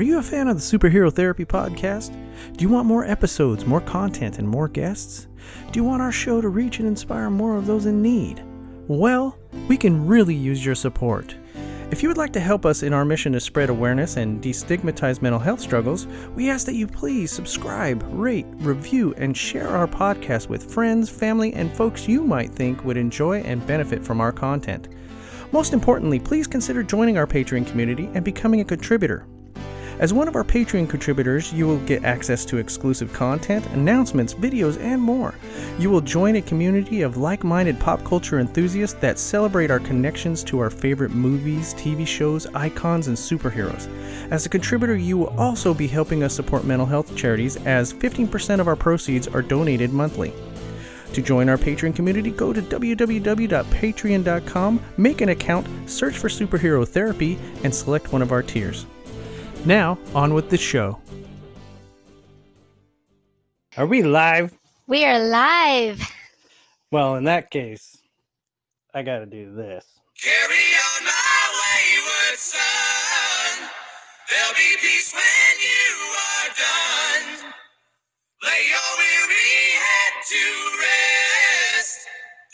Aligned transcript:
Are 0.00 0.02
you 0.02 0.18
a 0.18 0.22
fan 0.22 0.48
of 0.48 0.56
the 0.56 0.62
Superhero 0.62 1.12
Therapy 1.12 1.44
podcast? 1.44 2.16
Do 2.56 2.62
you 2.62 2.70
want 2.70 2.86
more 2.86 3.04
episodes, 3.04 3.66
more 3.66 3.82
content, 3.82 4.38
and 4.38 4.48
more 4.48 4.66
guests? 4.66 5.28
Do 5.70 5.78
you 5.78 5.84
want 5.84 6.00
our 6.00 6.10
show 6.10 6.40
to 6.40 6.48
reach 6.48 6.78
and 6.78 6.88
inspire 6.88 7.28
more 7.28 7.54
of 7.54 7.66
those 7.66 7.84
in 7.84 8.00
need? 8.00 8.42
Well, 8.88 9.36
we 9.68 9.76
can 9.76 10.06
really 10.06 10.34
use 10.34 10.64
your 10.64 10.74
support. 10.74 11.36
If 11.90 12.02
you 12.02 12.08
would 12.08 12.16
like 12.16 12.32
to 12.32 12.40
help 12.40 12.64
us 12.64 12.82
in 12.82 12.94
our 12.94 13.04
mission 13.04 13.34
to 13.34 13.40
spread 13.40 13.68
awareness 13.68 14.16
and 14.16 14.42
destigmatize 14.42 15.20
mental 15.20 15.38
health 15.38 15.60
struggles, 15.60 16.06
we 16.34 16.48
ask 16.48 16.64
that 16.64 16.76
you 16.76 16.86
please 16.86 17.30
subscribe, 17.30 18.02
rate, 18.08 18.46
review, 18.60 19.12
and 19.18 19.36
share 19.36 19.68
our 19.68 19.86
podcast 19.86 20.48
with 20.48 20.72
friends, 20.72 21.10
family, 21.10 21.52
and 21.52 21.70
folks 21.76 22.08
you 22.08 22.24
might 22.24 22.54
think 22.54 22.86
would 22.86 22.96
enjoy 22.96 23.42
and 23.42 23.66
benefit 23.66 24.02
from 24.02 24.22
our 24.22 24.32
content. 24.32 24.88
Most 25.52 25.74
importantly, 25.74 26.18
please 26.18 26.46
consider 26.46 26.82
joining 26.82 27.18
our 27.18 27.26
Patreon 27.26 27.66
community 27.66 28.08
and 28.14 28.24
becoming 28.24 28.62
a 28.62 28.64
contributor. 28.64 29.26
As 30.00 30.12
one 30.14 30.28
of 30.28 30.34
our 30.34 30.44
Patreon 30.44 30.88
contributors, 30.88 31.52
you 31.52 31.66
will 31.66 31.76
get 31.80 32.04
access 32.04 32.46
to 32.46 32.56
exclusive 32.56 33.12
content, 33.12 33.66
announcements, 33.66 34.32
videos, 34.32 34.80
and 34.80 35.02
more. 35.02 35.34
You 35.78 35.90
will 35.90 36.00
join 36.00 36.36
a 36.36 36.42
community 36.42 37.02
of 37.02 37.18
like 37.18 37.44
minded 37.44 37.78
pop 37.78 38.02
culture 38.02 38.38
enthusiasts 38.38 38.98
that 39.00 39.18
celebrate 39.18 39.70
our 39.70 39.78
connections 39.78 40.42
to 40.44 40.58
our 40.58 40.70
favorite 40.70 41.10
movies, 41.10 41.74
TV 41.74 42.06
shows, 42.06 42.46
icons, 42.54 43.08
and 43.08 43.16
superheroes. 43.16 43.90
As 44.30 44.46
a 44.46 44.48
contributor, 44.48 44.96
you 44.96 45.18
will 45.18 45.38
also 45.38 45.74
be 45.74 45.86
helping 45.86 46.22
us 46.22 46.34
support 46.34 46.64
mental 46.64 46.86
health 46.86 47.14
charities, 47.14 47.56
as 47.66 47.92
15% 47.92 48.58
of 48.58 48.68
our 48.68 48.76
proceeds 48.76 49.28
are 49.28 49.42
donated 49.42 49.92
monthly. 49.92 50.32
To 51.12 51.20
join 51.20 51.50
our 51.50 51.58
Patreon 51.58 51.94
community, 51.94 52.30
go 52.30 52.54
to 52.54 52.62
www.patreon.com, 52.62 54.80
make 54.96 55.20
an 55.20 55.28
account, 55.28 55.66
search 55.84 56.16
for 56.16 56.28
Superhero 56.28 56.88
Therapy, 56.88 57.38
and 57.64 57.74
select 57.74 58.14
one 58.14 58.22
of 58.22 58.32
our 58.32 58.42
tiers. 58.42 58.86
Now, 59.66 59.98
on 60.14 60.32
with 60.32 60.48
the 60.48 60.56
show. 60.56 60.98
Are 63.76 63.86
we 63.86 64.02
live? 64.02 64.56
We 64.86 65.04
are 65.04 65.18
live. 65.18 66.00
Well, 66.90 67.16
in 67.16 67.24
that 67.24 67.50
case, 67.50 67.98
I 68.94 69.02
gotta 69.02 69.26
do 69.26 69.54
this. 69.54 69.84
Carry 70.20 70.64
on 70.96 71.04
my 71.04 71.42
wayward 71.60 72.38
son. 72.38 73.68
There'll 74.30 74.54
be 74.54 74.76
peace 74.80 75.12
when 75.12 75.60
you 75.60 75.92
are 76.16 76.48
done. 76.56 77.52
Lay 78.42 78.62
your 78.66 78.90
weary 78.98 79.76
head 79.76 80.14
to 80.30 80.42
rest. 80.80 81.98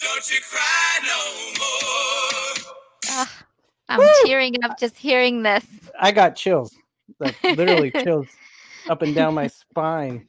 Don't 0.03 0.31
you 0.31 0.41
cry 0.51 0.99
no 1.07 1.23
more. 1.61 2.75
Ah, 3.11 3.45
I'm 3.89 4.09
tearing 4.25 4.57
up 4.65 4.77
just 4.79 4.97
hearing 4.97 5.45
this. 5.45 5.65
I 6.01 6.11
got 6.11 6.35
chills. 6.35 6.75
Like 7.19 7.43
literally 7.43 7.91
chills 8.03 8.29
up 8.89 9.03
and 9.03 9.15
down 9.15 9.35
my 9.35 9.47
spine. 9.47 10.29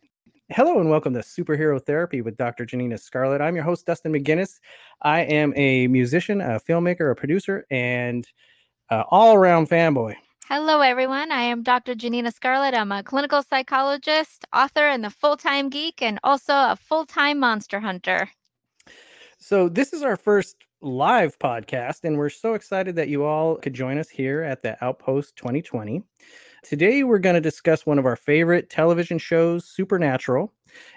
Hello 0.49 0.79
and 0.79 0.89
welcome 0.89 1.13
to 1.13 1.19
Superhero 1.19 1.83
Therapy 1.83 2.21
with 2.21 2.37
Dr. 2.37 2.65
Janina 2.65 2.97
Scarlet. 2.97 3.41
I'm 3.41 3.55
your 3.55 3.65
host, 3.65 3.85
Dustin 3.85 4.13
McGinnis. 4.13 4.59
I 5.01 5.21
am 5.21 5.53
a 5.57 5.87
musician, 5.87 6.39
a 6.39 6.59
filmmaker, 6.59 7.11
a 7.11 7.15
producer, 7.15 7.65
and 7.69 8.25
uh, 8.89 9.03
all 9.09 9.35
around 9.35 9.69
fanboy. 9.69 10.15
Hello, 10.47 10.79
everyone. 10.79 11.33
I 11.33 11.41
am 11.41 11.63
Dr. 11.63 11.95
Janina 11.95 12.31
Scarlet. 12.31 12.73
I'm 12.73 12.93
a 12.93 13.03
clinical 13.03 13.43
psychologist, 13.43 14.45
author, 14.53 14.87
and 14.87 15.03
the 15.03 15.09
full 15.09 15.35
time 15.35 15.67
geek, 15.69 16.01
and 16.01 16.19
also 16.23 16.53
a 16.53 16.77
full 16.79 17.05
time 17.05 17.39
monster 17.39 17.81
hunter. 17.81 18.29
So, 19.39 19.67
this 19.67 19.91
is 19.91 20.03
our 20.03 20.15
first 20.15 20.55
live 20.81 21.37
podcast, 21.39 22.05
and 22.05 22.17
we're 22.17 22.29
so 22.29 22.53
excited 22.53 22.95
that 22.95 23.09
you 23.09 23.25
all 23.25 23.57
could 23.57 23.73
join 23.73 23.97
us 23.97 24.07
here 24.07 24.41
at 24.41 24.63
the 24.63 24.81
Outpost 24.83 25.35
2020. 25.35 26.03
Today, 26.67 27.03
we're 27.03 27.17
going 27.17 27.35
to 27.35 27.39
discuss 27.39 27.85
one 27.85 27.97
of 27.97 28.05
our 28.05 28.17
favorite 28.17 28.69
television 28.69 29.17
shows, 29.17 29.63
Supernatural, 29.63 30.51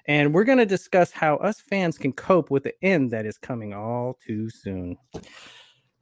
and 0.06 0.34
we're 0.34 0.42
going 0.42 0.58
to 0.58 0.66
discuss 0.66 1.12
how 1.12 1.36
us 1.36 1.60
fans 1.60 1.96
can 1.96 2.12
cope 2.12 2.50
with 2.50 2.64
the 2.64 2.74
end 2.84 3.12
that 3.12 3.24
is 3.24 3.38
coming 3.38 3.72
all 3.72 4.18
too 4.26 4.50
soon. 4.50 4.96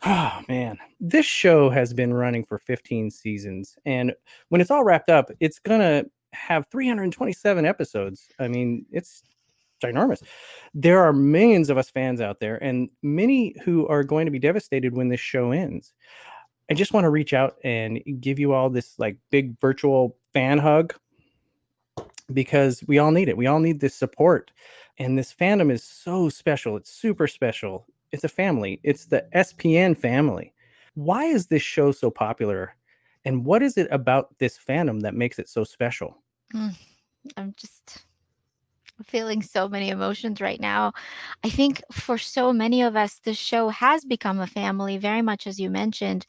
Oh, 0.07 0.41
man. 0.49 0.79
This 1.01 1.27
show 1.27 1.69
has 1.69 1.93
been 1.93 2.15
running 2.15 2.45
for 2.45 2.57
15 2.57 3.11
seasons, 3.11 3.77
and 3.85 4.15
when 4.49 4.63
it's 4.63 4.71
all 4.71 4.85
wrapped 4.85 5.11
up, 5.11 5.31
it's 5.39 5.59
going 5.59 5.81
to 5.81 6.11
have 6.33 6.67
327 6.69 7.67
episodes. 7.67 8.27
I 8.39 8.49
mean, 8.49 8.87
it's 8.91 9.23
ginormous. 9.85 10.23
There 10.73 11.01
are 11.01 11.13
millions 11.13 11.69
of 11.69 11.77
us 11.77 11.91
fans 11.91 12.23
out 12.23 12.41
there, 12.41 12.57
and 12.65 12.89
many 13.03 13.55
who 13.67 13.87
are 13.89 14.03
going 14.03 14.25
to 14.25 14.33
be 14.33 14.39
devastated 14.39 14.97
when 14.97 15.09
this 15.09 15.21
show 15.21 15.51
ends. 15.51 15.93
I 16.71 16.75
just 16.75 16.93
want 16.93 17.05
to 17.05 17.11
reach 17.11 17.33
out 17.33 17.57
and 17.65 18.01
give 18.21 18.39
you 18.39 18.53
all 18.53 18.69
this 18.71 18.99
like 18.99 19.17
big 19.31 19.59
virtual 19.59 20.17
fan 20.33 20.59
hug 20.59 20.95
because 22.33 22.85
we 22.87 22.99
all 22.99 23.11
need 23.11 23.29
it. 23.29 23.37
We 23.37 23.47
all 23.47 23.61
need 23.61 23.81
this 23.81 23.95
support. 23.95 24.53
And 24.99 25.19
this 25.19 25.33
fandom 25.33 25.71
is 25.71 25.83
so 25.83 26.29
special. 26.29 26.77
It's 26.77 26.91
super 26.91 27.27
special. 27.27 27.87
It's 28.13 28.25
a 28.25 28.29
family, 28.29 28.81
it's 28.85 29.07
the 29.07 29.27
SPN 29.35 29.97
family. 29.97 30.55
Why 30.95 31.25
is 31.25 31.47
this 31.47 31.63
show 31.63 31.93
so 31.93 32.11
popular? 32.11 32.75
And 33.25 33.45
what 33.45 33.63
is 33.63 33.77
it 33.77 33.89
about 33.91 34.39
this 34.39 34.59
fandom 34.59 35.03
that 35.03 35.15
makes 35.15 35.39
it 35.39 35.49
so 35.49 35.63
special? 35.63 36.17
Mm, 36.55 36.75
I'm 37.37 37.55
just 37.57 38.05
feeling 39.05 39.43
so 39.43 39.69
many 39.69 39.91
emotions 39.91 40.41
right 40.41 40.61
now. 40.61 40.93
I 41.45 41.51
think 41.51 41.83
for 41.93 42.19
so 42.19 42.53
many 42.53 42.83
of 42.83 42.97
us, 42.97 43.21
this 43.23 43.37
show 43.37 43.69
has 43.69 44.05
become 44.05 44.41
a 44.41 44.47
family, 44.47 44.97
very 44.97 45.23
much 45.23 45.47
as 45.47 45.61
you 45.61 45.71
mentioned. 45.71 46.27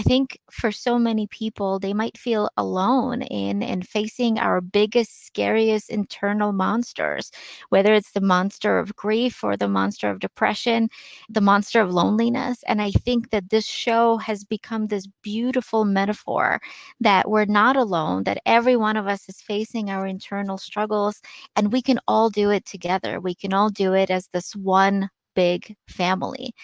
I 0.00 0.02
think 0.02 0.38
for 0.50 0.72
so 0.72 0.98
many 0.98 1.26
people, 1.26 1.78
they 1.78 1.92
might 1.92 2.16
feel 2.16 2.48
alone 2.56 3.20
in 3.20 3.62
in 3.62 3.82
facing 3.82 4.38
our 4.38 4.62
biggest, 4.62 5.26
scariest 5.26 5.90
internal 5.90 6.52
monsters, 6.52 7.30
whether 7.68 7.92
it's 7.92 8.12
the 8.12 8.22
monster 8.22 8.78
of 8.78 8.96
grief 8.96 9.44
or 9.44 9.58
the 9.58 9.68
monster 9.68 10.08
of 10.08 10.20
depression, 10.20 10.88
the 11.28 11.42
monster 11.42 11.82
of 11.82 11.92
loneliness. 11.92 12.62
And 12.66 12.80
I 12.80 12.92
think 12.92 13.28
that 13.28 13.50
this 13.50 13.66
show 13.66 14.16
has 14.16 14.42
become 14.42 14.86
this 14.86 15.06
beautiful 15.22 15.84
metaphor 15.84 16.62
that 17.00 17.28
we're 17.28 17.44
not 17.44 17.76
alone, 17.76 18.24
that 18.24 18.40
every 18.46 18.76
one 18.76 18.96
of 18.96 19.06
us 19.06 19.28
is 19.28 19.42
facing 19.42 19.90
our 19.90 20.06
internal 20.06 20.56
struggles, 20.56 21.20
and 21.56 21.72
we 21.74 21.82
can 21.82 22.00
all 22.08 22.30
do 22.30 22.48
it 22.48 22.64
together. 22.64 23.20
We 23.20 23.34
can 23.34 23.52
all 23.52 23.68
do 23.68 23.92
it 23.92 24.08
as 24.10 24.28
this 24.32 24.56
one 24.56 25.10
big 25.34 25.76
family 25.88 26.54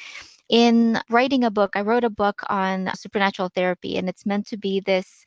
in 0.48 1.00
writing 1.10 1.44
a 1.44 1.50
book, 1.50 1.72
I 1.74 1.80
wrote 1.82 2.04
a 2.04 2.10
book 2.10 2.42
on 2.48 2.90
supernatural 2.96 3.50
therapy, 3.54 3.96
and 3.96 4.08
it's 4.08 4.26
meant 4.26 4.46
to 4.48 4.56
be 4.56 4.80
this 4.80 5.24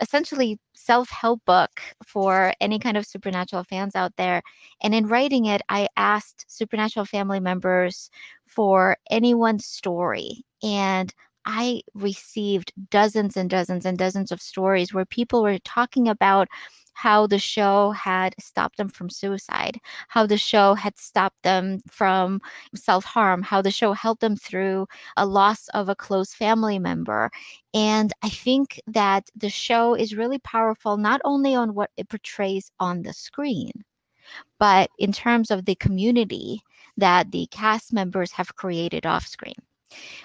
essentially 0.00 0.58
self 0.74 1.08
help 1.10 1.44
book 1.46 1.80
for 2.06 2.52
any 2.60 2.78
kind 2.78 2.96
of 2.96 3.06
supernatural 3.06 3.64
fans 3.64 3.94
out 3.94 4.12
there. 4.16 4.42
And 4.82 4.94
in 4.94 5.06
writing 5.06 5.46
it, 5.46 5.62
I 5.68 5.88
asked 5.96 6.44
supernatural 6.48 7.06
family 7.06 7.40
members 7.40 8.10
for 8.46 8.96
anyone's 9.10 9.66
story. 9.66 10.44
And 10.62 11.12
I 11.46 11.82
received 11.94 12.72
dozens 12.90 13.36
and 13.36 13.48
dozens 13.48 13.86
and 13.86 13.96
dozens 13.96 14.32
of 14.32 14.42
stories 14.42 14.92
where 14.92 15.06
people 15.06 15.42
were 15.42 15.58
talking 15.60 16.08
about 16.08 16.48
how 16.96 17.26
the 17.26 17.38
show 17.38 17.90
had 17.92 18.34
stopped 18.40 18.78
them 18.78 18.88
from 18.88 19.10
suicide, 19.10 19.78
how 20.08 20.26
the 20.26 20.38
show 20.38 20.74
had 20.74 20.98
stopped 20.98 21.42
them 21.42 21.80
from 21.90 22.40
self 22.74 23.04
harm, 23.04 23.42
how 23.42 23.60
the 23.62 23.70
show 23.70 23.92
helped 23.92 24.22
them 24.22 24.36
through 24.36 24.86
a 25.16 25.26
loss 25.26 25.68
of 25.68 25.88
a 25.90 25.94
close 25.94 26.32
family 26.34 26.78
member. 26.78 27.30
And 27.74 28.12
I 28.22 28.30
think 28.30 28.80
that 28.86 29.28
the 29.36 29.50
show 29.50 29.94
is 29.94 30.16
really 30.16 30.38
powerful, 30.38 30.96
not 30.96 31.20
only 31.24 31.54
on 31.54 31.74
what 31.74 31.90
it 31.98 32.08
portrays 32.08 32.70
on 32.80 33.02
the 33.02 33.12
screen, 33.12 33.72
but 34.58 34.90
in 34.98 35.12
terms 35.12 35.50
of 35.50 35.64
the 35.66 35.74
community 35.76 36.62
that 36.96 37.30
the 37.32 37.46
cast 37.50 37.92
members 37.92 38.32
have 38.32 38.56
created 38.56 39.06
off 39.06 39.26
screen. 39.26 39.65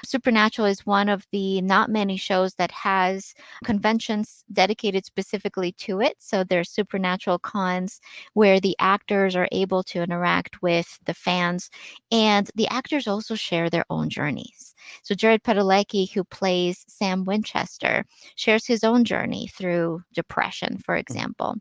Supernatural 0.05 0.67
is 0.67 0.85
one 0.85 1.09
of 1.09 1.25
the 1.31 1.61
not 1.61 1.89
many 1.89 2.17
shows 2.17 2.55
that 2.55 2.71
has 2.71 3.33
conventions 3.63 4.43
dedicated 4.51 5.05
specifically 5.05 5.71
to 5.73 6.01
it. 6.01 6.15
So 6.19 6.43
there's 6.43 6.69
supernatural 6.69 7.39
cons 7.39 8.01
where 8.33 8.59
the 8.59 8.75
actors 8.79 9.35
are 9.35 9.47
able 9.51 9.83
to 9.83 10.01
interact 10.01 10.61
with 10.61 10.99
the 11.05 11.13
fans 11.13 11.69
and 12.11 12.49
the 12.55 12.67
actors 12.67 13.07
also 13.07 13.35
share 13.35 13.69
their 13.69 13.85
own 13.89 14.09
journeys. 14.09 14.73
So 15.03 15.15
Jared 15.15 15.43
Padalecki, 15.43 16.11
who 16.11 16.23
plays 16.23 16.85
Sam 16.87 17.23
Winchester, 17.23 18.05
shares 18.35 18.65
his 18.65 18.83
own 18.83 19.03
journey 19.03 19.47
through 19.47 20.01
depression, 20.13 20.77
for 20.79 20.95
mm. 20.95 20.99
example. 20.99 21.55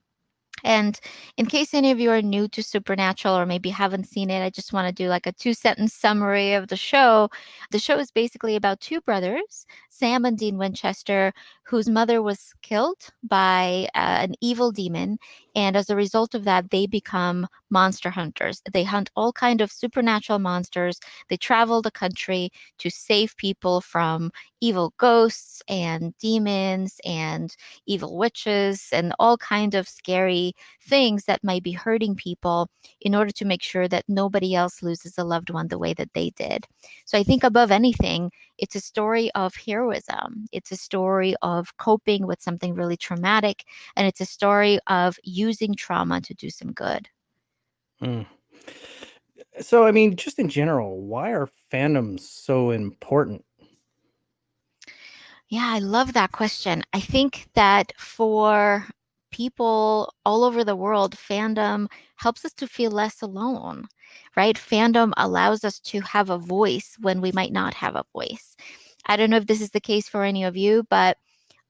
And 0.64 0.98
in 1.36 1.46
case 1.46 1.74
any 1.74 1.90
of 1.90 2.00
you 2.00 2.10
are 2.10 2.22
new 2.22 2.48
to 2.48 2.62
Supernatural 2.62 3.36
or 3.36 3.46
maybe 3.46 3.70
haven't 3.70 4.08
seen 4.08 4.30
it, 4.30 4.42
I 4.42 4.50
just 4.50 4.72
want 4.72 4.88
to 4.88 5.02
do 5.02 5.08
like 5.08 5.26
a 5.26 5.32
two 5.32 5.54
sentence 5.54 5.94
summary 5.94 6.54
of 6.54 6.68
the 6.68 6.76
show. 6.76 7.28
The 7.70 7.78
show 7.78 7.98
is 7.98 8.10
basically 8.10 8.56
about 8.56 8.80
two 8.80 9.00
brothers, 9.00 9.66
Sam 9.88 10.24
and 10.24 10.38
Dean 10.38 10.58
Winchester, 10.58 11.32
whose 11.64 11.88
mother 11.88 12.22
was 12.22 12.52
killed 12.62 13.08
by 13.22 13.88
uh, 13.94 14.24
an 14.24 14.34
evil 14.40 14.72
demon. 14.72 15.18
And 15.54 15.76
as 15.76 15.90
a 15.90 15.96
result 15.96 16.34
of 16.34 16.44
that, 16.44 16.70
they 16.70 16.86
become 16.86 17.46
monster 17.70 18.10
hunters. 18.10 18.62
They 18.72 18.84
hunt 18.84 19.10
all 19.16 19.32
kind 19.32 19.60
of 19.60 19.72
supernatural 19.72 20.38
monsters. 20.38 21.00
They 21.28 21.36
travel 21.36 21.82
the 21.82 21.90
country 21.90 22.50
to 22.78 22.90
save 22.90 23.36
people 23.36 23.80
from 23.80 24.30
evil 24.60 24.92
ghosts 24.98 25.62
and 25.68 26.16
demons 26.18 27.00
and 27.04 27.54
evil 27.86 28.16
witches 28.16 28.88
and 28.92 29.14
all 29.18 29.36
kind 29.38 29.74
of 29.74 29.88
scary 29.88 30.52
things 30.82 31.24
that 31.24 31.44
might 31.44 31.62
be 31.62 31.72
hurting 31.72 32.14
people 32.16 32.68
in 33.00 33.14
order 33.14 33.30
to 33.30 33.44
make 33.44 33.62
sure 33.62 33.88
that 33.88 34.04
nobody 34.08 34.54
else 34.54 34.82
loses 34.82 35.16
a 35.18 35.24
loved 35.24 35.50
one 35.50 35.68
the 35.68 35.78
way 35.78 35.94
that 35.94 36.12
they 36.14 36.30
did. 36.30 36.66
So 37.04 37.18
I 37.18 37.22
think 37.22 37.44
above 37.44 37.70
anything, 37.70 38.30
it's 38.60 38.76
a 38.76 38.80
story 38.80 39.30
of 39.34 39.54
heroism. 39.56 40.46
It's 40.52 40.70
a 40.70 40.76
story 40.76 41.34
of 41.42 41.76
coping 41.78 42.26
with 42.26 42.40
something 42.40 42.74
really 42.74 42.96
traumatic 42.96 43.64
and 43.96 44.06
it's 44.06 44.20
a 44.20 44.26
story 44.26 44.78
of 44.86 45.18
using 45.24 45.74
trauma 45.74 46.20
to 46.20 46.34
do 46.34 46.50
some 46.50 46.72
good. 46.72 47.08
Mm. 48.02 48.26
So, 49.60 49.84
I 49.84 49.90
mean, 49.90 50.16
just 50.16 50.38
in 50.38 50.48
general, 50.48 51.00
why 51.00 51.32
are 51.32 51.48
fandoms 51.72 52.20
so 52.20 52.70
important? 52.70 53.44
Yeah, 55.48 55.66
I 55.68 55.80
love 55.80 56.12
that 56.12 56.30
question. 56.30 56.84
I 56.92 57.00
think 57.00 57.48
that 57.54 57.92
for 57.98 58.86
people 59.32 60.14
all 60.24 60.44
over 60.44 60.62
the 60.62 60.76
world, 60.76 61.16
fandom 61.16 61.88
helps 62.16 62.44
us 62.44 62.52
to 62.54 62.66
feel 62.66 62.90
less 62.90 63.22
alone, 63.22 63.86
right? 64.36 64.56
Fandom 64.56 65.12
allows 65.16 65.64
us 65.64 65.80
to 65.80 66.00
have 66.00 66.30
a 66.30 66.38
voice 66.38 66.96
when 67.00 67.20
we 67.20 67.32
might 67.32 67.52
not 67.52 67.74
have 67.74 67.96
a 67.96 68.04
voice. 68.12 68.56
I 69.06 69.16
don't 69.16 69.30
know 69.30 69.38
if 69.38 69.46
this 69.46 69.60
is 69.60 69.70
the 69.70 69.80
case 69.80 70.08
for 70.08 70.24
any 70.24 70.44
of 70.44 70.56
you, 70.56 70.84
but 70.90 71.16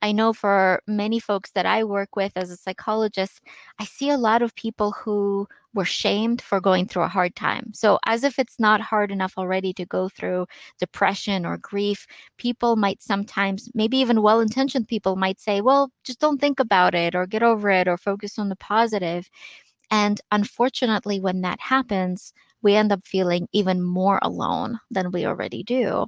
I 0.03 0.13
know 0.13 0.33
for 0.33 0.83
many 0.87 1.21
folks 1.21 1.51
that 1.53 1.67
I 1.67 1.85
work 1.85 2.17
with 2.17 2.33
as 2.37 2.51
a 2.51 2.57
psychologist, 2.57 3.43
I 3.79 3.85
see 3.85 4.09
a 4.11 4.17
lot 4.17 4.41
of 4.41 4.55
people 4.55 4.93
who 4.93 5.47
were 5.75 5.85
shamed 5.85 6.41
for 6.43 6.61
going 6.61 6.87
through 6.87 7.03
a 7.03 7.09
hard 7.09 7.37
time. 7.37 7.73
So, 7.75 7.99
as 8.07 8.25
if 8.25 8.39
it's 8.39 8.59
not 8.59 8.81
hard 8.81 9.11
enough 9.13 9.35
already 9.37 9.73
to 9.75 9.85
go 9.87 10.09
through 10.09 10.47
depression 10.79 11.45
or 11.47 11.59
grief, 11.59 12.07
people 12.39 12.77
might 12.77 13.03
sometimes, 13.03 13.71
maybe 13.75 13.99
even 13.99 14.23
well 14.23 14.41
intentioned 14.41 14.89
people 14.89 15.17
might 15.17 15.41
say, 15.41 15.61
well, 15.61 15.93
just 16.03 16.19
don't 16.19 16.41
think 16.41 16.61
about 16.61 16.95
it 16.95 17.15
or 17.15 17.27
get 17.27 17.43
over 17.43 17.71
it 17.71 17.87
or 17.87 17.97
focus 17.99 18.39
on 18.39 18.49
the 18.49 18.57
positive. 18.57 19.31
And 19.91 20.21
unfortunately, 20.31 21.21
when 21.21 21.41
that 21.43 21.61
happens, 21.61 22.33
we 22.63 22.75
end 22.77 22.93
up 22.93 23.07
feeling 23.07 23.49
even 23.53 23.83
more 23.83 24.19
alone 24.23 24.81
than 24.91 25.11
we 25.11 25.27
already 25.27 25.63
do. 25.63 26.07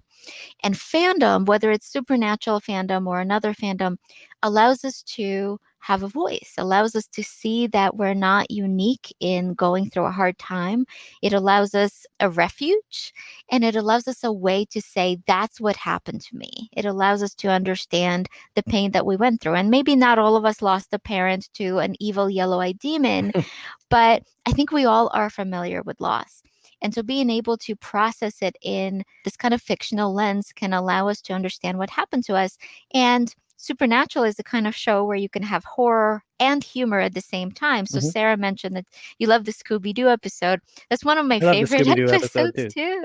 And 0.62 0.74
fandom, 0.74 1.46
whether 1.46 1.70
it's 1.70 1.90
supernatural 1.92 2.60
fandom 2.60 3.06
or 3.06 3.20
another 3.20 3.54
fandom, 3.54 3.96
allows 4.42 4.84
us 4.84 5.02
to 5.16 5.58
have 5.82 6.04
a 6.04 6.08
voice, 6.08 6.54
allows 6.58 6.94
us 6.94 7.08
to 7.08 7.24
see 7.24 7.66
that 7.66 7.96
we're 7.96 8.14
not 8.14 8.50
unique 8.50 9.12
in 9.18 9.52
going 9.52 9.90
through 9.90 10.04
a 10.04 10.12
hard 10.12 10.38
time. 10.38 10.86
It 11.22 11.32
allows 11.32 11.74
us 11.74 12.06
a 12.20 12.30
refuge 12.30 13.12
and 13.50 13.64
it 13.64 13.74
allows 13.74 14.06
us 14.06 14.22
a 14.22 14.32
way 14.32 14.64
to 14.66 14.80
say, 14.80 15.18
that's 15.26 15.60
what 15.60 15.74
happened 15.74 16.20
to 16.22 16.36
me. 16.36 16.70
It 16.72 16.84
allows 16.84 17.20
us 17.20 17.34
to 17.34 17.48
understand 17.48 18.28
the 18.54 18.62
pain 18.62 18.92
that 18.92 19.06
we 19.06 19.16
went 19.16 19.40
through. 19.40 19.56
And 19.56 19.70
maybe 19.70 19.96
not 19.96 20.20
all 20.20 20.36
of 20.36 20.44
us 20.44 20.62
lost 20.62 20.92
a 20.92 21.00
parent 21.00 21.48
to 21.54 21.78
an 21.78 21.96
evil 21.98 22.30
yellow 22.30 22.60
eyed 22.60 22.78
demon, 22.78 23.32
but 23.90 24.22
I 24.46 24.52
think 24.52 24.70
we 24.70 24.84
all 24.84 25.10
are 25.12 25.30
familiar 25.30 25.82
with 25.82 26.00
loss. 26.00 26.44
And 26.80 26.94
so 26.94 27.02
being 27.02 27.28
able 27.28 27.56
to 27.58 27.74
process 27.74 28.40
it 28.40 28.56
in 28.62 29.02
this 29.24 29.36
kind 29.36 29.52
of 29.52 29.60
fictional 29.60 30.14
lens 30.14 30.52
can 30.54 30.72
allow 30.72 31.08
us 31.08 31.20
to 31.22 31.32
understand 31.32 31.78
what 31.78 31.90
happened 31.90 32.24
to 32.26 32.36
us. 32.36 32.56
And 32.94 33.34
Supernatural 33.62 34.24
is 34.24 34.34
the 34.34 34.42
kind 34.42 34.66
of 34.66 34.74
show 34.74 35.04
where 35.04 35.16
you 35.16 35.28
can 35.28 35.44
have 35.44 35.62
horror 35.62 36.24
and 36.40 36.64
humor 36.64 36.98
at 36.98 37.14
the 37.14 37.20
same 37.20 37.52
time. 37.52 37.86
So 37.86 37.98
mm-hmm. 37.98 38.08
Sarah 38.08 38.36
mentioned 38.36 38.74
that 38.74 38.86
you 39.20 39.28
love 39.28 39.44
the 39.44 39.52
Scooby 39.52 39.94
Doo 39.94 40.08
episode. 40.08 40.58
That's 40.90 41.04
one 41.04 41.16
of 41.16 41.26
my 41.26 41.38
favorite 41.38 41.86
episodes 42.10 42.56
too. 42.56 42.68
too. 42.70 43.04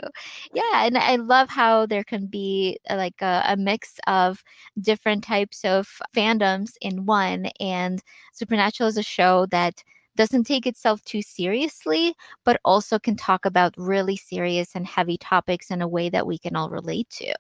Yeah, 0.56 0.86
and 0.86 0.98
I 0.98 1.18
love 1.18 1.48
how 1.48 1.86
there 1.86 2.04
can 2.04 2.25
be 2.25 2.80
uh, 2.89 2.95
like 2.95 3.21
a, 3.21 3.44
a, 3.50 3.56
mix 3.56 4.00
of 4.07 4.44
different 4.81 5.24
types 5.24 5.63
of 5.63 5.88
fandoms 6.15 6.71
in 6.81 7.06
one. 7.06 7.51
And 7.59 8.01
Supernatural 8.33 8.89
is 8.89 8.98
a 8.98 9.04
show 9.04 9.45
that 9.51 9.83
doesn't 10.15 10.45
take 10.45 10.65
itself 10.65 11.04
too 11.04 11.21
seriously, 11.21 12.15
but 12.45 12.59
also 12.65 12.98
can 12.98 13.15
talk 13.15 13.45
about 13.45 13.75
really 13.77 14.18
serious 14.18 14.69
and 14.74 14.88
heavy 14.88 15.19
topics 15.19 15.69
in 15.69 15.83
a 15.83 15.88
way 15.88 16.09
that 16.09 16.25
we 16.25 16.39
can 16.39 16.56
all 16.56 16.71
relate 16.71 17.12
to. 17.12 17.36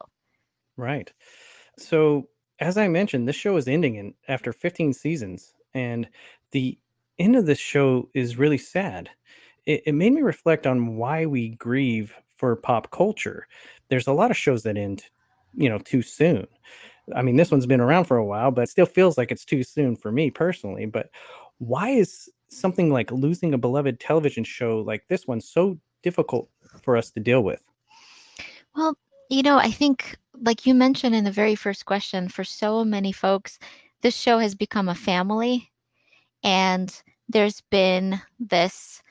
Right. 0.77 1.11
So, 1.79 2.27
as 2.59 2.77
I 2.77 2.87
mentioned, 2.87 3.27
this 3.27 3.35
show 3.35 3.57
is 3.57 3.67
ending 3.67 3.95
in 3.95 4.13
after 4.27 4.51
15 4.51 4.93
seasons, 4.93 5.53
and 5.73 6.07
the 6.51 6.77
end 7.19 7.35
of 7.35 7.45
this 7.45 7.59
show 7.59 8.09
is 8.13 8.37
really 8.37 8.57
sad. 8.57 9.09
It, 9.65 9.83
it 9.87 9.93
made 9.93 10.13
me 10.13 10.21
reflect 10.21 10.65
on 10.65 10.95
why 10.97 11.25
we 11.25 11.49
grieve 11.49 12.13
for 12.37 12.55
pop 12.55 12.91
culture. 12.91 13.47
There's 13.89 14.07
a 14.07 14.13
lot 14.13 14.31
of 14.31 14.37
shows 14.37 14.63
that 14.63 14.77
end, 14.77 15.03
you 15.55 15.69
know, 15.69 15.79
too 15.79 16.01
soon. 16.01 16.47
I 17.15 17.21
mean, 17.21 17.37
this 17.37 17.51
one's 17.51 17.65
been 17.65 17.81
around 17.81 18.05
for 18.05 18.17
a 18.17 18.25
while, 18.25 18.51
but 18.51 18.63
it 18.63 18.69
still 18.69 18.85
feels 18.85 19.17
like 19.17 19.31
it's 19.31 19.45
too 19.45 19.63
soon 19.63 19.95
for 19.95 20.11
me 20.11 20.29
personally. 20.29 20.85
But 20.85 21.09
why 21.57 21.89
is 21.89 22.29
something 22.49 22.91
like 22.91 23.11
losing 23.11 23.53
a 23.53 23.57
beloved 23.57 23.99
television 23.99 24.43
show 24.43 24.79
like 24.79 25.07
this 25.07 25.27
one 25.27 25.41
so 25.41 25.79
difficult 26.03 26.49
for 26.83 26.97
us 26.97 27.11
to 27.11 27.19
deal 27.19 27.43
with? 27.43 27.63
Well, 28.75 28.97
you 29.29 29.41
know, 29.41 29.57
I 29.57 29.71
think, 29.71 30.17
like 30.41 30.65
you 30.65 30.73
mentioned 30.73 31.15
in 31.15 31.23
the 31.23 31.31
very 31.31 31.55
first 31.55 31.85
question, 31.85 32.29
for 32.29 32.43
so 32.43 32.83
many 32.83 33.11
folks, 33.11 33.59
this 34.01 34.15
show 34.15 34.39
has 34.39 34.55
become 34.55 34.89
a 34.89 34.95
family. 34.95 35.71
And 36.43 36.93
there's 37.29 37.61
been 37.69 38.21
this 38.39 39.01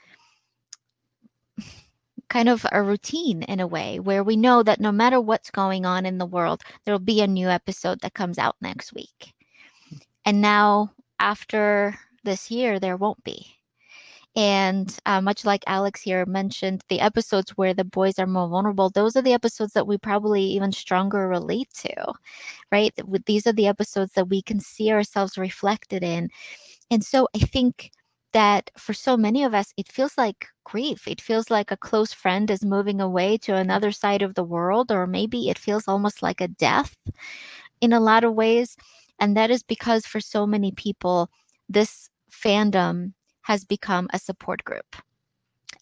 kind 2.28 2.48
of 2.48 2.66
a 2.72 2.82
routine 2.82 3.42
in 3.44 3.60
a 3.60 3.66
way 3.66 4.00
where 4.00 4.24
we 4.24 4.36
know 4.36 4.62
that 4.62 4.80
no 4.80 4.90
matter 4.90 5.20
what's 5.20 5.50
going 5.50 5.86
on 5.86 6.06
in 6.06 6.18
the 6.18 6.26
world, 6.26 6.62
there'll 6.84 6.98
be 6.98 7.20
a 7.20 7.26
new 7.26 7.48
episode 7.48 8.00
that 8.00 8.14
comes 8.14 8.38
out 8.38 8.56
next 8.60 8.92
week. 8.92 9.34
Hmm. 9.88 9.96
And 10.24 10.40
now, 10.40 10.92
after 11.18 11.98
this 12.24 12.50
year, 12.50 12.80
there 12.80 12.96
won't 12.96 13.22
be. 13.24 13.55
And 14.36 14.94
uh, 15.06 15.20
much 15.22 15.46
like 15.46 15.64
Alex 15.66 16.02
here 16.02 16.26
mentioned, 16.26 16.82
the 16.90 17.00
episodes 17.00 17.52
where 17.52 17.72
the 17.72 17.84
boys 17.84 18.18
are 18.18 18.26
more 18.26 18.48
vulnerable, 18.48 18.90
those 18.90 19.16
are 19.16 19.22
the 19.22 19.32
episodes 19.32 19.72
that 19.72 19.86
we 19.86 19.96
probably 19.96 20.42
even 20.42 20.72
stronger 20.72 21.26
relate 21.26 21.70
to, 21.78 22.12
right? 22.72 22.92
These 23.26 23.46
are 23.46 23.52
the 23.54 23.66
episodes 23.68 24.12
that 24.14 24.28
we 24.28 24.42
can 24.42 24.60
see 24.60 24.92
ourselves 24.92 25.38
reflected 25.38 26.02
in. 26.02 26.30
And 26.90 27.04
so 27.04 27.28
I 27.34 27.40
think 27.40 27.92
that 28.32 28.70
for 28.78 28.94
so 28.94 29.16
many 29.16 29.44
of 29.44 29.54
us, 29.54 29.72
it 29.76 29.88
feels 29.92 30.18
like 30.18 30.46
grief. 30.64 31.08
It 31.08 31.20
feels 31.20 31.50
like 31.50 31.70
a 31.70 31.76
close 31.76 32.12
friend 32.12 32.50
is 32.50 32.64
moving 32.64 33.00
away 33.00 33.38
to 33.38 33.56
another 33.56 33.92
side 33.92 34.22
of 34.22 34.34
the 34.34 34.44
world, 34.44 34.92
or 34.92 35.06
maybe 35.06 35.48
it 35.50 35.58
feels 35.58 35.88
almost 35.88 36.22
like 36.22 36.40
a 36.40 36.48
death 36.48 36.96
in 37.80 37.92
a 37.92 38.00
lot 38.00 38.24
of 38.24 38.34
ways. 38.34 38.76
And 39.18 39.36
that 39.36 39.50
is 39.50 39.62
because 39.62 40.06
for 40.06 40.20
so 40.20 40.46
many 40.46 40.72
people, 40.72 41.30
this 41.68 42.10
fandom 42.30 43.12
has 43.46 43.64
become 43.64 44.08
a 44.12 44.18
support 44.18 44.64
group. 44.64 44.96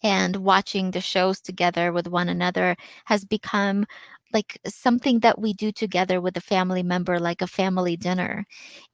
And 0.03 0.35
watching 0.35 0.91
the 0.91 1.01
shows 1.01 1.41
together 1.41 1.91
with 1.91 2.07
one 2.07 2.29
another 2.29 2.75
has 3.05 3.25
become 3.25 3.87
like 4.33 4.59
something 4.67 5.19
that 5.21 5.39
we 5.39 5.53
do 5.53 5.71
together 5.71 6.21
with 6.21 6.37
a 6.37 6.41
family 6.41 6.83
member, 6.83 7.19
like 7.19 7.41
a 7.41 7.47
family 7.47 7.97
dinner. 7.97 8.45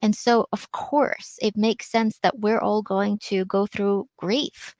And 0.01 0.15
so, 0.15 0.47
of 0.53 0.71
course, 0.71 1.37
it 1.41 1.57
makes 1.57 1.91
sense 1.91 2.19
that 2.19 2.39
we're 2.39 2.59
all 2.59 2.81
going 2.81 3.17
to 3.23 3.43
go 3.43 3.65
through 3.65 4.07
grief. 4.15 4.73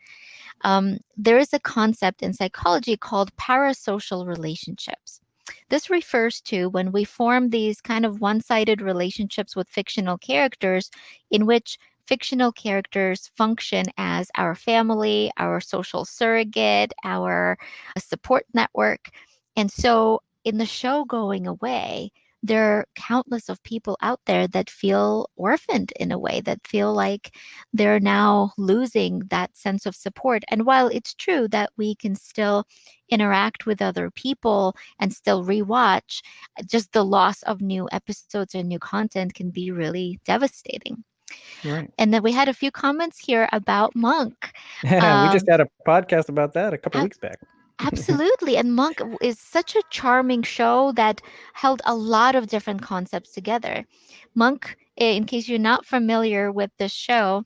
Um, 0.62 1.00
there 1.18 1.38
is 1.38 1.52
a 1.52 1.60
concept 1.60 2.22
in 2.22 2.32
psychology 2.34 2.96
called 2.96 3.36
parasocial 3.36 4.26
relationships. 4.26 5.20
This 5.68 5.90
refers 5.90 6.40
to 6.42 6.70
when 6.70 6.94
we 6.94 7.04
form 7.04 7.50
these 7.50 7.82
kind 7.82 8.06
of 8.06 8.22
one 8.22 8.40
sided 8.40 8.82
relationships 8.82 9.54
with 9.54 9.68
fictional 9.68 10.18
characters 10.18 10.92
in 11.30 11.46
which 11.46 11.78
fictional 12.12 12.52
characters 12.52 13.32
function 13.38 13.86
as 13.98 14.30
our 14.36 14.54
family, 14.54 15.32
our 15.38 15.62
social 15.62 16.04
surrogate, 16.04 16.92
our 17.06 17.58
uh, 17.96 18.00
support 18.02 18.46
network. 18.54 19.12
And 19.56 19.72
so 19.72 20.20
in 20.44 20.58
the 20.58 20.66
show 20.66 21.06
going 21.06 21.48
away, 21.48 22.12
there 22.44 22.80
are 22.80 22.86
countless 22.96 23.48
of 23.48 23.64
people 23.64 23.98
out 24.02 24.20
there 24.26 24.46
that 24.50 24.70
feel 24.70 25.30
orphaned 25.38 25.94
in 26.02 26.12
a 26.12 26.20
way 26.20 26.42
that 26.42 26.68
feel 26.68 26.94
like 26.94 27.34
they're 27.72 28.02
now 28.02 28.52
losing 28.58 29.20
that 29.30 29.56
sense 29.56 29.86
of 29.86 29.96
support 29.96 30.44
and 30.50 30.66
while 30.66 30.88
it's 30.88 31.14
true 31.14 31.48
that 31.48 31.70
we 31.78 31.94
can 31.96 32.16
still 32.16 32.66
interact 33.10 33.66
with 33.66 33.82
other 33.82 34.10
people 34.10 34.76
and 35.00 35.14
still 35.14 35.46
rewatch 35.46 36.22
just 36.66 36.92
the 36.94 37.06
loss 37.06 37.44
of 37.44 37.62
new 37.62 37.88
episodes 37.92 38.56
or 38.56 38.64
new 38.64 38.80
content 38.80 39.34
can 39.36 39.52
be 39.52 39.70
really 39.72 40.20
devastating 40.26 41.04
Right. 41.64 41.90
and 41.98 42.14
then 42.14 42.24
we 42.24 42.32
had 42.32 42.48
a 42.50 42.54
few 42.54 42.72
comments 42.72 43.20
here 43.20 43.48
about 43.52 43.96
monk 43.96 44.36
we 44.84 44.90
just 44.90 45.48
Um, 45.48 45.52
had 45.52 45.62
a 45.62 45.68
podcast 45.88 46.30
about 46.30 46.54
that 46.54 46.74
a 46.74 46.78
couple 46.78 47.00
ab- 47.00 47.06
weeks 47.06 47.18
back. 47.18 47.40
Absolutely. 47.80 48.58
And 48.58 48.76
Monk 48.76 49.02
is 49.22 49.40
such 49.40 49.76
a 49.76 49.82
charming 49.90 50.44
show 50.44 50.92
that 50.92 51.20
held 51.54 51.82
a 51.86 51.96
lot 51.96 52.36
of 52.36 52.46
different 52.46 52.84
concepts 52.84 53.32
together. 53.32 53.86
Monk, 54.36 54.78
in 54.98 55.26
case 55.26 55.50
you're 55.50 55.58
not 55.58 55.86
familiar 55.86 56.52
with 56.52 56.70
this 56.78 56.92
show, 56.92 57.44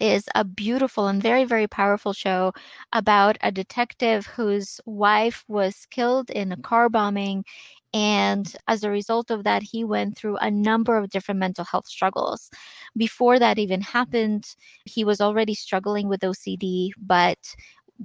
is 0.00 0.24
a 0.34 0.44
beautiful 0.44 1.06
and 1.08 1.22
very, 1.22 1.44
very 1.44 1.66
powerful 1.66 2.12
show 2.12 2.52
about 2.92 3.38
a 3.40 3.50
detective 3.50 4.26
whose 4.26 4.78
wife 4.84 5.42
was 5.48 5.86
killed 5.90 6.28
in 6.30 6.52
a 6.52 6.56
car 6.56 6.90
bombing. 6.90 7.44
And 7.94 8.54
as 8.68 8.84
a 8.84 8.90
result 8.90 9.30
of 9.30 9.44
that, 9.44 9.62
he 9.62 9.84
went 9.84 10.16
through 10.16 10.36
a 10.38 10.50
number 10.50 10.96
of 10.96 11.10
different 11.10 11.40
mental 11.40 11.64
health 11.64 11.86
struggles. 11.86 12.50
Before 12.96 13.38
that 13.38 13.58
even 13.58 13.82
happened, 13.82 14.54
he 14.84 15.04
was 15.04 15.20
already 15.20 15.54
struggling 15.54 16.08
with 16.08 16.20
OCD, 16.20 16.90
but 16.96 17.54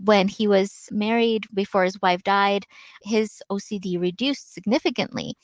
when 0.03 0.27
he 0.27 0.47
was 0.47 0.89
married 0.91 1.45
before 1.53 1.83
his 1.83 2.01
wife 2.01 2.23
died, 2.23 2.65
his 3.03 3.41
OCD 3.49 3.99
reduced 3.99 4.53
significantly. 4.53 5.35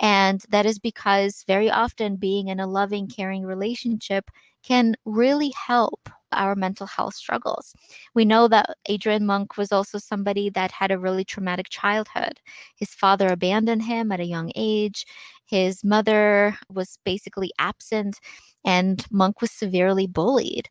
And 0.00 0.42
that 0.50 0.66
is 0.66 0.78
because 0.78 1.44
very 1.46 1.70
often 1.70 2.16
being 2.16 2.48
in 2.48 2.58
a 2.58 2.66
loving, 2.66 3.06
caring 3.06 3.44
relationship 3.44 4.30
can 4.62 4.94
really 5.04 5.52
help 5.66 6.08
our 6.32 6.54
mental 6.56 6.86
health 6.86 7.14
struggles. 7.14 7.74
We 8.14 8.24
know 8.24 8.48
that 8.48 8.76
Adrian 8.86 9.26
Monk 9.26 9.56
was 9.58 9.70
also 9.70 9.98
somebody 9.98 10.48
that 10.50 10.72
had 10.72 10.90
a 10.90 10.98
really 10.98 11.24
traumatic 11.24 11.66
childhood. 11.68 12.40
His 12.76 12.94
father 12.94 13.28
abandoned 13.28 13.82
him 13.82 14.10
at 14.12 14.20
a 14.20 14.24
young 14.24 14.50
age. 14.54 15.04
His 15.44 15.84
mother 15.84 16.56
was 16.70 16.98
basically 17.04 17.52
absent, 17.58 18.18
and 18.64 19.04
Monk 19.10 19.40
was 19.40 19.50
severely 19.50 20.06
bullied. 20.06 20.68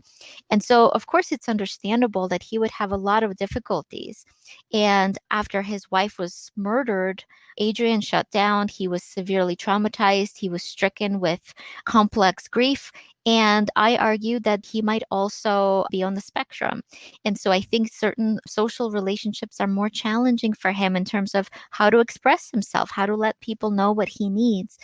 And 0.50 0.64
so, 0.64 0.90
of 0.90 1.08
course, 1.08 1.32
it's 1.32 1.50
understandable 1.50 2.28
that 2.30 2.44
he 2.44 2.58
would 2.58 2.72
have 2.72 2.92
a 2.92 2.98
lot 2.98 3.24
of 3.24 3.38
difficulties. 3.38 4.26
And 4.74 5.18
after 5.30 5.62
his 5.62 5.90
wife 5.92 6.18
was 6.18 6.52
murdered, 6.56 7.24
Adrian 7.58 8.02
shut 8.02 8.30
down. 8.32 8.68
He 8.68 8.88
was 8.88 9.04
severely 9.04 9.56
traumatized. 9.56 10.38
He 10.38 10.50
was 10.50 10.64
stricken 10.64 11.20
with 11.20 11.54
complex 11.86 12.48
grief. 12.48 12.92
And 13.26 13.70
I 13.76 13.98
argue 13.98 14.40
that 14.40 14.66
he 14.66 14.82
might 14.82 15.04
also 15.12 15.86
be 15.92 16.02
on 16.02 16.16
the 16.16 16.22
spectrum. 16.22 16.82
And 17.24 17.38
so 17.38 17.52
I 17.52 17.62
think 17.62 17.94
certain 17.94 18.40
social 18.48 18.90
relationships 18.90 19.60
are 19.60 19.68
more 19.68 19.90
challenging 19.90 20.54
for 20.54 20.72
him 20.72 20.96
in 20.96 21.06
terms 21.06 21.36
of 21.36 21.50
how 21.70 21.90
to 21.90 22.00
express 22.00 22.50
himself, 22.50 22.90
how 22.90 23.06
to 23.06 23.16
let 23.16 23.40
people 23.42 23.70
know 23.70 23.92
what 23.92 24.10
he 24.10 24.30
needs. 24.30 24.80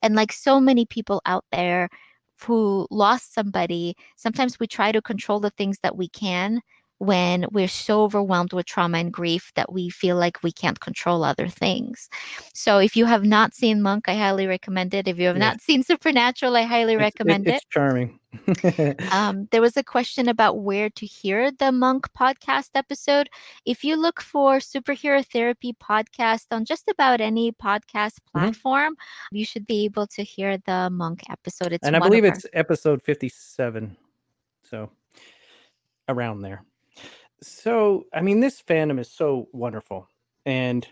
And 0.00 0.14
like 0.14 0.32
so 0.32 0.58
many 0.58 0.86
people 0.86 1.20
out 1.26 1.44
there 1.52 1.90
who 2.42 2.86
lost 2.90 3.34
somebody, 3.34 3.96
sometimes 4.16 4.58
we 4.60 4.66
try 4.66 4.92
to 4.92 5.02
control 5.02 5.40
the 5.40 5.50
things 5.50 5.78
that 5.82 5.96
we 5.96 6.08
can 6.08 6.60
when 7.02 7.46
we're 7.50 7.66
so 7.68 8.04
overwhelmed 8.04 8.52
with 8.52 8.64
trauma 8.66 8.98
and 8.98 9.12
grief 9.12 9.50
that 9.56 9.72
we 9.72 9.90
feel 9.90 10.16
like 10.16 10.42
we 10.44 10.52
can't 10.52 10.78
control 10.78 11.24
other 11.24 11.48
things. 11.48 12.08
So 12.54 12.78
if 12.78 12.96
you 12.96 13.06
have 13.06 13.24
not 13.24 13.54
seen 13.54 13.82
Monk, 13.82 14.08
I 14.08 14.14
highly 14.14 14.46
recommend 14.46 14.94
it. 14.94 15.08
If 15.08 15.18
you 15.18 15.26
have 15.26 15.36
Yeah. 15.36 15.48
not 15.50 15.60
seen 15.60 15.82
Supernatural, 15.82 16.56
I 16.56 16.62
highly 16.62 16.94
It's, 16.94 17.00
it- 17.00 17.02
recommend 17.04 17.48
it. 17.48 17.54
it's 17.56 17.64
charming. 17.66 18.18
Um, 19.12 19.46
there 19.50 19.60
was 19.60 19.76
a 19.76 19.82
question 19.82 20.28
about 20.28 20.60
where 20.62 20.88
to 20.90 21.04
hear 21.04 21.50
the 21.50 21.70
Monk 21.72 22.06
podcast 22.18 22.70
episode. 22.74 23.28
If 23.66 23.82
you 23.84 23.96
look 23.96 24.22
for 24.22 24.56
Superhero 24.58 25.26
Therapy 25.26 25.74
podcast 25.74 26.46
on 26.50 26.64
just 26.64 26.88
about 26.88 27.20
any 27.20 27.52
podcast 27.52 28.16
Mm-hmm. 28.22 28.38
platform, 28.38 28.96
you 29.32 29.44
should 29.44 29.66
be 29.66 29.84
able 29.84 30.06
to 30.08 30.22
hear 30.22 30.56
the 30.64 30.88
Monk 30.90 31.24
episode. 31.28 31.72
It's 31.72 31.86
and 31.86 31.96
I 31.96 31.98
believe 31.98 32.24
our- 32.24 32.30
it's 32.32 32.46
episode 32.54 33.02
57. 33.02 33.96
So 34.70 34.88
around 36.08 36.40
there. 36.42 36.62
So, 37.42 38.06
I 38.14 38.22
mean, 38.22 38.40
this 38.40 38.62
fandom 38.62 38.98
is 38.98 39.10
so 39.10 39.48
wonderful. 39.52 40.08
And 40.46 40.86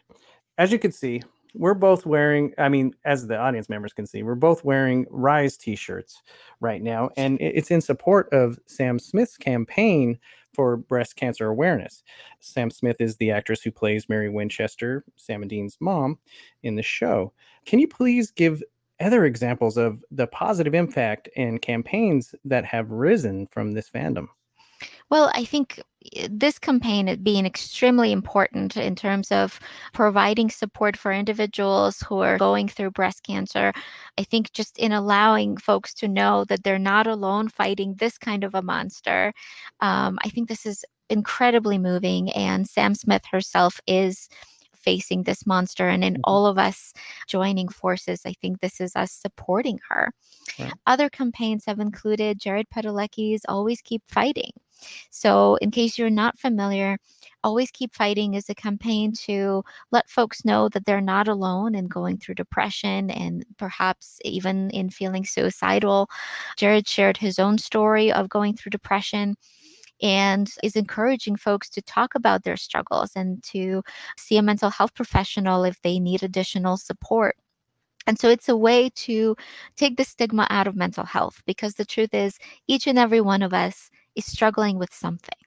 as 0.58 0.72
you 0.72 0.78
can 0.78 0.92
see, 0.92 1.22
we're 1.54 1.74
both 1.74 2.06
wearing, 2.06 2.52
I 2.58 2.68
mean, 2.68 2.94
as 3.04 3.26
the 3.26 3.36
audience 3.36 3.68
members 3.68 3.92
can 3.92 4.06
see, 4.06 4.22
we're 4.22 4.34
both 4.34 4.64
wearing 4.64 5.06
Rise 5.10 5.56
t 5.56 5.74
shirts 5.74 6.22
right 6.60 6.82
now. 6.82 7.10
And 7.16 7.40
it's 7.40 7.70
in 7.70 7.80
support 7.80 8.32
of 8.32 8.58
Sam 8.66 8.98
Smith's 8.98 9.36
campaign 9.36 10.18
for 10.54 10.76
breast 10.76 11.16
cancer 11.16 11.46
awareness. 11.46 12.02
Sam 12.40 12.70
Smith 12.70 12.96
is 13.00 13.16
the 13.16 13.30
actress 13.30 13.62
who 13.62 13.70
plays 13.70 14.08
Mary 14.08 14.28
Winchester, 14.28 15.04
Sam 15.16 15.42
and 15.42 15.50
Dean's 15.50 15.76
mom, 15.80 16.18
in 16.62 16.76
the 16.76 16.82
show. 16.82 17.32
Can 17.64 17.78
you 17.78 17.88
please 17.88 18.30
give 18.30 18.62
other 19.00 19.24
examples 19.24 19.76
of 19.76 20.04
the 20.10 20.26
positive 20.26 20.74
impact 20.74 21.28
and 21.36 21.62
campaigns 21.62 22.34
that 22.44 22.64
have 22.64 22.90
risen 22.90 23.46
from 23.46 23.72
this 23.72 23.88
fandom? 23.88 24.26
Well, 25.10 25.30
I 25.34 25.44
think 25.44 25.80
this 26.30 26.58
campaign 26.58 27.22
being 27.22 27.44
extremely 27.46 28.10
important 28.12 28.76
in 28.76 28.94
terms 28.94 29.30
of 29.30 29.60
providing 29.92 30.50
support 30.50 30.96
for 30.96 31.12
individuals 31.12 32.00
who 32.00 32.20
are 32.20 32.38
going 32.38 32.68
through 32.68 32.90
breast 32.92 33.22
cancer. 33.22 33.72
I 34.18 34.24
think 34.24 34.52
just 34.52 34.78
in 34.78 34.92
allowing 34.92 35.56
folks 35.58 35.92
to 35.94 36.08
know 36.08 36.44
that 36.46 36.64
they're 36.64 36.78
not 36.78 37.06
alone 37.06 37.48
fighting 37.48 37.94
this 37.98 38.18
kind 38.18 38.44
of 38.44 38.54
a 38.54 38.62
monster. 38.62 39.32
Um, 39.80 40.18
I 40.24 40.30
think 40.30 40.48
this 40.48 40.64
is 40.64 40.84
incredibly 41.10 41.78
moving. 41.78 42.30
And 42.32 42.68
Sam 42.68 42.94
Smith 42.94 43.24
herself 43.30 43.80
is 43.86 44.28
facing 44.74 45.24
this 45.24 45.46
monster. 45.46 45.88
And 45.88 46.02
in 46.02 46.14
Mhm. 46.14 46.20
all 46.24 46.46
of 46.46 46.56
us 46.56 46.94
joining 47.26 47.68
forces, 47.68 48.22
I 48.24 48.32
think 48.32 48.60
this 48.60 48.80
is 48.80 48.96
us 48.96 49.12
supporting 49.12 49.78
her. 49.90 50.14
Right. 50.58 50.72
Other 50.86 51.10
campaigns 51.10 51.66
have 51.66 51.80
included 51.80 52.40
Jared 52.40 52.70
Padalecki's 52.70 53.44
Always 53.46 53.82
Keep 53.82 54.02
Fighting. 54.08 54.52
So, 55.10 55.56
in 55.56 55.70
case 55.70 55.98
you're 55.98 56.10
not 56.10 56.38
familiar, 56.38 56.98
Always 57.42 57.70
Keep 57.70 57.94
Fighting 57.94 58.34
is 58.34 58.48
a 58.50 58.54
campaign 58.54 59.12
to 59.24 59.62
let 59.90 60.08
folks 60.10 60.44
know 60.44 60.68
that 60.70 60.84
they're 60.84 61.00
not 61.00 61.28
alone 61.28 61.74
in 61.74 61.86
going 61.88 62.18
through 62.18 62.34
depression 62.34 63.10
and 63.10 63.44
perhaps 63.58 64.18
even 64.24 64.70
in 64.70 64.90
feeling 64.90 65.24
suicidal. 65.24 66.08
Jared 66.56 66.86
shared 66.86 67.16
his 67.16 67.38
own 67.38 67.58
story 67.58 68.12
of 68.12 68.28
going 68.28 68.54
through 68.56 68.70
depression 68.70 69.36
and 70.02 70.50
is 70.62 70.76
encouraging 70.76 71.36
folks 71.36 71.68
to 71.70 71.82
talk 71.82 72.14
about 72.14 72.44
their 72.44 72.56
struggles 72.56 73.12
and 73.16 73.42
to 73.44 73.82
see 74.16 74.36
a 74.36 74.42
mental 74.42 74.70
health 74.70 74.94
professional 74.94 75.64
if 75.64 75.80
they 75.82 75.98
need 75.98 76.22
additional 76.22 76.76
support. 76.76 77.36
And 78.06 78.18
so 78.18 78.28
it's 78.28 78.48
a 78.48 78.56
way 78.56 78.90
to 78.90 79.36
take 79.76 79.96
the 79.96 80.04
stigma 80.04 80.46
out 80.50 80.66
of 80.66 80.74
mental 80.74 81.04
health 81.04 81.42
because 81.46 81.74
the 81.74 81.84
truth 81.84 82.14
is, 82.14 82.38
each 82.66 82.86
and 82.86 82.98
every 82.98 83.20
one 83.20 83.42
of 83.42 83.52
us 83.52 83.89
is 84.14 84.26
struggling 84.26 84.78
with 84.78 84.92
something. 84.92 85.38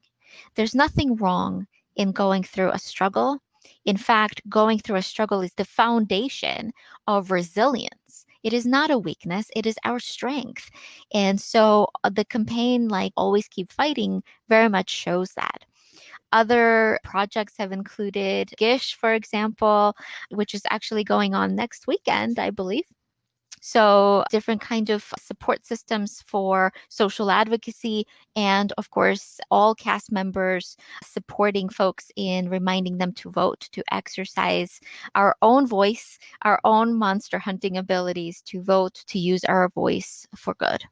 There's 0.56 0.76
nothing 0.76 1.16
wrong 1.16 1.68
in 1.96 2.12
going 2.12 2.44
through 2.44 2.72
a 2.72 2.80
struggle. 2.80 3.40
In 3.86 3.98
fact, 3.98 4.42
going 4.50 4.80
through 4.80 4.98
a 4.98 5.02
struggle 5.02 5.42
is 5.42 5.54
the 5.54 5.66
foundation 5.66 6.72
of 7.08 7.32
resilience. 7.32 8.26
It 8.44 8.52
is 8.52 8.66
not 8.66 8.92
a 8.92 8.98
weakness, 8.98 9.50
it 9.56 9.66
is 9.66 9.76
our 9.86 10.00
strength. 10.00 10.70
And 11.14 11.40
so 11.40 11.88
uh, 12.04 12.10
the 12.10 12.26
campaign, 12.26 12.90
like 12.90 13.14
Always 13.16 13.48
Keep 13.48 13.72
Fighting, 13.72 14.22
very 14.50 14.68
much 14.68 14.90
shows 14.90 15.34
that. 15.36 15.66
Other 16.34 17.00
projects 17.04 17.54
have 17.58 17.72
included 17.72 18.52
Gish, 18.58 18.96
for 18.96 19.14
example, 19.14 19.96
which 20.30 20.54
is 20.54 20.64
actually 20.70 21.04
going 21.04 21.34
on 21.34 21.56
next 21.56 21.88
weekend, 21.88 22.40
I 22.40 22.50
believe. 22.50 22.86
So, 23.66 24.26
different 24.30 24.60
kind 24.62 24.90
of 24.90 25.14
support 25.18 25.66
systems 25.66 26.22
for 26.28 26.74
social 26.90 27.32
advocacy, 27.32 28.06
and 28.36 28.74
of 28.78 28.90
course, 28.92 29.40
all 29.50 29.74
cast 29.74 30.12
members 30.12 30.76
supporting 31.04 31.70
folks 31.70 32.12
in 32.18 32.50
reminding 32.50 32.98
them 32.98 33.14
to 33.14 33.32
vote, 33.32 33.70
to 33.72 33.82
exercise 33.92 34.82
our 35.16 35.36
own 35.42 35.66
voice, 35.66 36.20
our 36.42 36.60
own 36.66 36.94
monster 36.94 37.40
hunting 37.40 37.78
abilities, 37.78 38.42
to 38.48 38.62
vote, 38.62 39.04
to 39.08 39.18
use 39.18 39.44
our 39.46 39.70
voice 39.70 40.28
for 40.36 40.54
good. 40.56 40.84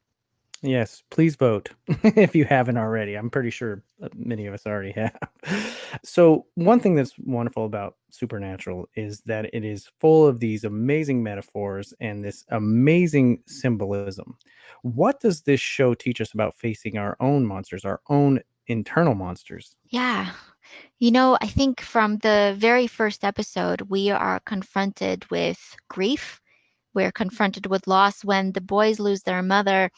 Yes, 0.63 1.01
please 1.09 1.35
vote 1.35 1.71
if 1.87 2.35
you 2.35 2.45
haven't 2.45 2.77
already. 2.77 3.15
I'm 3.15 3.31
pretty 3.31 3.49
sure 3.49 3.83
uh, 4.01 4.09
many 4.13 4.45
of 4.45 4.53
us 4.53 4.65
already 4.65 4.91
have. 4.91 5.17
So, 6.05 6.45
one 6.55 6.79
thing 6.79 6.95
that's 6.95 7.13
wonderful 7.19 7.65
about 7.65 7.97
Supernatural 8.11 8.87
is 8.95 9.19
that 9.25 9.53
it 9.53 9.65
is 9.65 9.89
full 9.99 10.25
of 10.25 10.39
these 10.39 10.63
amazing 10.63 11.21
metaphors 11.21 11.93
and 11.99 12.23
this 12.23 12.45
amazing 12.49 13.43
symbolism. 13.45 14.37
What 14.83 15.19
does 15.19 15.41
this 15.41 15.59
show 15.59 15.93
teach 15.93 16.21
us 16.21 16.33
about 16.33 16.57
facing 16.57 16.97
our 16.97 17.17
own 17.19 17.45
monsters, 17.45 17.83
our 17.83 17.99
own 18.09 18.39
internal 18.67 19.15
monsters? 19.15 19.75
Yeah. 19.89 20.31
You 20.99 21.11
know, 21.11 21.37
I 21.41 21.47
think 21.47 21.81
from 21.81 22.19
the 22.19 22.55
very 22.57 22.87
first 22.87 23.25
episode, 23.25 23.81
we 23.89 24.09
are 24.11 24.39
confronted 24.41 25.29
with 25.29 25.75
grief. 25.89 26.39
We're 26.93 27.11
confronted 27.11 27.65
with 27.65 27.87
loss 27.87 28.23
when 28.23 28.53
the 28.53 28.61
boys 28.61 28.99
lose 28.99 29.23
their 29.23 29.41
mother. 29.41 29.91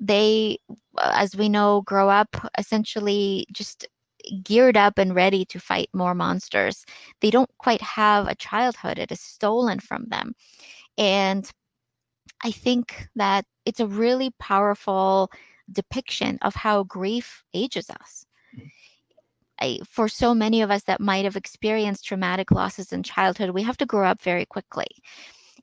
They, 0.00 0.58
as 1.00 1.36
we 1.36 1.48
know, 1.48 1.82
grow 1.82 2.08
up 2.08 2.36
essentially 2.58 3.46
just 3.52 3.86
geared 4.42 4.76
up 4.76 4.98
and 4.98 5.14
ready 5.14 5.44
to 5.46 5.60
fight 5.60 5.88
more 5.92 6.14
monsters. 6.14 6.84
They 7.20 7.30
don't 7.30 7.50
quite 7.58 7.82
have 7.82 8.26
a 8.26 8.34
childhood, 8.34 8.98
it 8.98 9.12
is 9.12 9.20
stolen 9.20 9.80
from 9.80 10.06
them. 10.08 10.34
And 10.96 11.50
I 12.42 12.50
think 12.50 13.08
that 13.16 13.44
it's 13.64 13.80
a 13.80 13.86
really 13.86 14.30
powerful 14.38 15.30
depiction 15.70 16.38
of 16.42 16.54
how 16.54 16.84
grief 16.84 17.44
ages 17.54 17.90
us. 17.90 18.26
Mm. 18.56 18.70
I, 19.60 19.78
for 19.88 20.08
so 20.08 20.34
many 20.34 20.62
of 20.62 20.70
us 20.70 20.82
that 20.84 21.00
might 21.00 21.24
have 21.24 21.36
experienced 21.36 22.04
traumatic 22.04 22.50
losses 22.50 22.92
in 22.92 23.02
childhood, 23.02 23.50
we 23.50 23.62
have 23.62 23.76
to 23.78 23.86
grow 23.86 24.06
up 24.06 24.20
very 24.20 24.44
quickly. 24.44 24.86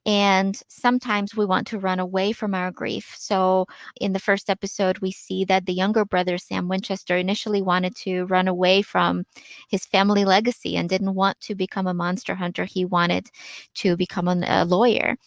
And 0.06 0.60
sometimes 0.68 1.36
we 1.36 1.46
want 1.46 1.68
to 1.68 1.80
run 1.80 2.00
away 2.00 2.32
from 2.32 2.56
our 2.56 2.72
grief. 2.72 3.14
So, 3.18 3.68
in 4.00 4.14
the 4.14 4.20
first 4.20 4.50
episode, 4.50 4.98
we 5.00 5.12
see 5.12 5.46
that 5.46 5.68
the 5.68 5.74
younger 5.74 6.06
brother, 6.06 6.40
Sam 6.40 6.68
Winchester, 6.68 7.18
initially 7.18 7.62
wanted 7.62 7.96
to 7.98 8.26
run 8.26 8.48
away 8.48 8.82
from 8.82 9.26
his 9.70 9.86
family 9.86 10.26
legacy 10.26 10.76
and 10.76 10.90
didn't 10.90 11.14
want 11.14 11.40
to 11.42 11.56
become 11.56 11.86
a 11.88 11.94
monster 11.94 12.34
hunter. 12.36 12.66
He 12.66 12.84
wanted 12.84 13.30
to 13.76 13.96
become 13.96 14.28
a 14.28 14.66
lawyer. 14.66 15.18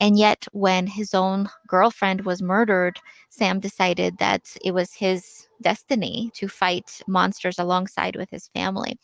And 0.00 0.18
yet, 0.18 0.46
when 0.52 0.86
his 0.88 1.14
own 1.14 1.48
girlfriend 1.68 2.26
was 2.26 2.42
murdered, 2.42 3.00
Sam 3.30 3.60
decided 3.60 4.18
that 4.18 4.56
it 4.64 4.72
was 4.72 4.94
his 4.94 5.47
destiny 5.62 6.30
to 6.34 6.48
fight 6.48 7.00
monsters 7.06 7.58
alongside 7.58 8.16
with 8.16 8.30
his 8.30 8.48
family. 8.48 8.98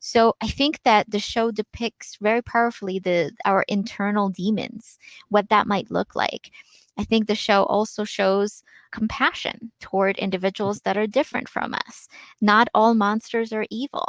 So 0.00 0.34
I 0.40 0.48
think 0.48 0.82
that 0.84 1.10
the 1.10 1.18
show 1.18 1.50
depicts 1.50 2.16
very 2.20 2.42
powerfully 2.42 2.98
the 2.98 3.32
our 3.44 3.64
internal 3.68 4.28
demons, 4.28 4.98
what 5.28 5.48
that 5.50 5.66
might 5.66 5.90
look 5.90 6.14
like. 6.14 6.50
I 6.98 7.04
think 7.04 7.26
the 7.26 7.34
show 7.34 7.64
also 7.64 8.04
shows 8.04 8.62
compassion 8.92 9.72
toward 9.80 10.18
individuals 10.18 10.80
that 10.82 10.96
are 10.96 11.06
different 11.06 11.48
from 11.48 11.74
us. 11.74 12.08
Not 12.40 12.68
all 12.74 12.94
monsters 12.94 13.52
are 13.52 13.66
evil. 13.70 14.06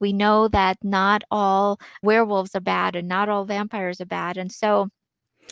We 0.00 0.12
know 0.12 0.48
that 0.48 0.78
not 0.82 1.22
all 1.30 1.78
werewolves 2.02 2.54
are 2.54 2.60
bad 2.60 2.96
and 2.96 3.08
not 3.08 3.28
all 3.28 3.44
vampires 3.44 4.00
are 4.00 4.06
bad. 4.06 4.36
And 4.36 4.50
so 4.50 4.88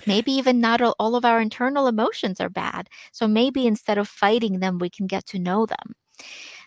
maybe 0.06 0.32
even 0.32 0.60
not 0.60 0.80
all 0.80 1.14
of 1.14 1.24
our 1.24 1.40
internal 1.40 1.86
emotions 1.86 2.40
are 2.40 2.48
bad. 2.48 2.88
So 3.12 3.28
maybe 3.28 3.66
instead 3.66 3.98
of 3.98 4.08
fighting 4.08 4.60
them, 4.60 4.78
we 4.78 4.90
can 4.90 5.06
get 5.06 5.26
to 5.26 5.38
know 5.38 5.66
them. 5.66 5.94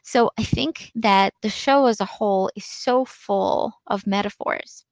So 0.03 0.31
I 0.37 0.43
think 0.43 0.91
that 0.95 1.33
the 1.41 1.49
show 1.49 1.87
as 1.87 1.99
a 1.99 2.05
whole 2.05 2.49
is 2.55 2.65
so 2.65 3.05
full 3.05 3.73
of 3.87 4.05
metaphors. 4.05 4.85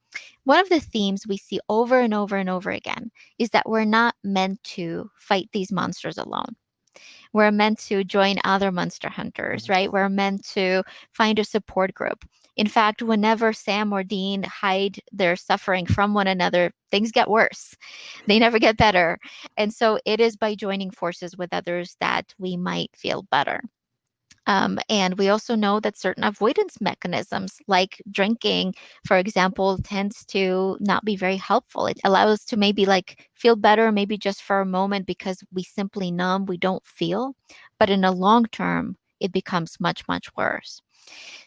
One 0.43 0.59
of 0.59 0.69
the 0.69 0.79
themes 0.79 1.27
we 1.27 1.37
see 1.37 1.59
over 1.69 1.99
and 1.99 2.13
over 2.13 2.35
and 2.37 2.49
over 2.49 2.71
again 2.71 3.11
is 3.39 3.49
that 3.51 3.67
we're 3.67 3.85
not 3.85 4.15
meant 4.23 4.63
to 4.63 5.09
fight 5.17 5.49
these 5.53 5.71
monsters 5.71 6.17
alone. 6.17 6.55
We're 7.33 7.51
meant 7.51 7.79
to 7.85 8.03
join 8.03 8.37
other 8.43 8.71
monster 8.71 9.09
hunters, 9.09 9.69
right? 9.69 9.91
We're 9.91 10.09
meant 10.09 10.45
to 10.49 10.83
find 11.11 11.39
a 11.39 11.43
support 11.43 11.93
group. 11.93 12.25
In 12.55 12.67
fact, 12.67 13.01
whenever 13.01 13.53
Sam 13.53 13.91
or 13.93 14.03
Dean 14.03 14.43
hide 14.43 14.99
their 15.11 15.35
suffering 15.35 15.85
from 15.85 16.13
one 16.13 16.27
another, 16.27 16.71
things 16.91 17.11
get 17.11 17.29
worse. 17.29 17.75
They 18.27 18.39
never 18.39 18.59
get 18.59 18.77
better. 18.77 19.17
And 19.57 19.73
so 19.73 19.99
it 20.05 20.19
is 20.19 20.35
by 20.35 20.55
joining 20.55 20.91
forces 20.91 21.35
with 21.37 21.53
others 21.53 21.97
that 21.99 22.33
we 22.37 22.57
might 22.57 22.91
feel 22.95 23.23
better. 23.31 23.61
Um, 24.45 24.77
and 24.89 25.17
we 25.17 25.29
also 25.29 25.55
know 25.55 25.79
that 25.79 25.97
certain 25.97 26.23
avoidance 26.23 26.81
mechanisms, 26.81 27.59
like 27.67 28.01
drinking, 28.11 28.75
for 29.05 29.17
example, 29.17 29.77
tends 29.77 30.25
to 30.25 30.77
not 30.81 31.05
be 31.05 31.15
very 31.15 31.37
helpful. 31.37 31.87
It 31.87 31.99
allows 32.03 32.39
us 32.39 32.45
to 32.45 32.57
maybe 32.57 32.85
like 32.85 33.29
feel 33.35 33.55
better, 33.55 33.91
maybe 33.91 34.17
just 34.17 34.43
for 34.43 34.59
a 34.59 34.65
moment 34.65 35.05
because 35.05 35.43
we 35.53 35.63
simply 35.63 36.11
numb, 36.11 36.45
we 36.45 36.57
don't 36.57 36.85
feel. 36.85 37.35
But 37.79 37.89
in 37.89 38.03
a 38.03 38.11
long 38.11 38.45
term, 38.47 38.97
it 39.23 39.31
becomes 39.31 39.79
much, 39.79 40.07
much 40.07 40.27
worse. 40.35 40.81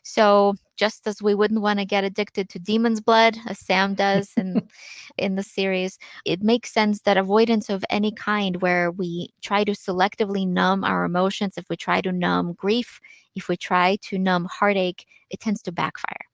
So 0.02 0.54
just 0.76 1.06
as 1.06 1.22
we 1.22 1.34
wouldn't 1.34 1.62
want 1.62 1.78
to 1.78 1.84
get 1.84 2.04
addicted 2.04 2.48
to 2.50 2.58
demon's 2.58 3.00
blood, 3.00 3.36
as 3.46 3.58
Sam 3.58 3.94
does 3.94 4.32
in 4.36 4.68
in 5.18 5.36
the 5.36 5.42
series, 5.42 5.98
it 6.24 6.42
makes 6.42 6.72
sense 6.72 7.02
that 7.02 7.16
avoidance 7.16 7.70
of 7.70 7.84
any 7.90 8.12
kind 8.12 8.60
where 8.60 8.90
we 8.90 9.30
try 9.42 9.64
to 9.64 9.72
selectively 9.72 10.46
numb 10.46 10.84
our 10.84 11.04
emotions, 11.04 11.54
if 11.56 11.68
we 11.70 11.76
try 11.76 12.00
to 12.00 12.12
numb 12.12 12.54
grief, 12.54 13.00
if 13.34 13.48
we 13.48 13.56
try 13.56 13.96
to 14.02 14.18
numb 14.18 14.46
heartache, 14.50 15.06
it 15.30 15.40
tends 15.40 15.62
to 15.62 15.72
backfire. 15.72 16.26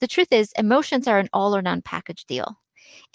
The 0.00 0.08
truth 0.08 0.32
is, 0.32 0.52
emotions 0.58 1.06
are 1.06 1.18
an 1.18 1.28
all 1.32 1.54
or 1.56 1.62
none 1.62 1.82
package 1.82 2.24
deal. 2.24 2.58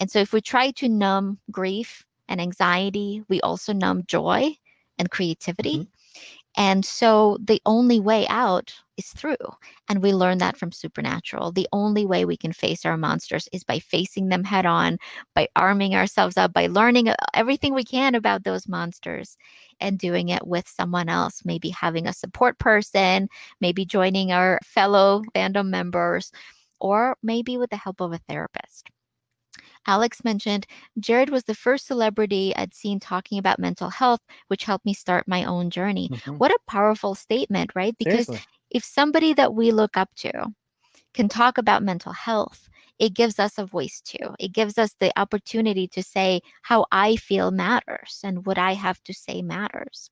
And 0.00 0.10
so 0.10 0.20
if 0.20 0.32
we 0.32 0.40
try 0.40 0.70
to 0.72 0.88
numb 0.88 1.38
grief 1.50 2.04
and 2.28 2.40
anxiety, 2.40 3.22
we 3.28 3.40
also 3.40 3.72
numb 3.72 4.04
joy 4.06 4.56
and 4.98 5.10
creativity. 5.10 5.78
Mm-hmm. 5.78 5.95
And 6.56 6.84
so 6.84 7.38
the 7.42 7.60
only 7.66 8.00
way 8.00 8.26
out 8.28 8.74
is 8.96 9.08
through. 9.08 9.36
And 9.88 10.02
we 10.02 10.12
learn 10.12 10.38
that 10.38 10.56
from 10.56 10.72
Supernatural. 10.72 11.52
The 11.52 11.68
only 11.72 12.06
way 12.06 12.24
we 12.24 12.36
can 12.36 12.52
face 12.52 12.86
our 12.86 12.96
monsters 12.96 13.48
is 13.52 13.62
by 13.62 13.78
facing 13.78 14.28
them 14.28 14.42
head 14.44 14.64
on, 14.64 14.98
by 15.34 15.48
arming 15.54 15.94
ourselves 15.94 16.36
up, 16.38 16.52
by 16.54 16.66
learning 16.66 17.08
uh, 17.08 17.14
everything 17.34 17.74
we 17.74 17.84
can 17.84 18.14
about 18.14 18.44
those 18.44 18.68
monsters 18.68 19.36
and 19.80 19.98
doing 19.98 20.30
it 20.30 20.46
with 20.46 20.66
someone 20.66 21.08
else, 21.10 21.42
maybe 21.44 21.68
having 21.70 22.06
a 22.06 22.12
support 22.12 22.58
person, 22.58 23.28
maybe 23.60 23.84
joining 23.84 24.32
our 24.32 24.58
fellow 24.64 25.22
fandom 25.34 25.66
members, 25.68 26.32
or 26.80 27.16
maybe 27.22 27.58
with 27.58 27.70
the 27.70 27.76
help 27.76 28.00
of 28.00 28.12
a 28.12 28.18
therapist. 28.28 28.88
Alex 29.86 30.24
mentioned 30.24 30.66
Jared 30.98 31.30
was 31.30 31.44
the 31.44 31.54
first 31.54 31.86
celebrity 31.86 32.54
I'd 32.56 32.74
seen 32.74 33.00
talking 33.00 33.38
about 33.38 33.58
mental 33.58 33.90
health, 33.90 34.20
which 34.48 34.64
helped 34.64 34.84
me 34.84 34.94
start 34.94 35.28
my 35.28 35.44
own 35.44 35.70
journey. 35.70 36.08
Mm-hmm. 36.08 36.38
What 36.38 36.50
a 36.50 36.58
powerful 36.68 37.14
statement, 37.14 37.72
right? 37.74 37.96
Because 37.98 38.26
Seriously. 38.26 38.46
if 38.70 38.84
somebody 38.84 39.32
that 39.34 39.54
we 39.54 39.70
look 39.70 39.96
up 39.96 40.10
to 40.16 40.52
can 41.14 41.28
talk 41.28 41.58
about 41.58 41.82
mental 41.82 42.12
health, 42.12 42.68
it 42.98 43.14
gives 43.14 43.38
us 43.38 43.58
a 43.58 43.66
voice 43.66 44.00
too. 44.00 44.34
It 44.38 44.52
gives 44.52 44.78
us 44.78 44.94
the 44.98 45.12
opportunity 45.18 45.86
to 45.88 46.02
say 46.02 46.40
how 46.62 46.86
I 46.90 47.16
feel 47.16 47.50
matters 47.50 48.20
and 48.24 48.46
what 48.46 48.58
I 48.58 48.74
have 48.74 49.02
to 49.04 49.14
say 49.14 49.42
matters. 49.42 50.10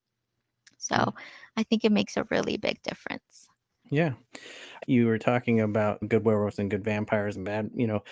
So 0.78 0.94
mm. 0.94 1.12
I 1.56 1.62
think 1.62 1.84
it 1.84 1.92
makes 1.92 2.16
a 2.16 2.26
really 2.30 2.56
big 2.56 2.82
difference. 2.82 3.48
Yeah. 3.90 4.12
You 4.87 5.06
were 5.06 5.18
talking 5.18 5.60
about 5.60 6.06
good 6.08 6.24
werewolves 6.24 6.58
and 6.58 6.70
good 6.70 6.84
vampires 6.84 7.37
and 7.37 7.44
bad, 7.44 7.70
you 7.74 7.87
know, 7.87 8.02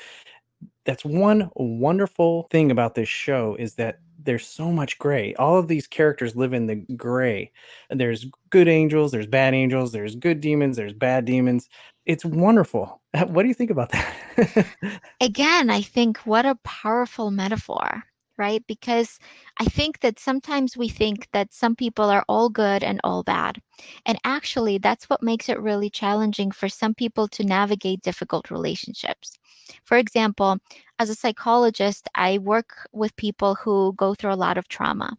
that's 0.85 1.05
one 1.05 1.51
wonderful 1.55 2.48
thing 2.51 2.70
about 2.70 2.94
this 2.94 3.09
show 3.09 3.57
is 3.59 3.75
that 3.77 4.01
there's 4.25 4.46
so 4.46 4.70
much 4.70 4.98
gray. 4.98 5.35
All 5.35 5.59
of 5.59 5.68
these 5.68 5.87
characters 5.87 6.37
live 6.37 6.53
in 6.53 6.66
the 6.66 6.77
gray. 6.96 7.51
And 7.90 8.01
There's 8.01 8.27
good 8.51 8.68
angels, 8.68 9.12
there's 9.12 9.27
bad 9.27 9.55
angels, 9.55 9.92
there's 9.92 10.14
good 10.14 10.40
demons, 10.40 10.77
there's 10.77 10.92
bad 10.92 11.25
demons. 11.25 11.68
It's 12.07 12.25
wonderful. 12.25 13.01
What 13.27 13.42
do 13.42 13.48
you 13.48 13.55
think 13.55 13.70
about 13.70 13.90
that? 13.90 14.66
Again, 15.20 15.68
I 15.68 15.83
think 15.83 16.18
what 16.18 16.46
a 16.46 16.55
powerful 16.64 17.31
metaphor 17.31 18.05
right? 18.38 18.64
Because 18.66 19.18
I 19.59 19.64
think 19.64 20.01
that 20.01 20.18
sometimes 20.18 20.77
we 20.77 20.88
think 20.88 21.29
that 21.33 21.53
some 21.53 21.77
people 21.77 22.07
are 22.07 22.25
all 22.29 22.49
good 22.49 22.83
and 22.83 23.01
all 23.05 23.23
bad. 23.23 23.61
And 24.07 24.18
actually, 24.25 24.79
that's 24.79 25.09
what 25.09 25.23
makes 25.23 25.49
it 25.49 25.61
really 25.61 25.90
challenging 25.90 26.51
for 26.51 26.68
some 26.68 26.95
people 26.95 27.29
to 27.29 27.45
navigate 27.45 28.03
difficult 28.03 28.51
relationships. 28.51 29.38
For 29.85 29.97
example, 29.97 30.59
as 30.99 31.11
a 31.11 31.14
psychologist, 31.14 32.09
I 32.14 32.38
work 32.38 32.88
with 32.92 33.16
people 33.16 33.55
who 33.57 33.95
go 33.97 34.14
through 34.14 34.33
a 34.33 34.45
lot 34.47 34.59
of 34.59 34.68
trauma. 34.68 35.16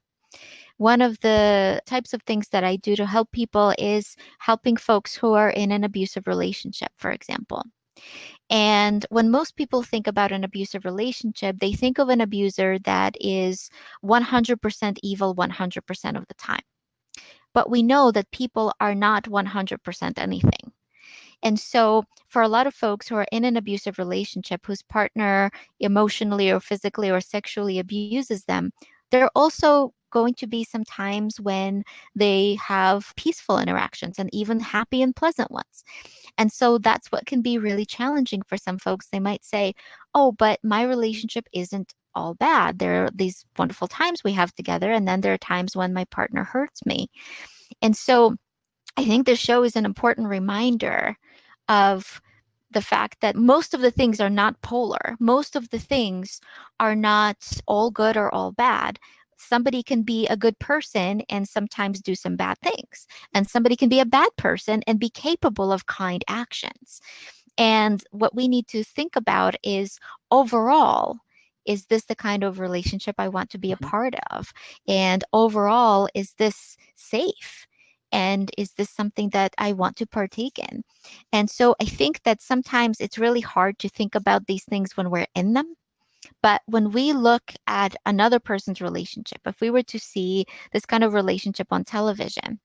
One 0.77 1.01
of 1.01 1.19
the 1.21 1.81
types 1.85 2.13
of 2.13 2.23
things 2.23 2.49
that 2.49 2.63
I 2.63 2.77
do 2.77 2.95
to 2.95 3.05
help 3.05 3.31
people 3.31 3.73
is 3.77 4.15
helping 4.39 4.75
folks 4.75 5.15
who 5.15 5.33
are 5.33 5.49
in 5.49 5.71
an 5.71 5.83
abusive 5.83 6.27
relationship, 6.27 6.91
for 6.97 7.11
example. 7.11 7.63
And 8.49 9.05
when 9.09 9.31
most 9.31 9.55
people 9.55 9.83
think 9.83 10.07
about 10.07 10.31
an 10.31 10.43
abusive 10.43 10.85
relationship, 10.85 11.59
they 11.59 11.73
think 11.73 11.97
of 11.97 12.09
an 12.09 12.21
abuser 12.21 12.77
that 12.79 13.15
is 13.19 13.69
100% 14.03 14.97
evil 15.01 15.35
100% 15.35 16.17
of 16.17 16.27
the 16.27 16.33
time. 16.35 16.61
But 17.53 17.69
we 17.69 17.83
know 17.83 18.11
that 18.11 18.31
people 18.31 18.73
are 18.79 18.95
not 18.95 19.25
100% 19.25 20.19
anything. 20.19 20.71
And 21.43 21.59
so, 21.59 22.05
for 22.29 22.41
a 22.41 22.47
lot 22.47 22.67
of 22.67 22.73
folks 22.73 23.07
who 23.07 23.15
are 23.15 23.27
in 23.31 23.43
an 23.43 23.57
abusive 23.57 23.97
relationship 23.99 24.65
whose 24.65 24.81
partner 24.81 25.51
emotionally 25.79 26.49
or 26.49 26.61
physically 26.61 27.11
or 27.11 27.19
sexually 27.19 27.79
abuses 27.79 28.45
them, 28.45 28.71
they're 29.13 29.29
also 29.35 29.93
going 30.09 30.33
to 30.33 30.47
be 30.47 30.63
some 30.63 30.83
times 30.83 31.39
when 31.39 31.83
they 32.15 32.55
have 32.55 33.13
peaceful 33.15 33.59
interactions 33.59 34.17
and 34.17 34.27
even 34.33 34.59
happy 34.59 35.03
and 35.03 35.15
pleasant 35.15 35.51
ones. 35.51 35.83
And 36.39 36.51
so 36.51 36.79
that's 36.79 37.11
what 37.11 37.27
can 37.27 37.43
be 37.43 37.59
really 37.59 37.85
challenging 37.85 38.41
for 38.41 38.57
some 38.57 38.79
folks. 38.79 39.07
They 39.11 39.19
might 39.19 39.45
say, 39.45 39.75
Oh, 40.15 40.31
but 40.31 40.59
my 40.63 40.81
relationship 40.81 41.47
isn't 41.53 41.93
all 42.15 42.33
bad. 42.33 42.79
There 42.79 43.05
are 43.05 43.09
these 43.13 43.45
wonderful 43.55 43.87
times 43.87 44.23
we 44.23 44.33
have 44.33 44.53
together, 44.55 44.91
and 44.91 45.07
then 45.07 45.21
there 45.21 45.33
are 45.33 45.37
times 45.37 45.75
when 45.75 45.93
my 45.93 46.05
partner 46.05 46.43
hurts 46.43 46.83
me. 46.83 47.07
And 47.83 47.95
so 47.95 48.35
I 48.97 49.05
think 49.05 49.27
this 49.27 49.39
show 49.39 49.63
is 49.63 49.75
an 49.75 49.85
important 49.85 50.27
reminder 50.27 51.15
of 51.69 52.19
the 52.73 52.81
fact 52.81 53.21
that 53.21 53.35
most 53.35 53.73
of 53.73 53.81
the 53.81 53.91
things 53.91 54.19
are 54.19 54.29
not 54.29 54.61
polar. 54.61 55.15
Most 55.19 55.55
of 55.55 55.69
the 55.69 55.79
things 55.79 56.41
are 56.79 56.95
not 56.95 57.37
all 57.67 57.91
good 57.91 58.17
or 58.17 58.33
all 58.33 58.51
bad. 58.51 58.99
Somebody 59.37 59.83
can 59.83 60.03
be 60.03 60.27
a 60.27 60.37
good 60.37 60.57
person 60.59 61.21
and 61.29 61.47
sometimes 61.47 62.01
do 62.01 62.15
some 62.15 62.35
bad 62.35 62.57
things. 62.59 63.07
And 63.33 63.49
somebody 63.49 63.75
can 63.75 63.89
be 63.89 63.99
a 63.99 64.05
bad 64.05 64.29
person 64.37 64.83
and 64.87 64.99
be 64.99 65.09
capable 65.09 65.71
of 65.71 65.85
kind 65.85 66.23
actions. 66.27 67.01
And 67.57 68.03
what 68.11 68.35
we 68.35 68.47
need 68.47 68.67
to 68.69 68.83
think 68.83 69.15
about 69.15 69.55
is 69.63 69.99
overall, 70.31 71.19
is 71.65 71.85
this 71.85 72.05
the 72.05 72.15
kind 72.15 72.43
of 72.43 72.59
relationship 72.59 73.15
I 73.17 73.27
want 73.27 73.49
to 73.51 73.57
be 73.57 73.71
a 73.71 73.77
Mhm. 73.77 73.89
part 73.89 74.15
of? 74.31 74.53
And 74.87 75.23
overall, 75.33 76.09
is 76.13 76.33
this 76.37 76.77
safe? 76.95 77.67
And 78.13 78.51
is 78.57 78.71
this 78.73 78.91
something 78.91 79.29
that 79.29 79.53
I 79.57 79.73
want 79.73 79.97
to 79.97 80.05
partake 80.05 80.59
in? 80.59 80.83
And 81.33 81.49
so 81.49 81.75
I 81.81 81.85
think 81.85 82.21
that 82.23 82.41
sometimes 82.41 83.01
it's 83.01 83.17
really 83.17 83.41
hard 83.41 83.79
to 83.79 83.89
think 83.89 84.13
about 84.13 84.45
these 84.45 84.63
things 84.63 84.95
when 84.95 85.09
we're 85.09 85.27
in 85.35 85.53
them. 85.53 85.73
But 86.41 86.61
when 86.67 86.91
we 86.91 87.11
look 87.11 87.53
at 87.67 87.95
another 88.05 88.39
person's 88.39 88.81
relationship, 88.81 89.41
if 89.45 89.59
we 89.59 89.71
were 89.71 89.83
to 89.83 89.99
see 89.99 90.45
this 90.71 90.85
kind 90.85 91.03
of 91.03 91.13
relationship 91.13 91.67
on 91.71 91.83
television, 91.83 92.59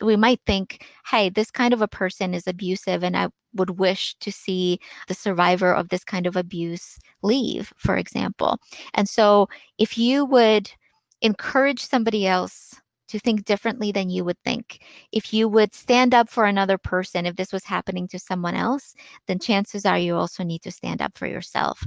we 0.00 0.16
might 0.16 0.40
think, 0.46 0.86
hey, 1.10 1.28
this 1.28 1.50
kind 1.50 1.72
of 1.72 1.82
a 1.82 1.88
person 1.88 2.34
is 2.34 2.46
abusive, 2.46 3.02
and 3.02 3.16
I 3.16 3.28
would 3.54 3.78
wish 3.78 4.14
to 4.20 4.32
see 4.32 4.78
the 5.08 5.14
survivor 5.14 5.72
of 5.72 5.88
this 5.88 6.04
kind 6.04 6.26
of 6.26 6.36
abuse 6.36 6.98
leave, 7.22 7.72
for 7.76 7.96
example. 7.96 8.58
And 8.94 9.08
so, 9.08 9.48
if 9.78 9.96
you 9.96 10.24
would 10.24 10.70
encourage 11.22 11.82
somebody 11.82 12.26
else 12.26 12.74
to 13.08 13.18
think 13.18 13.44
differently 13.44 13.92
than 13.92 14.10
you 14.10 14.24
would 14.24 14.38
think, 14.44 14.80
if 15.12 15.32
you 15.32 15.48
would 15.48 15.74
stand 15.74 16.14
up 16.14 16.28
for 16.28 16.44
another 16.44 16.78
person, 16.78 17.26
if 17.26 17.36
this 17.36 17.52
was 17.52 17.64
happening 17.64 18.08
to 18.08 18.18
someone 18.18 18.54
else, 18.54 18.94
then 19.26 19.38
chances 19.38 19.86
are 19.86 19.98
you 19.98 20.16
also 20.16 20.44
need 20.44 20.62
to 20.62 20.70
stand 20.72 21.00
up 21.02 21.16
for 21.18 21.26
yourself. 21.26 21.86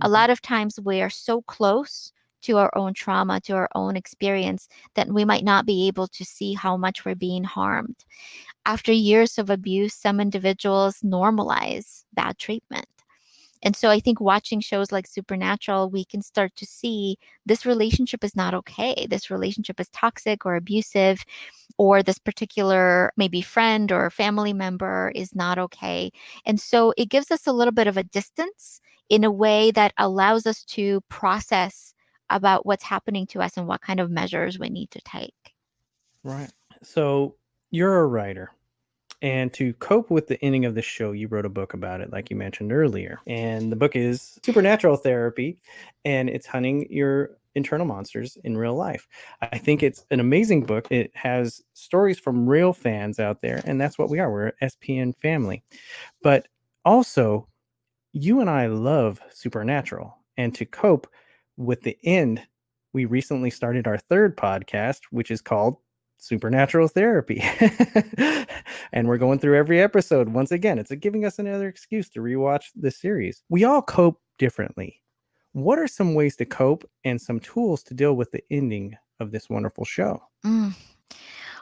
A 0.00 0.08
Mhm. 0.08 0.12
lot 0.12 0.30
of 0.30 0.42
times 0.42 0.78
we 0.84 1.00
are 1.02 1.10
so 1.10 1.42
close 1.42 2.12
to 2.42 2.58
our 2.58 2.70
own 2.76 2.94
trauma, 2.94 3.40
to 3.42 3.54
our 3.54 3.68
own 3.74 3.96
experience, 3.96 4.68
that 4.94 5.08
we 5.08 5.24
might 5.24 5.44
not 5.44 5.66
be 5.66 5.86
able 5.88 6.06
to 6.08 6.24
see 6.24 6.54
how 6.54 6.76
much 6.76 7.04
we're 7.04 7.14
being 7.16 7.44
harmed. 7.44 8.04
After 8.66 8.92
years 8.92 9.38
of 9.38 9.50
abuse, 9.50 9.94
some 9.94 10.20
individuals 10.20 10.98
normalize 11.02 12.04
bad 12.14 12.38
treatment. 12.38 12.86
And 13.62 13.74
so 13.74 13.90
I 13.90 14.00
think 14.00 14.20
watching 14.20 14.60
shows 14.60 14.92
like 14.92 15.06
Supernatural, 15.06 15.90
we 15.90 16.04
can 16.04 16.22
start 16.22 16.54
to 16.56 16.66
see 16.66 17.18
this 17.46 17.66
relationship 17.66 18.22
is 18.22 18.36
not 18.36 18.54
okay. 18.54 19.06
This 19.08 19.30
relationship 19.30 19.80
is 19.80 19.88
toxic 19.88 20.44
or 20.44 20.56
abusive, 20.56 21.24
or 21.78 22.02
this 22.02 22.18
particular 22.18 23.12
maybe 23.16 23.42
friend 23.42 23.90
or 23.90 24.10
family 24.10 24.52
member 24.52 25.12
is 25.14 25.34
not 25.34 25.58
okay. 25.58 26.10
And 26.44 26.60
so 26.60 26.92
it 26.96 27.08
gives 27.08 27.30
us 27.30 27.46
a 27.46 27.52
little 27.52 27.72
bit 27.72 27.86
of 27.86 27.96
a 27.96 28.04
distance 28.04 28.80
in 29.08 29.24
a 29.24 29.30
way 29.30 29.70
that 29.72 29.92
allows 29.98 30.46
us 30.46 30.64
to 30.64 31.00
process 31.08 31.94
about 32.30 32.66
what's 32.66 32.84
happening 32.84 33.26
to 33.28 33.40
us 33.40 33.56
and 33.56 33.66
what 33.66 33.80
kind 33.80 34.00
of 34.00 34.10
measures 34.10 34.58
we 34.58 34.68
need 34.68 34.90
to 34.90 35.00
take. 35.02 35.34
Right. 36.24 36.50
So 36.82 37.36
you're 37.70 38.00
a 38.00 38.06
writer. 38.06 38.50
And 39.22 39.52
to 39.54 39.72
cope 39.74 40.10
with 40.10 40.26
the 40.26 40.42
ending 40.44 40.66
of 40.66 40.74
the 40.74 40.82
show, 40.82 41.12
you 41.12 41.28
wrote 41.28 41.46
a 41.46 41.50
book 41.50 41.74
about 41.74 42.00
it, 42.00 42.12
like 42.12 42.30
you 42.30 42.36
mentioned 42.36 42.72
earlier. 42.72 43.20
And 43.26 43.72
the 43.72 43.76
book 43.76 43.96
is 43.96 44.38
Supernatural 44.44 44.96
Therapy, 44.96 45.58
and 46.04 46.28
it's 46.28 46.46
hunting 46.46 46.86
your 46.90 47.38
internal 47.54 47.86
monsters 47.86 48.36
in 48.44 48.56
real 48.56 48.74
life. 48.74 49.08
I 49.40 49.56
think 49.58 49.82
it's 49.82 50.04
an 50.10 50.20
amazing 50.20 50.64
book. 50.64 50.86
It 50.90 51.10
has 51.16 51.62
stories 51.72 52.18
from 52.18 52.46
real 52.46 52.72
fans 52.72 53.18
out 53.18 53.40
there, 53.40 53.62
and 53.64 53.80
that's 53.80 53.98
what 53.98 54.10
we 54.10 54.20
are. 54.20 54.30
We're 54.30 54.52
an 54.60 54.70
SPN 54.70 55.16
family. 55.16 55.64
But 56.22 56.48
also, 56.84 57.48
you 58.12 58.40
and 58.40 58.50
I 58.50 58.66
love 58.66 59.20
Supernatural. 59.30 60.16
And 60.36 60.54
to 60.54 60.66
cope 60.66 61.08
with 61.56 61.80
the 61.80 61.98
end, 62.04 62.42
we 62.92 63.06
recently 63.06 63.50
started 63.50 63.86
our 63.86 63.98
third 63.98 64.36
podcast, 64.36 65.00
which 65.10 65.30
is 65.30 65.40
called 65.40 65.78
Supernatural 66.16 66.88
Therapy. 66.88 67.42
and 68.92 69.08
we're 69.08 69.18
going 69.18 69.38
through 69.38 69.56
every 69.56 69.80
episode. 69.80 70.28
Once 70.28 70.50
again, 70.50 70.78
it's 70.78 70.92
giving 70.96 71.24
us 71.24 71.38
another 71.38 71.68
excuse 71.68 72.08
to 72.10 72.20
rewatch 72.20 72.64
the 72.74 72.90
series. 72.90 73.42
We 73.48 73.64
all 73.64 73.82
cope 73.82 74.20
differently. 74.38 75.02
What 75.52 75.78
are 75.78 75.88
some 75.88 76.14
ways 76.14 76.36
to 76.36 76.44
cope 76.44 76.88
and 77.04 77.20
some 77.20 77.40
tools 77.40 77.82
to 77.84 77.94
deal 77.94 78.14
with 78.14 78.30
the 78.30 78.42
ending 78.50 78.96
of 79.20 79.30
this 79.30 79.48
wonderful 79.48 79.84
show? 79.84 80.22
Mm. 80.44 80.74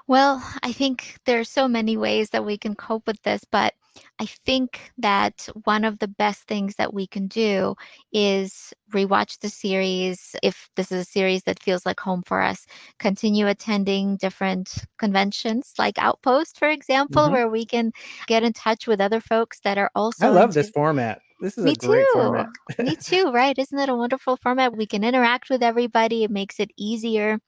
Well, 0.06 0.42
I 0.62 0.72
think 0.72 1.18
there's 1.24 1.48
so 1.48 1.66
many 1.68 1.96
ways 1.96 2.30
that 2.30 2.44
we 2.44 2.58
can 2.58 2.74
cope 2.74 3.06
with 3.06 3.22
this, 3.22 3.44
but 3.50 3.74
I 4.20 4.26
think 4.26 4.92
that 4.98 5.48
one 5.64 5.84
of 5.84 5.98
the 5.98 6.08
best 6.08 6.44
things 6.44 6.76
that 6.76 6.94
we 6.94 7.06
can 7.06 7.26
do 7.26 7.74
is 8.12 8.72
rewatch 8.92 9.38
the 9.40 9.48
series. 9.48 10.36
If 10.42 10.68
this 10.76 10.92
is 10.92 11.02
a 11.02 11.10
series 11.10 11.42
that 11.44 11.62
feels 11.62 11.84
like 11.86 12.00
home 12.00 12.22
for 12.22 12.40
us, 12.40 12.66
continue 12.98 13.46
attending 13.46 14.16
different 14.16 14.84
conventions 14.98 15.74
like 15.78 15.98
Outpost, 15.98 16.58
for 16.58 16.68
example, 16.68 17.28
Mhm. 17.28 17.32
where 17.32 17.48
we 17.48 17.64
can 17.64 17.92
get 18.26 18.42
in 18.42 18.52
touch 18.52 18.86
with 18.86 19.00
other 19.00 19.20
folks 19.20 19.60
that 19.60 19.78
are 19.78 19.90
also 19.94 20.26
I 20.26 20.30
love 20.30 20.50
into- 20.50 20.60
this 20.62 20.70
format. 20.70 21.20
This 21.40 21.58
is 21.58 21.64
Me 21.64 21.72
a 21.72 21.76
great 21.76 22.06
too. 22.06 22.10
format. 22.14 22.46
Me 22.78 22.96
too, 22.96 23.30
right? 23.32 23.58
Isn't 23.58 23.78
it 23.78 23.88
a 23.88 23.94
wonderful 23.94 24.36
format? 24.36 24.76
We 24.76 24.86
can 24.86 25.02
interact 25.04 25.50
with 25.50 25.62
everybody. 25.62 26.24
It 26.24 26.30
makes 26.30 26.60
it 26.60 26.70
easier. 26.76 27.40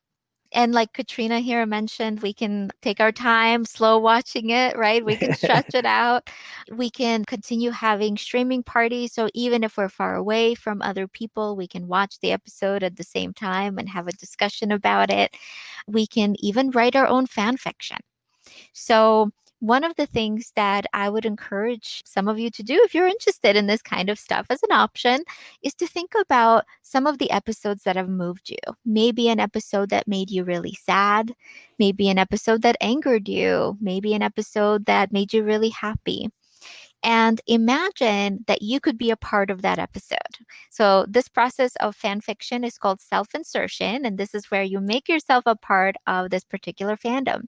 And 0.53 0.73
like 0.73 0.93
Katrina 0.93 1.41
here 1.41 1.65
mentioned, 1.67 2.21
we 2.21 2.33
can 2.33 2.71
take 2.83 3.01
our 3.01 3.13
time, 3.13 3.65
slow 3.65 3.99
watching 3.99 4.51
it, 4.51 4.77
right? 4.77 5.05
We 5.05 5.17
can 5.17 5.35
stretch 5.35 5.75
it 5.75 5.85
out. 5.85 6.29
We 6.71 6.91
can 6.91 7.25
continue 7.25 7.71
having 7.71 8.17
streaming 8.17 8.63
parties. 8.63 9.13
So 9.13 9.29
even 9.35 9.65
if 9.65 9.77
we're 9.77 9.89
far 9.89 10.15
away 10.15 10.55
from 10.55 10.83
other 10.83 11.07
people, 11.09 11.57
we 11.57 11.67
can 11.69 11.87
watch 11.89 12.19
the 12.21 12.33
episode 12.33 12.83
at 12.83 12.97
the 12.97 13.05
same 13.05 13.33
time 13.33 13.79
and 13.79 13.89
have 13.89 14.07
a 14.09 14.13
discussion 14.13 14.73
about 14.73 15.11
it. 15.11 15.37
We 15.87 16.07
can 16.07 16.35
even 16.41 16.71
write 16.71 16.97
our 16.97 17.07
own 17.07 17.27
fan 17.27 17.57
fiction. 17.57 17.99
So, 18.73 19.31
one 19.61 19.85
of 19.85 19.97
the 19.97 20.07
things 20.07 20.53
that 20.57 20.87
I 20.93 21.09
would 21.09 21.25
encourage 21.25 22.03
some 22.05 22.29
of 22.29 22.39
you 22.39 22.51
to 22.51 22.63
do 22.63 22.75
if 22.85 22.95
you're 22.95 23.07
interested 23.07 23.57
in 23.57 23.67
this 23.67 23.83
kind 23.83 24.11
of 24.11 24.19
stuff 24.19 24.47
as 24.51 24.63
an 24.63 24.73
option 24.73 25.23
is 25.63 25.75
to 25.75 25.87
think 25.87 26.13
about 26.21 26.65
some 26.83 27.07
of 27.07 27.19
the 27.19 27.31
episodes 27.31 27.83
that 27.85 27.97
have 27.97 28.09
moved 28.09 28.51
you. 28.51 28.75
Maybe 28.85 29.29
an 29.29 29.41
episode 29.41 29.91
that 29.91 30.09
made 30.09 30.31
you 30.31 30.45
really 30.45 30.77
sad, 30.85 31.33
maybe 31.79 32.09
an 32.09 32.19
episode 32.19 32.63
that 32.63 32.77
angered 32.81 33.29
you, 33.29 33.77
maybe 33.81 34.15
an 34.15 34.23
episode 34.23 34.87
that 34.87 35.13
made 35.13 35.33
you 35.33 35.43
really 35.43 35.71
happy. 35.71 36.31
And 37.03 37.41
imagine 37.47 38.45
that 38.49 38.63
you 38.63 38.81
could 38.81 38.99
be 38.99 39.11
a 39.11 39.17
part 39.17 39.51
of 39.51 39.63
that 39.63 39.79
episode. 39.79 40.19
So, 40.71 41.07
this 41.09 41.29
process 41.29 41.77
of 41.77 41.95
fan 41.97 42.21
fiction 42.21 42.65
is 42.65 42.79
called 42.79 43.01
self 43.01 43.35
insertion. 43.35 44.05
And 44.05 44.19
this 44.19 44.35
is 44.35 44.51
where 44.51 44.63
you 44.65 44.81
make 44.81 45.09
yourself 45.09 45.45
a 45.47 45.57
part 45.57 45.97
of 46.07 46.31
this 46.31 46.45
particular 46.45 46.97
fandom. 46.97 47.43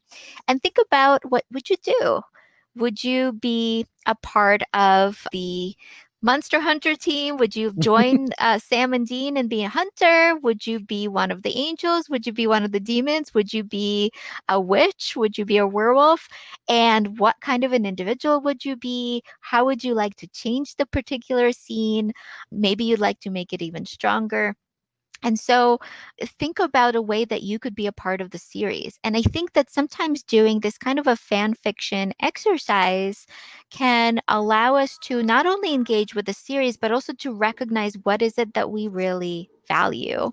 And 0.47 0.63
think 0.63 0.77
about 0.85 1.23
what 1.31 1.45
would 1.53 1.69
you 1.71 1.77
do? 1.83 2.21
Would 2.77 3.03
you 3.03 3.33
be 3.33 3.87
a 4.07 4.15
part 4.15 4.63
of 4.73 5.27
the 5.33 5.75
Monster 6.21 6.61
Hunter 6.61 6.97
team? 6.97 7.37
Would 7.37 7.55
you 7.55 7.73
join 7.79 8.31
uh, 8.39 8.59
Sam 8.59 8.93
and 8.93 9.07
Dean 9.07 9.37
and 9.37 9.49
be 9.49 9.63
a 9.65 9.69
hunter? 9.69 10.37
Would 10.43 10.67
you 10.67 10.81
be 10.81 11.07
one 11.07 11.31
of 11.31 11.43
the 11.43 11.57
angels? 11.57 12.09
Would 12.09 12.27
you 12.27 12.33
be 12.33 12.47
one 12.47 12.65
of 12.65 12.73
the 12.73 12.81
demons? 12.81 13.33
Would 13.35 13.53
you 13.53 13.63
be 13.63 14.11
a 14.49 14.61
witch? 14.61 15.15
Would 15.17 15.39
you 15.39 15.45
be 15.45 15.59
a 15.59 15.67
werewolf? 15.67 16.29
And 16.69 17.19
what 17.21 17.37
kind 17.41 17.63
of 17.65 17.73
an 17.73 17.87
individual 17.87 18.41
would 18.41 18.65
you 18.65 18.77
be? 18.77 19.23
How 19.41 19.65
would 19.67 19.85
you 19.85 19.95
like 19.95 20.17
to 20.17 20.29
change 20.29 20.75
the 20.77 20.87
particular 20.87 21.53
scene? 21.53 22.13
Maybe 22.51 22.85
you'd 22.85 22.99
like 23.01 23.21
to 23.21 23.31
make 23.31 23.53
it 23.53 23.63
even 23.63 23.87
stronger. 23.87 24.57
And 25.23 25.39
so 25.39 25.79
think 26.23 26.59
about 26.59 26.95
a 26.95 27.03
way 27.03 27.25
that 27.25 27.43
you 27.43 27.59
could 27.59 27.75
be 27.75 27.87
a 27.87 27.93
part 27.93 28.21
of 28.21 28.31
the 28.31 28.39
series. 28.39 28.99
And 29.03 29.17
I 29.17 29.23
think 29.23 29.53
that 29.55 29.71
sometimes 29.71 30.23
doing 30.23 30.61
this 30.61 30.79
kind 30.79 30.99
of 30.99 31.07
a 31.07 31.17
fan 31.17 31.55
fiction 31.55 32.13
exercise 32.21 33.27
can 33.71 34.21
allow 34.29 34.77
us 34.77 34.97
to 35.05 35.23
not 35.23 35.47
only 35.47 35.75
engage 35.75 36.15
with 36.15 36.27
the 36.27 36.35
series, 36.35 36.77
but 36.77 36.93
also 36.93 37.13
to 37.15 37.35
recognize 37.35 37.95
what 38.03 38.23
is 38.23 38.39
it 38.39 38.55
that 38.55 38.71
we 38.71 38.89
really 38.89 39.51
value. 39.67 40.33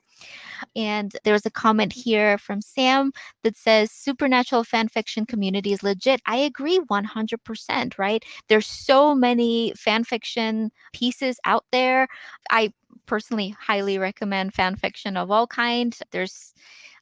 And 0.76 1.16
there's 1.24 1.46
a 1.46 1.52
comment 1.52 1.94
here 1.94 2.38
from 2.38 2.62
Sam 2.62 3.12
that 3.44 3.58
says 3.58 3.92
supernatural 3.92 4.64
fan 4.64 4.88
fiction 4.88 5.26
community 5.26 5.74
is 5.74 5.84
legit. 5.84 6.22
I 6.26 6.38
agree 6.38 6.80
100%, 6.88 7.98
right? 7.98 8.24
There's 8.48 8.68
so 8.68 9.14
many 9.14 9.74
fan 9.76 10.04
fiction 10.04 10.72
pieces 10.94 11.38
out 11.46 11.66
there. 11.72 12.08
I 12.50 12.74
personally 13.06 13.56
highly 13.60 13.98
recommend 13.98 14.54
fan 14.54 14.76
fiction 14.76 15.18
of 15.18 15.32
all 15.32 15.48
kinds. 15.48 16.02
There's 16.12 16.54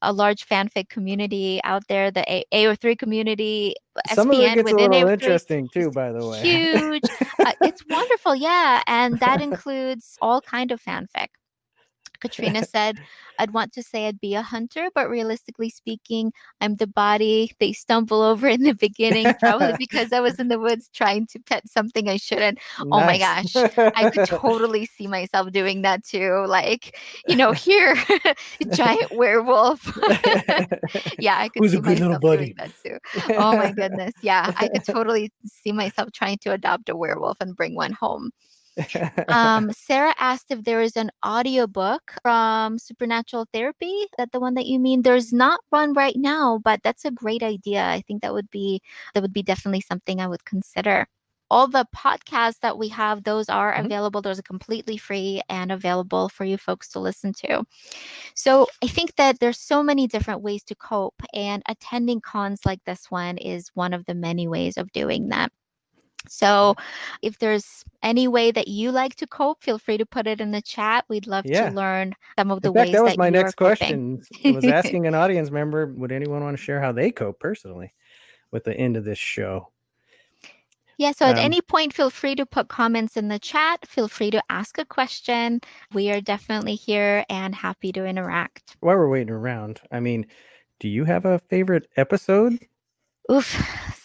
a 0.02 0.12
large 0.12 0.46
fanfic 0.48 0.89
community 0.89 1.62
out 1.63 1.88
there, 1.88 2.12
the 2.12 2.24
A- 2.32 2.46
AO3 2.54 2.98
community, 2.98 3.76
Some 4.13 4.30
of 4.32 4.39
it 4.39 4.52
SPN 4.52 4.56
gets 4.56 4.72
a 4.72 4.76
little 4.76 4.89
AO3 4.89 5.13
interesting 5.13 5.70
too, 5.70 5.92
by 5.92 6.12
the 6.12 6.28
way. 6.28 6.42
huge. 6.42 7.04
uh, 7.39 7.54
it's 7.62 7.84
wonderful, 7.88 8.36
yeah, 8.36 8.84
and 8.88 9.20
that 9.20 9.42
includes 9.48 10.18
all 10.22 10.42
kind 10.42 10.72
of 10.72 10.82
fanfic. 10.82 11.28
Katrina 12.24 12.64
said, 12.76 13.00
I'd 13.38 13.54
want 13.54 13.74
to 13.74 13.84
say 13.84 14.08
I'd 14.08 14.20
be 14.20 14.36
a 14.36 14.42
hunter, 14.42 14.90
but 14.96 15.10
realistically 15.10 15.70
speaking, 15.70 16.32
I'm 16.62 16.76
the 16.76 16.88
body 16.88 17.52
they 17.60 17.74
stumble 17.74 18.22
over 18.22 18.48
in 18.48 18.64
the 18.64 18.74
beginning, 18.74 19.34
probably 19.40 19.76
because 19.80 20.14
I 20.14 20.22
was 20.22 20.40
in 20.40 20.48
the 20.48 20.60
woods 20.60 20.90
trying 20.94 21.28
to 21.28 21.40
pet 21.40 21.68
something 21.68 22.10
I 22.10 22.18
shouldn't. 22.18 22.60
Oh 22.80 22.86
my 22.86 23.18
gosh. 23.18 23.56
I 23.56 24.10
could 24.10 24.26
totally 24.28 24.86
see 24.86 25.08
myself 25.08 25.52
doing 25.52 25.82
that 25.82 26.06
too. 26.06 26.46
Like, 26.48 26.98
you 27.28 27.36
know, 27.36 27.52
here, 27.52 27.96
giant 28.72 29.12
werewolf. 29.12 29.86
yeah, 31.20 31.38
I 31.38 31.50
could 31.50 31.64
Who's 31.64 31.72
see 31.72 31.78
a 31.78 31.82
good 31.82 32.00
little 32.00 32.20
myself 32.20 32.22
doing 32.22 32.56
that 32.58 32.72
too. 32.84 32.98
Oh 33.38 33.58
my 33.58 33.72
goodness. 33.72 34.14
Yeah, 34.22 34.54
I 34.58 34.70
could 34.70 34.86
totally 34.86 35.32
see 35.46 35.72
myself 35.72 36.12
trying 36.14 36.38
to 36.40 36.52
adopt 36.54 36.90
a 36.90 36.96
werewolf 36.96 37.38
and 37.42 37.56
bring 37.56 37.76
one 37.76 37.94
home. 37.94 38.32
Um, 39.30 39.72
Sarah 39.78 40.14
asked 40.20 40.52
if 40.52 40.64
there 40.64 40.82
is 40.82 40.96
an 40.98 41.12
audiobook 41.26 42.14
from 42.22 42.78
Supernatural 42.80 43.48
Therapy. 43.54 44.06
That 44.18 44.32
the 44.32 44.40
one 44.40 44.54
that 44.56 44.66
you 44.68 44.80
mean? 44.80 45.02
There's 45.02 45.34
not 45.34 45.62
one 45.70 45.94
right 45.94 46.16
now, 46.18 46.60
but 46.64 46.82
that's 46.84 47.06
a 47.06 47.12
great 47.12 47.44
idea. 47.44 47.84
I 47.86 48.02
think 48.08 48.22
that 48.22 48.34
would 48.34 48.50
be 48.50 48.82
that 49.14 49.22
would 49.22 49.34
be 49.34 49.44
definitely 49.44 49.82
something 49.82 50.20
I 50.20 50.28
would 50.28 50.46
consider. 50.46 51.08
All 51.50 51.68
the 51.68 51.86
podcasts 51.96 52.60
that 52.62 52.78
we 52.80 52.88
have, 52.90 53.24
those 53.24 53.48
are 53.50 53.74
Mhm. 53.74 53.86
available. 53.86 54.22
Those 54.22 54.40
are 54.40 54.44
completely 54.44 54.98
free 54.98 55.42
and 55.50 55.72
available 55.72 56.30
for 56.30 56.46
you 56.46 56.58
folks 56.58 56.90
to 56.90 57.00
listen 57.00 57.32
to. 57.46 57.64
So 58.36 58.68
I 58.84 58.88
think 58.88 59.16
that 59.16 59.40
there's 59.40 59.60
so 59.60 59.84
many 59.84 60.08
different 60.08 60.42
ways 60.42 60.64
to 60.66 60.76
cope, 60.76 61.22
and 61.34 61.64
attending 61.68 62.22
cons 62.22 62.62
like 62.66 62.84
this 62.86 63.12
one 63.12 63.38
is 63.38 63.70
one 63.76 63.94
of 63.94 64.06
the 64.06 64.16
many 64.16 64.48
ways 64.48 64.78
of 64.78 64.92
doing 64.94 65.30
that. 65.30 65.52
So, 66.28 66.76
if 67.22 67.38
there's 67.40 67.84
any 68.02 68.28
way 68.28 68.52
that 68.52 68.68
you 68.68 68.92
like 68.92 69.16
to 69.16 69.28
cope, 69.28 69.64
feel 69.64 69.78
free 69.80 69.98
to 69.98 70.06
put 70.06 70.28
it 70.28 70.42
in 70.42 70.52
the 70.52 70.62
chat. 70.62 71.06
We'd 71.10 71.28
love 71.28 71.46
Yeah. 71.46 71.66
to 71.68 71.68
learn 71.68 72.14
some 72.38 72.52
of 72.52 72.62
the 72.62 72.72
In 72.72 72.74
fact, 72.74 72.92
ways 72.92 72.94
that 72.94 73.04
was 73.04 73.16
that 73.16 73.18
my 73.18 73.30
next 73.30 73.56
question. 73.56 74.24
I 74.46 74.52
was 74.52 74.68
asking 74.68 75.08
an 75.08 75.16
audience 75.16 75.52
member, 75.52 75.88
would 75.88 76.12
anyone 76.12 76.44
want 76.44 76.58
to 76.58 76.64
share 76.64 76.82
how 76.82 76.92
they 76.94 77.12
cope 77.12 77.40
personally 77.40 77.94
with 78.52 78.64
the 78.66 78.76
end 78.78 78.98
of 78.98 79.06
this 79.06 79.20
show? 79.20 79.72
Yeah, 80.98 81.12
so 81.12 81.26
at 81.28 81.38
Um, 81.38 81.38
any 81.38 81.62
point, 81.62 81.94
feel 81.94 82.10
free 82.10 82.36
to 82.36 82.46
put 82.46 82.68
comments 82.68 83.16
in 83.18 83.28
the 83.28 83.40
chat. 83.40 83.88
Feel 83.88 84.08
free 84.08 84.32
to 84.32 84.44
ask 84.50 84.78
a 84.78 84.86
question. 84.86 85.60
We 85.92 86.10
are 86.12 86.22
definitely 86.22 86.76
here 86.76 87.26
and 87.30 87.54
happy 87.56 87.92
to 87.94 88.06
interact. 88.06 88.78
While 88.82 88.98
we're 88.98 89.10
waiting 89.10 89.32
around, 89.34 89.82
I 89.92 90.00
mean, 90.00 90.28
do 90.80 90.88
you 90.88 91.06
have 91.06 91.26
a 91.26 91.40
favorite 91.40 91.88
episode? 91.98 92.60
Oof, 93.32 93.58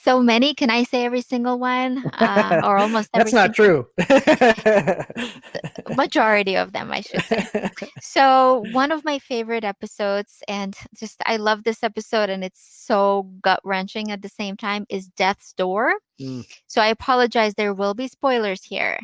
so 0.03 0.23
many. 0.23 0.55
Can 0.55 0.71
I 0.71 0.85
say 0.85 1.05
every 1.05 1.23
single 1.23 1.59
one? 1.59 2.05
Uh, 2.15 2.61
or 2.65 2.79
almost 2.79 3.11
every 3.15 3.31
That's 3.31 3.35
not 3.35 3.55
true. 3.55 3.87
majority 5.97 6.57
of 6.57 6.73
them, 6.73 6.91
I 6.93 7.01
should 7.01 7.23
say. 7.23 7.47
So, 8.01 8.65
one 8.73 8.93
of 8.93 9.05
my 9.05 9.19
favorite 9.19 9.65
episodes, 9.65 10.43
and 10.47 10.77
just 10.97 11.21
I 11.27 11.37
love 11.37 11.65
this 11.65 11.83
episode, 11.83 12.31
and 12.31 12.45
it's 12.45 12.65
so 12.87 13.29
gut 13.43 13.61
wrenching 13.65 14.11
at 14.11 14.23
the 14.23 14.29
same 14.29 14.57
time, 14.57 14.87
is 14.89 15.09
Death's 15.09 15.53
Door. 15.53 15.95
Mm. 16.21 16.47
So, 16.69 16.81
I 16.81 16.87
apologize, 16.87 17.55
there 17.55 17.75
will 17.75 17.95
be 17.95 18.09
spoilers 18.09 18.63
here. 18.63 18.99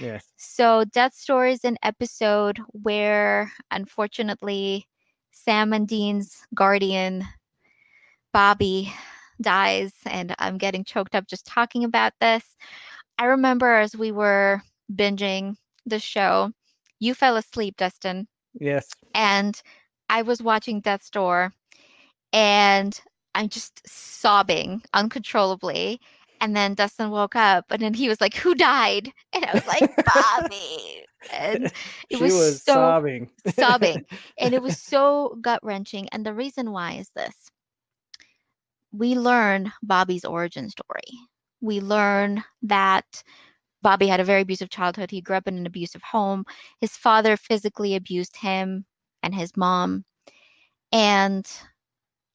yes. 0.00 0.26
So, 0.36 0.84
Death's 0.84 1.24
Door 1.24 1.46
is 1.46 1.64
an 1.64 1.78
episode 1.82 2.60
where, 2.72 3.52
unfortunately, 3.70 4.88
Sam 5.30 5.72
and 5.72 5.86
Dean's 5.86 6.44
guardian, 6.54 7.24
Bobby, 8.32 8.92
dies, 9.40 9.92
and 10.06 10.34
I'm 10.38 10.58
getting 10.58 10.84
choked 10.84 11.14
up 11.14 11.26
just 11.26 11.46
talking 11.46 11.84
about 11.84 12.12
this. 12.20 12.44
I 13.18 13.24
remember 13.26 13.74
as 13.76 13.96
we 13.96 14.12
were 14.12 14.62
binging 14.94 15.56
the 15.86 15.98
show, 15.98 16.52
you 16.98 17.14
fell 17.14 17.36
asleep, 17.36 17.76
Dustin, 17.76 18.28
Yes. 18.58 18.88
and 19.14 19.60
I 20.08 20.22
was 20.22 20.42
watching 20.42 20.80
Death's 20.80 21.10
Door, 21.10 21.52
and 22.32 22.98
I'm 23.34 23.48
just 23.48 23.80
sobbing 23.86 24.82
uncontrollably. 24.94 26.00
And 26.42 26.56
then 26.56 26.72
Dustin 26.74 27.10
woke 27.10 27.36
up, 27.36 27.66
and 27.70 27.82
then 27.82 27.92
he 27.92 28.08
was 28.08 28.18
like, 28.20 28.34
"Who 28.36 28.54
died?" 28.54 29.12
And 29.34 29.44
I 29.44 29.52
was 29.52 29.66
like, 29.66 29.90
"Bobby." 30.06 31.04
And 31.30 31.70
it 32.08 32.16
she 32.16 32.22
was 32.22 32.32
was, 32.32 32.62
so 32.62 32.72
sobbing. 32.72 33.30
sobbing. 33.58 34.06
and 34.38 34.54
it 34.54 34.62
was 34.62 34.78
so 34.82 35.36
gut 35.42 35.60
wrenching. 35.62 36.08
And 36.12 36.24
the 36.24 36.32
reason 36.32 36.72
why 36.72 36.92
is 36.94 37.10
this 37.14 37.34
we 38.92 39.14
learn 39.14 39.72
Bobby's 39.82 40.24
origin 40.24 40.68
story. 40.68 41.18
We 41.60 41.80
learn 41.80 42.42
that 42.62 43.22
Bobby 43.82 44.06
had 44.06 44.20
a 44.20 44.24
very 44.24 44.42
abusive 44.42 44.70
childhood. 44.70 45.10
He 45.10 45.20
grew 45.20 45.36
up 45.36 45.48
in 45.48 45.56
an 45.56 45.66
abusive 45.66 46.02
home. 46.02 46.44
His 46.80 46.96
father 46.96 47.36
physically 47.36 47.94
abused 47.94 48.36
him 48.36 48.84
and 49.22 49.34
his 49.34 49.56
mom. 49.56 50.04
And 50.92 51.50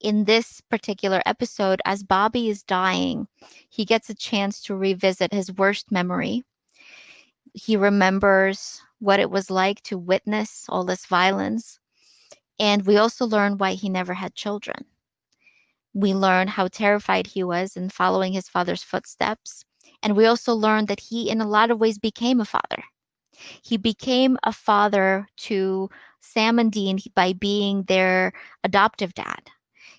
in 0.02 0.26
this 0.26 0.62
particular 0.62 1.22
episode, 1.26 1.82
as 1.86 2.04
Bobby 2.04 2.50
is 2.50 2.64
dying, 2.64 3.28
he 3.70 3.86
gets 3.86 4.10
a 4.10 4.16
chance 4.16 4.62
to 4.64 4.76
revisit 4.76 5.34
his 5.34 5.52
worst 5.54 5.92
memory. 5.92 6.44
He 7.54 7.78
remembers 7.78 8.82
what 9.00 9.20
it 9.20 9.30
was 9.30 9.50
like 9.50 9.82
to 9.84 9.98
witness 9.98 10.66
all 10.70 10.84
this 10.84 11.06
violence. 11.06 11.80
And 12.60 12.86
we 12.86 12.98
also 12.98 13.26
learn 13.26 13.58
why 13.58 13.74
he 13.74 13.90
never 13.90 14.14
had 14.14 14.36
children. 14.36 14.86
We 15.96 16.14
learn 16.14 16.50
how 16.50 16.68
terrified 16.68 17.26
he 17.26 17.44
was 17.44 17.76
in 17.76 17.90
following 17.90 18.34
his 18.34 18.50
father's 18.50 18.84
footsteps. 18.84 19.64
And 20.04 20.16
we 20.16 20.26
also 20.26 20.54
learn 20.54 20.86
that 20.88 21.00
he, 21.00 21.30
in 21.30 21.42
a 21.42 21.48
lot 21.48 21.72
of 21.72 21.80
ways, 21.80 21.98
became 21.98 22.42
a 22.42 22.46
father. 22.46 22.84
He 23.64 23.78
became 23.78 24.38
a 24.44 24.52
father 24.52 25.28
to 25.38 25.90
Sam 26.20 26.60
and 26.60 26.72
Dean 26.72 27.00
by 27.16 27.34
being 27.34 27.84
their 27.84 28.34
adoptive 28.64 29.14
dad. 29.14 29.50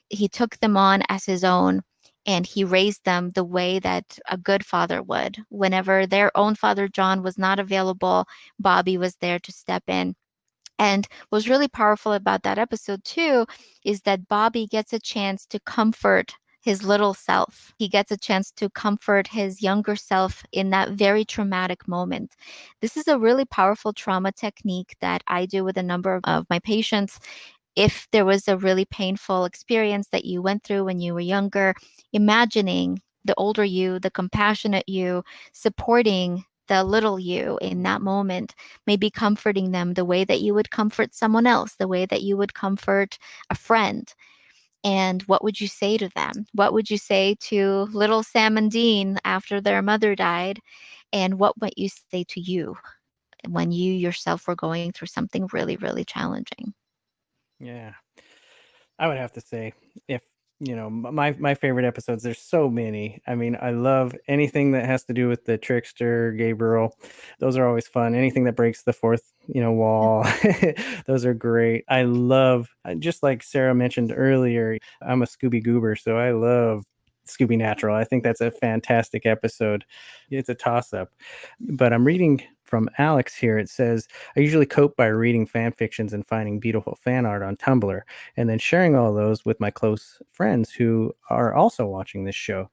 He 0.08 0.28
took 0.28 0.58
them 0.58 0.76
on 0.76 1.02
as 1.08 1.24
his 1.24 1.42
own 1.42 1.82
and 2.26 2.46
he 2.46 2.62
raised 2.62 3.04
them 3.04 3.30
the 3.30 3.44
way 3.44 3.78
that 3.78 4.18
a 4.28 4.36
good 4.36 4.66
father 4.66 5.02
would. 5.02 5.38
Whenever 5.48 6.06
their 6.06 6.36
own 6.36 6.56
father, 6.56 6.88
John, 6.88 7.22
was 7.22 7.38
not 7.38 7.58
available, 7.58 8.26
Bobby 8.58 8.98
was 8.98 9.16
there 9.16 9.38
to 9.38 9.52
step 9.52 9.84
in. 9.86 10.14
And 10.78 11.06
what's 11.30 11.48
really 11.48 11.68
powerful 11.68 12.12
about 12.12 12.42
that 12.42 12.58
episode, 12.58 13.04
too, 13.04 13.46
is 13.84 14.02
that 14.02 14.28
Bobby 14.28 14.66
gets 14.66 14.92
a 14.92 14.98
chance 14.98 15.46
to 15.46 15.60
comfort 15.60 16.34
his 16.60 16.82
little 16.82 17.14
self. 17.14 17.72
He 17.78 17.88
gets 17.88 18.10
a 18.10 18.16
chance 18.16 18.50
to 18.56 18.68
comfort 18.68 19.28
his 19.28 19.62
younger 19.62 19.94
self 19.94 20.42
in 20.50 20.70
that 20.70 20.90
very 20.90 21.24
traumatic 21.24 21.86
moment. 21.86 22.34
This 22.80 22.96
is 22.96 23.06
a 23.06 23.18
really 23.18 23.44
powerful 23.44 23.92
trauma 23.92 24.32
technique 24.32 24.96
that 25.00 25.22
I 25.28 25.46
do 25.46 25.62
with 25.64 25.78
a 25.78 25.82
number 25.82 26.20
of 26.24 26.44
my 26.50 26.58
patients. 26.58 27.20
If 27.76 28.08
there 28.10 28.24
was 28.24 28.48
a 28.48 28.56
really 28.56 28.84
painful 28.84 29.44
experience 29.44 30.08
that 30.10 30.24
you 30.24 30.42
went 30.42 30.64
through 30.64 30.84
when 30.84 30.98
you 30.98 31.14
were 31.14 31.20
younger, 31.20 31.74
imagining 32.12 33.00
the 33.24 33.34
older 33.36 33.64
you, 33.64 34.00
the 34.00 34.10
compassionate 34.10 34.88
you, 34.88 35.22
supporting 35.52 36.44
the 36.68 36.84
little 36.84 37.18
you 37.18 37.58
in 37.62 37.82
that 37.82 38.02
moment, 38.02 38.54
maybe 38.86 39.10
comforting 39.10 39.72
them 39.72 39.94
the 39.94 40.04
way 40.04 40.24
that 40.24 40.40
you 40.40 40.54
would 40.54 40.70
comfort 40.70 41.14
someone 41.14 41.46
else, 41.46 41.74
the 41.74 41.88
way 41.88 42.06
that 42.06 42.22
you 42.22 42.36
would 42.36 42.54
comfort 42.54 43.18
a 43.50 43.54
friend. 43.54 44.12
And 44.84 45.22
what 45.22 45.42
would 45.42 45.60
you 45.60 45.66
say 45.66 45.96
to 45.98 46.08
them? 46.14 46.46
What 46.52 46.72
would 46.72 46.90
you 46.90 46.98
say 46.98 47.36
to 47.40 47.88
little 47.92 48.22
Sam 48.22 48.56
and 48.56 48.70
Dean 48.70 49.18
after 49.24 49.60
their 49.60 49.82
mother 49.82 50.14
died? 50.14 50.60
And 51.12 51.38
what 51.38 51.60
might 51.60 51.76
you 51.76 51.88
say 51.88 52.24
to 52.28 52.40
you 52.40 52.76
when 53.48 53.72
you 53.72 53.92
yourself 53.92 54.46
were 54.46 54.54
going 54.54 54.92
through 54.92 55.08
something 55.08 55.48
really, 55.52 55.76
really 55.76 56.04
challenging? 56.04 56.74
Yeah. 57.58 57.94
I 58.98 59.08
would 59.08 59.18
have 59.18 59.32
to 59.32 59.40
say 59.40 59.72
if 60.08 60.22
you 60.58 60.74
know 60.74 60.88
my 60.88 61.32
my 61.38 61.54
favorite 61.54 61.84
episodes 61.84 62.22
there's 62.22 62.40
so 62.40 62.70
many. 62.70 63.20
I 63.26 63.34
mean, 63.34 63.56
I 63.60 63.70
love 63.70 64.14
anything 64.26 64.72
that 64.72 64.86
has 64.86 65.04
to 65.04 65.12
do 65.12 65.28
with 65.28 65.44
the 65.44 65.58
trickster 65.58 66.32
Gabriel. 66.32 66.96
Those 67.40 67.56
are 67.56 67.66
always 67.66 67.86
fun. 67.86 68.14
Anything 68.14 68.44
that 68.44 68.56
breaks 68.56 68.82
the 68.82 68.92
fourth, 68.92 69.32
you 69.46 69.60
know, 69.60 69.72
wall. 69.72 70.26
Those 71.06 71.24
are 71.26 71.34
great. 71.34 71.84
I 71.88 72.02
love 72.02 72.70
uh, 72.84 72.94
just 72.94 73.22
like 73.22 73.42
Sarah 73.42 73.74
mentioned 73.74 74.12
earlier, 74.16 74.78
I'm 75.02 75.22
a 75.22 75.26
Scooby 75.26 75.62
Goober, 75.62 75.94
so 75.94 76.16
I 76.16 76.30
love 76.30 76.86
Scooby 77.26 77.58
Natural. 77.58 77.94
I 77.94 78.04
think 78.04 78.22
that's 78.22 78.40
a 78.40 78.50
fantastic 78.50 79.26
episode. 79.26 79.84
It's 80.30 80.48
a 80.48 80.54
toss 80.54 80.92
up. 80.92 81.10
But 81.60 81.92
I'm 81.92 82.06
reading 82.06 82.42
from 82.66 82.90
Alex 82.98 83.34
here. 83.34 83.58
It 83.58 83.68
says, 83.70 84.06
I 84.36 84.40
usually 84.40 84.66
cope 84.66 84.96
by 84.96 85.06
reading 85.06 85.46
fan 85.46 85.72
fictions 85.72 86.12
and 86.12 86.26
finding 86.26 86.60
beautiful 86.60 86.96
fan 87.02 87.24
art 87.24 87.42
on 87.42 87.56
Tumblr 87.56 88.00
and 88.36 88.48
then 88.48 88.58
sharing 88.58 88.94
all 88.94 89.14
those 89.14 89.44
with 89.44 89.60
my 89.60 89.70
close 89.70 90.20
friends 90.30 90.72
who 90.72 91.14
are 91.30 91.54
also 91.54 91.86
watching 91.86 92.24
this 92.24 92.34
show. 92.36 92.68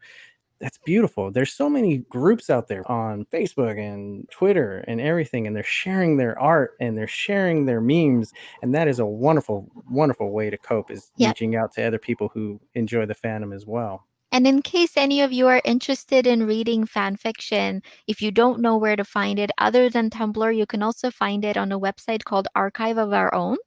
That's 0.59 0.77
beautiful. 0.77 1.29
There's 1.29 1.51
so 1.51 1.69
many 1.69 1.97
groups 1.97 2.49
out 2.49 2.67
there 2.69 2.89
on 2.89 3.25
Facebook 3.25 3.77
and 3.77 4.29
Twitter 4.29 4.85
and 4.87 5.01
everything, 5.01 5.45
and 5.45 5.53
they're 5.55 5.63
sharing 5.63 6.15
their 6.15 6.39
art 6.39 6.75
and 6.79 6.97
they're 6.97 7.07
sharing 7.07 7.65
their 7.65 7.81
memes. 7.81 8.31
And 8.61 8.73
that 8.73 8.87
is 8.87 8.99
a 8.99 9.05
wonderful, 9.05 9.69
wonderful 9.89 10.31
way 10.31 10.49
to 10.49 10.57
cope 10.57 10.89
is 10.89 11.11
reaching 11.19 11.55
out 11.57 11.73
to 11.73 11.83
other 11.83 11.99
people 11.99 12.29
who 12.33 12.61
enjoy 12.75 13.05
the 13.05 13.15
fandom 13.15 13.53
as 13.53 13.65
well. 13.65 14.07
And 14.33 14.47
in 14.47 14.63
case 14.63 14.97
any 14.97 15.21
of 15.21 15.31
you 15.31 15.47
are 15.47 15.61
interested 15.63 16.25
in 16.25 16.47
reading 16.47 16.87
fan 16.87 17.17
fiction, 17.17 17.83
if 18.07 18.19
you 18.19 18.31
don't 18.31 18.61
know 18.61 18.77
where 18.77 18.95
to 18.95 19.05
find 19.05 19.37
it 19.37 19.51
other 19.59 19.91
than 19.91 20.09
Tumblr, 20.09 20.57
you 20.57 20.65
can 20.65 20.81
also 20.81 21.11
find 21.11 21.45
it 21.45 21.55
on 21.55 21.71
a 21.71 21.79
website 21.79 22.23
called 22.23 22.47
Archive 22.55 22.97
of 22.97 23.13
Our 23.13 23.31
Own. 23.35 23.57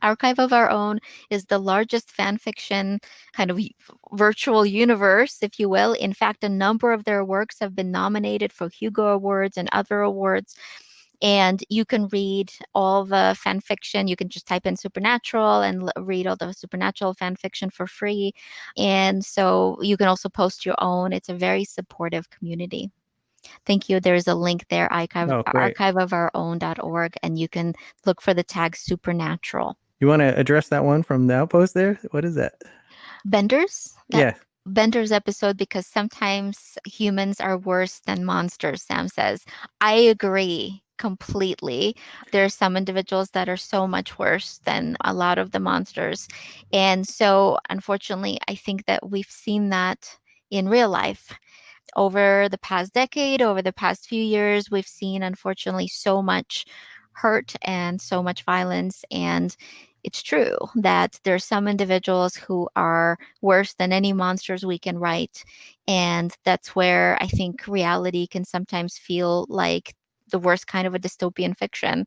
Archive 0.00 0.38
of 0.38 0.52
Our 0.52 0.70
Own 0.70 1.00
is 1.28 1.44
the 1.44 1.58
largest 1.58 2.12
fan 2.12 2.38
fiction 2.38 3.00
kind 3.32 3.50
of 3.50 3.58
virtual 4.12 4.64
universe, 4.64 5.38
if 5.42 5.58
you 5.58 5.68
will. 5.68 5.94
In 5.94 6.12
fact, 6.14 6.44
a 6.44 6.48
number 6.48 6.92
of 6.92 7.02
their 7.02 7.24
works 7.24 7.58
have 7.58 7.74
been 7.74 7.90
nominated 7.90 8.52
for 8.52 8.68
Hugo 8.68 9.08
Awards 9.08 9.56
and 9.56 9.68
other 9.72 10.02
awards 10.02 10.54
and 11.22 11.62
you 11.68 11.84
can 11.84 12.08
read 12.08 12.52
all 12.74 13.04
the 13.04 13.36
fan 13.38 13.60
fiction. 13.60 14.08
You 14.08 14.16
can 14.16 14.28
just 14.28 14.46
type 14.46 14.66
in 14.66 14.76
supernatural 14.76 15.60
and 15.62 15.82
l- 15.82 16.04
read 16.04 16.26
all 16.26 16.36
the 16.36 16.52
supernatural 16.52 17.14
fan 17.14 17.36
fiction 17.36 17.70
for 17.70 17.86
free. 17.86 18.32
And 18.76 19.24
so 19.24 19.78
you 19.82 19.96
can 19.96 20.08
also 20.08 20.28
post 20.28 20.64
your 20.64 20.76
own. 20.78 21.12
It's 21.12 21.28
a 21.28 21.34
very 21.34 21.64
supportive 21.64 22.30
community. 22.30 22.90
Thank 23.66 23.88
you. 23.88 24.00
There's 24.00 24.28
a 24.28 24.34
link 24.34 24.66
there, 24.68 24.92
archive, 24.92 25.30
Oh, 25.30 25.42
great. 25.42 25.76
archiveofourown.org, 25.76 27.14
and 27.22 27.38
you 27.38 27.48
can 27.48 27.74
look 28.06 28.20
for 28.20 28.34
the 28.34 28.42
tag 28.42 28.76
supernatural. 28.76 29.76
You 30.00 30.08
want 30.08 30.20
to 30.20 30.38
address 30.38 30.68
that 30.68 30.84
one 30.84 31.02
from 31.02 31.26
the 31.26 31.34
outpost 31.34 31.74
there? 31.74 31.98
What 32.10 32.24
is 32.24 32.34
that? 32.36 32.54
Benders? 33.24 33.94
That 34.10 34.18
Yeah. 34.18 34.34
Bender's 34.66 35.10
episode 35.12 35.56
because 35.56 35.86
sometimes 35.86 36.76
humans 36.86 37.40
are 37.40 37.56
worse 37.58 38.00
than 38.00 38.24
monsters, 38.24 38.82
Sam 38.82 39.08
says. 39.08 39.44
I 39.80 39.94
agree 39.94 40.82
completely. 41.00 41.96
There 42.30 42.44
are 42.44 42.50
some 42.50 42.76
individuals 42.76 43.30
that 43.30 43.48
are 43.48 43.56
so 43.56 43.88
much 43.88 44.18
worse 44.18 44.60
than 44.64 44.96
a 45.02 45.14
lot 45.14 45.38
of 45.38 45.50
the 45.50 45.58
monsters. 45.58 46.28
And 46.72 47.08
so, 47.08 47.58
unfortunately, 47.70 48.38
I 48.46 48.54
think 48.54 48.84
that 48.86 49.10
we've 49.10 49.30
seen 49.30 49.70
that 49.70 50.18
in 50.50 50.68
real 50.68 50.90
life. 50.90 51.32
Over 51.96 52.48
the 52.50 52.58
past 52.58 52.92
decade, 52.92 53.42
over 53.42 53.62
the 53.62 53.72
past 53.72 54.06
few 54.08 54.22
years, 54.22 54.70
we've 54.70 54.86
seen, 54.86 55.22
unfortunately, 55.24 55.88
so 55.88 56.22
much 56.22 56.66
hurt 57.12 57.56
and 57.62 58.00
so 58.00 58.22
much 58.22 58.44
violence. 58.44 59.04
And 59.10 59.56
it's 60.04 60.22
true 60.22 60.56
that 60.76 61.18
there's 61.24 61.44
some 61.44 61.66
individuals 61.68 62.34
who 62.36 62.68
are 62.76 63.18
worse 63.40 63.74
than 63.74 63.92
any 63.92 64.12
monsters 64.12 64.64
we 64.64 64.78
can 64.78 64.98
write 64.98 65.44
and 65.86 66.34
that's 66.44 66.74
where 66.74 67.18
i 67.20 67.26
think 67.26 67.66
reality 67.68 68.26
can 68.26 68.44
sometimes 68.44 68.96
feel 68.96 69.44
like 69.50 69.94
the 70.30 70.38
worst 70.38 70.66
kind 70.66 70.86
of 70.86 70.94
a 70.94 70.98
dystopian 70.98 71.56
fiction. 71.56 72.04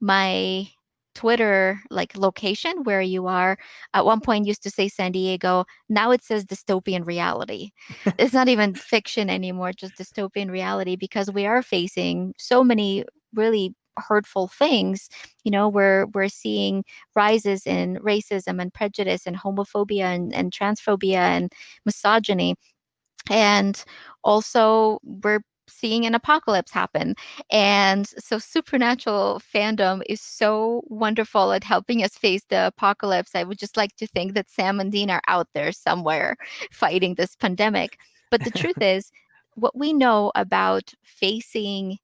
My 0.00 0.68
twitter 1.14 1.80
like 1.90 2.14
location 2.14 2.84
where 2.84 3.00
you 3.00 3.26
are 3.26 3.56
at 3.94 4.04
one 4.04 4.20
point 4.20 4.46
used 4.46 4.62
to 4.62 4.68
say 4.68 4.86
san 4.86 5.10
diego 5.12 5.64
now 5.88 6.10
it 6.10 6.22
says 6.22 6.44
dystopian 6.44 7.06
reality. 7.06 7.70
It's 8.18 8.34
not 8.34 8.48
even 8.48 8.74
fiction 8.74 9.30
anymore 9.30 9.72
just 9.72 9.96
dystopian 9.96 10.50
reality 10.50 10.94
because 10.96 11.30
we 11.30 11.46
are 11.46 11.62
facing 11.62 12.34
so 12.38 12.62
many 12.62 13.04
really 13.34 13.74
hurtful 13.98 14.48
things 14.48 15.08
you 15.42 15.50
know 15.50 15.70
we're 15.70 16.04
we're 16.14 16.28
seeing 16.28 16.84
rises 17.14 17.66
in 17.66 17.96
racism 17.96 18.60
and 18.60 18.74
prejudice 18.74 19.26
and 19.26 19.38
homophobia 19.38 20.14
and, 20.14 20.34
and 20.34 20.52
transphobia 20.52 21.16
and 21.16 21.52
misogyny. 21.86 22.56
And 23.30 23.82
also 24.24 24.98
we're 25.02 25.40
seeing 25.68 26.06
an 26.06 26.14
apocalypse 26.14 26.70
happen 26.70 27.14
and 27.50 28.06
so 28.18 28.38
supernatural 28.38 29.40
fandom 29.54 30.02
is 30.08 30.20
so 30.20 30.82
wonderful 30.86 31.52
at 31.52 31.64
helping 31.64 32.02
us 32.02 32.16
face 32.16 32.42
the 32.48 32.66
apocalypse 32.66 33.34
i 33.34 33.42
would 33.42 33.58
just 33.58 33.76
like 33.76 33.94
to 33.96 34.06
think 34.06 34.34
that 34.34 34.50
sam 34.50 34.80
and 34.80 34.92
dean 34.92 35.10
are 35.10 35.22
out 35.28 35.48
there 35.54 35.72
somewhere 35.72 36.36
fighting 36.72 37.14
this 37.14 37.36
pandemic 37.36 37.98
but 38.30 38.42
the 38.44 38.50
truth 38.50 38.78
is 38.80 39.10
what 39.54 39.76
we 39.76 39.92
know 39.92 40.30
about 40.34 40.92
facing 41.02 41.98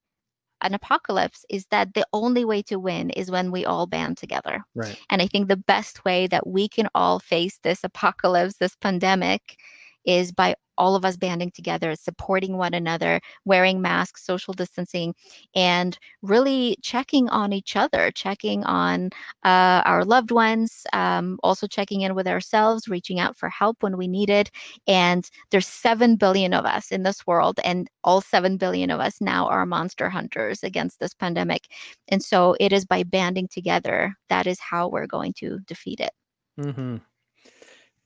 an 0.62 0.74
apocalypse 0.74 1.44
is 1.50 1.66
that 1.70 1.94
the 1.94 2.06
only 2.12 2.44
way 2.44 2.62
to 2.62 2.78
win 2.78 3.10
is 3.10 3.30
when 3.30 3.50
we 3.50 3.64
all 3.64 3.86
band 3.86 4.16
together. 4.16 4.62
Right. 4.74 4.98
And 5.10 5.20
I 5.20 5.26
think 5.26 5.48
the 5.48 5.56
best 5.56 6.04
way 6.04 6.26
that 6.28 6.46
we 6.46 6.68
can 6.68 6.88
all 6.94 7.18
face 7.18 7.58
this 7.62 7.84
apocalypse, 7.84 8.56
this 8.56 8.76
pandemic, 8.76 9.58
is 10.04 10.32
by 10.32 10.54
all 10.82 10.96
of 10.96 11.04
us 11.04 11.16
banding 11.16 11.52
together, 11.52 11.94
supporting 11.94 12.56
one 12.56 12.74
another, 12.74 13.20
wearing 13.44 13.80
masks, 13.80 14.26
social 14.26 14.52
distancing, 14.52 15.14
and 15.54 15.96
really 16.22 16.76
checking 16.82 17.28
on 17.28 17.52
each 17.52 17.76
other, 17.76 18.10
checking 18.10 18.64
on 18.64 19.08
uh, 19.44 19.80
our 19.84 20.04
loved 20.04 20.32
ones, 20.32 20.84
um, 20.92 21.38
also 21.44 21.68
checking 21.68 22.00
in 22.00 22.16
with 22.16 22.26
ourselves, 22.26 22.88
reaching 22.88 23.20
out 23.20 23.36
for 23.36 23.48
help 23.48 23.76
when 23.84 23.96
we 23.96 24.08
need 24.08 24.28
it. 24.28 24.50
And 24.88 25.30
there's 25.52 25.68
7 25.68 26.16
billion 26.16 26.52
of 26.52 26.64
us 26.64 26.90
in 26.90 27.04
this 27.04 27.24
world, 27.28 27.60
and 27.62 27.88
all 28.02 28.20
7 28.20 28.56
billion 28.56 28.90
of 28.90 28.98
us 28.98 29.20
now 29.20 29.46
are 29.46 29.64
monster 29.64 30.10
hunters 30.10 30.64
against 30.64 30.98
this 30.98 31.14
pandemic. 31.14 31.68
And 32.08 32.24
so 32.24 32.56
it 32.58 32.72
is 32.72 32.84
by 32.84 33.04
banding 33.04 33.46
together 33.46 34.16
that 34.30 34.48
is 34.48 34.58
how 34.58 34.88
we're 34.88 35.06
going 35.06 35.32
to 35.34 35.60
defeat 35.60 36.00
it. 36.00 36.10
Mm-hmm. 36.58 36.96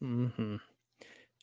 Mm-hmm. 0.03 0.57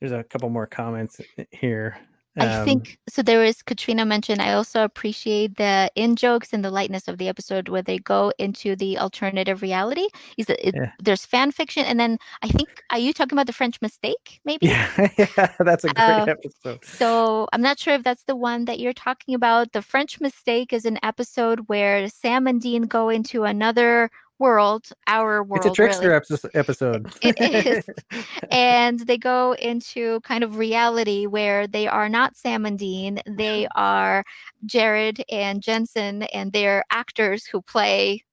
There's 0.04 0.12
a 0.12 0.22
couple 0.22 0.50
more 0.50 0.68
comments 0.68 1.22
here. 1.52 1.96
I 2.38 2.48
Um, 2.48 2.66
think 2.66 2.98
so. 3.08 3.22
There 3.22 3.46
is 3.46 3.62
Katrina 3.62 4.04
mentioned. 4.06 4.42
I 4.42 4.52
also 4.52 4.84
appreciate 4.84 5.56
the 5.56 5.90
in 5.96 6.18
jokes 6.18 6.52
and 6.52 6.66
the 6.66 6.72
lightness 6.72 7.08
of 7.08 7.18
the 7.20 7.30
episode 7.30 7.70
where 7.70 7.82
they 7.84 8.00
go 8.00 8.34
into 8.38 8.76
the 8.76 8.98
alternative 9.00 9.62
reality. 9.62 10.08
Is 10.38 10.48
that 10.48 10.60
it, 10.68 10.76
Yeah. 10.76 10.92
there's 11.02 11.26
fan 11.26 11.52
fiction, 11.54 11.86
and 11.86 11.98
then 11.98 12.18
I 12.42 12.50
think 12.50 12.68
are 12.90 13.00
you 13.00 13.14
talking 13.14 13.38
about 13.38 13.48
the 13.48 13.54
French 13.54 13.80
Mistake? 13.82 14.42
Maybe. 14.44 14.68
Yeah, 14.68 14.90
yeah, 15.18 15.54
that's 15.60 15.86
a 15.86 15.94
great 15.94 16.04
Uh, 16.04 16.26
episode. 16.28 16.84
So 16.84 17.48
I'm 17.54 17.62
not 17.62 17.80
sure 17.80 17.94
if 17.94 18.04
that's 18.04 18.24
the 18.24 18.36
one 18.36 18.66
that 18.66 18.80
you're 18.80 18.94
talking 19.08 19.36
about. 19.36 19.72
The 19.72 19.82
French 19.82 20.20
Mistake 20.20 20.74
is 20.74 20.84
an 20.84 20.98
episode 21.02 21.62
where 21.70 22.10
Sam 22.10 22.46
and 22.48 22.60
Dean 22.60 22.82
go 22.84 23.08
into 23.08 23.46
another 23.46 24.10
world, 24.40 24.88
our 25.08 25.44
world. 25.44 25.66
It's 25.66 25.74
a 25.74 25.76
trickster 25.76 26.10
really. 26.10 26.52
episode. 26.56 27.12
It 27.22 27.40
is. 27.40 27.86
and 28.52 29.00
they 29.02 29.18
go 29.18 29.54
into 29.54 30.20
kind 30.22 30.44
of 30.44 30.58
reality 30.58 31.26
where 31.26 31.68
they 31.68 31.88
are 31.88 32.10
not 32.10 32.36
Sam 32.36 32.66
and 32.66 32.78
Dean. 32.78 33.20
They 33.26 33.68
are 33.76 34.24
Jared 34.66 35.24
and 35.32 35.62
Jensen, 35.62 36.24
and 36.24 36.52
they're 36.52 36.84
actors 36.92 37.46
who 37.46 37.62
play 37.62 38.24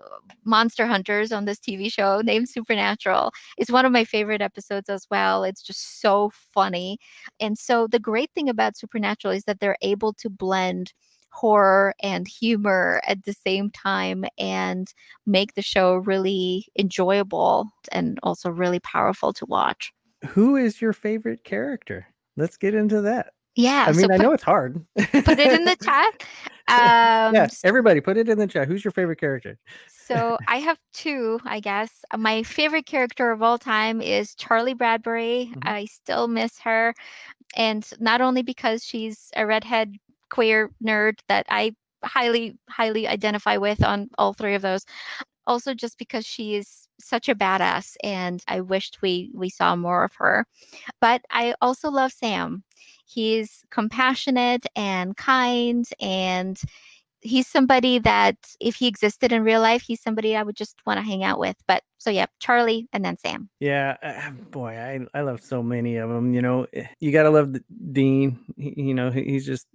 uh, 0.00 0.18
monster 0.44 0.86
hunters 0.86 1.32
on 1.32 1.44
this 1.44 1.58
TV 1.58 1.92
show 1.92 2.20
named 2.20 2.48
Supernatural. 2.48 3.32
It's 3.58 3.70
one 3.70 3.84
of 3.84 3.92
my 3.92 4.04
favorite 4.04 4.40
episodes 4.40 4.88
as 4.88 5.06
well. 5.10 5.44
It's 5.44 5.62
just 5.62 6.00
so 6.00 6.30
funny. 6.54 6.98
And 7.38 7.58
so 7.58 7.86
the 7.86 7.98
great 7.98 8.30
thing 8.34 8.48
about 8.48 8.76
Supernatural 8.76 9.34
is 9.34 9.44
that 9.44 9.60
they're 9.60 9.76
able 9.82 10.12
to 10.14 10.30
blend 10.30 10.92
horror 11.30 11.94
and 12.02 12.26
humor 12.28 13.00
at 13.06 13.24
the 13.24 13.32
same 13.32 13.70
time 13.70 14.24
and 14.38 14.92
make 15.26 15.54
the 15.54 15.62
show 15.62 15.96
really 15.96 16.66
enjoyable 16.78 17.68
and 17.92 18.18
also 18.22 18.50
really 18.50 18.80
powerful 18.80 19.32
to 19.34 19.46
watch. 19.46 19.92
Who 20.28 20.56
is 20.56 20.80
your 20.80 20.92
favorite 20.92 21.44
character? 21.44 22.06
Let's 22.36 22.56
get 22.56 22.74
into 22.74 23.02
that. 23.02 23.32
Yeah, 23.56 23.86
I 23.88 23.92
so 23.92 24.06
mean, 24.06 24.12
I 24.12 24.16
know 24.18 24.32
it's 24.32 24.42
hard. 24.42 24.84
put 24.94 25.38
it 25.38 25.52
in 25.52 25.64
the 25.64 25.76
chat. 25.82 26.24
Um, 26.68 27.34
yes, 27.34 27.60
everybody, 27.64 28.00
put 28.00 28.16
it 28.16 28.28
in 28.28 28.38
the 28.38 28.46
chat. 28.46 28.68
Who's 28.68 28.84
your 28.84 28.92
favorite 28.92 29.18
character? 29.20 29.58
so 29.88 30.38
I 30.48 30.58
have 30.58 30.78
two, 30.92 31.40
I 31.44 31.60
guess. 31.60 32.04
My 32.16 32.42
favorite 32.42 32.86
character 32.86 33.30
of 33.30 33.42
all 33.42 33.58
time 33.58 34.00
is 34.00 34.34
Charlie 34.34 34.74
Bradbury. 34.74 35.52
Mhm. 35.54 35.68
I 35.68 35.84
still 35.86 36.28
miss 36.28 36.58
her. 36.60 36.94
And 37.56 37.88
not 38.00 38.20
only 38.20 38.42
because 38.42 38.84
she's 38.84 39.30
a 39.36 39.46
redhead 39.46 39.96
queer 40.30 40.70
nerd 40.82 41.18
that 41.28 41.46
I 41.50 41.74
highly, 42.04 42.56
highly 42.68 43.06
identify 43.06 43.56
with 43.56 43.84
on 43.84 44.08
all 44.18 44.32
three 44.32 44.54
of 44.54 44.62
those, 44.62 44.84
also 45.46 45.74
just 45.74 45.98
because 45.98 46.26
she 46.26 46.54
is 46.56 46.86
such 47.00 47.28
a 47.28 47.34
badass 47.34 47.96
and 48.04 48.42
I 48.46 48.60
wished 48.60 48.98
we 49.02 49.30
we 49.34 49.48
saw 49.48 49.74
more 49.76 50.04
of 50.04 50.12
her. 50.14 50.46
But 51.00 51.22
I 51.30 51.54
also 51.60 51.90
love 51.90 52.12
Sam. 52.12 52.62
He's 53.06 53.64
compassionate 53.70 54.66
and 54.76 55.16
kind 55.16 55.86
and 56.00 56.60
he's 57.22 57.46
somebody 57.46 57.98
that 57.98 58.36
if 58.60 58.76
he 58.76 58.86
existed 58.86 59.32
in 59.32 59.44
real 59.44 59.60
life, 59.60 59.82
he's 59.82 60.02
somebody 60.02 60.36
I 60.36 60.42
would 60.42 60.56
just 60.56 60.76
want 60.86 60.98
to 60.98 61.02
hang 61.04 61.22
out 61.24 61.38
with. 61.38 61.56
But 61.66 61.82
so 61.98 62.10
yeah, 62.10 62.26
Charlie 62.38 62.88
and 62.92 63.04
then 63.04 63.18
Sam. 63.18 63.48
Yeah, 63.60 63.96
uh, 64.02 64.30
boy, 64.50 64.76
I 64.76 65.00
I 65.18 65.22
love 65.22 65.42
so 65.42 65.62
many 65.62 65.96
of 65.96 66.08
them. 66.08 66.32
You 66.34 66.42
know, 66.42 66.66
eh, 66.72 66.86
you 67.00 67.12
gotta 67.12 67.30
love 67.30 67.56
Dean. 67.92 68.38
He, 68.56 68.74
you 68.76 68.94
know, 68.94 69.10
he's 69.10 69.46
just 69.46 69.66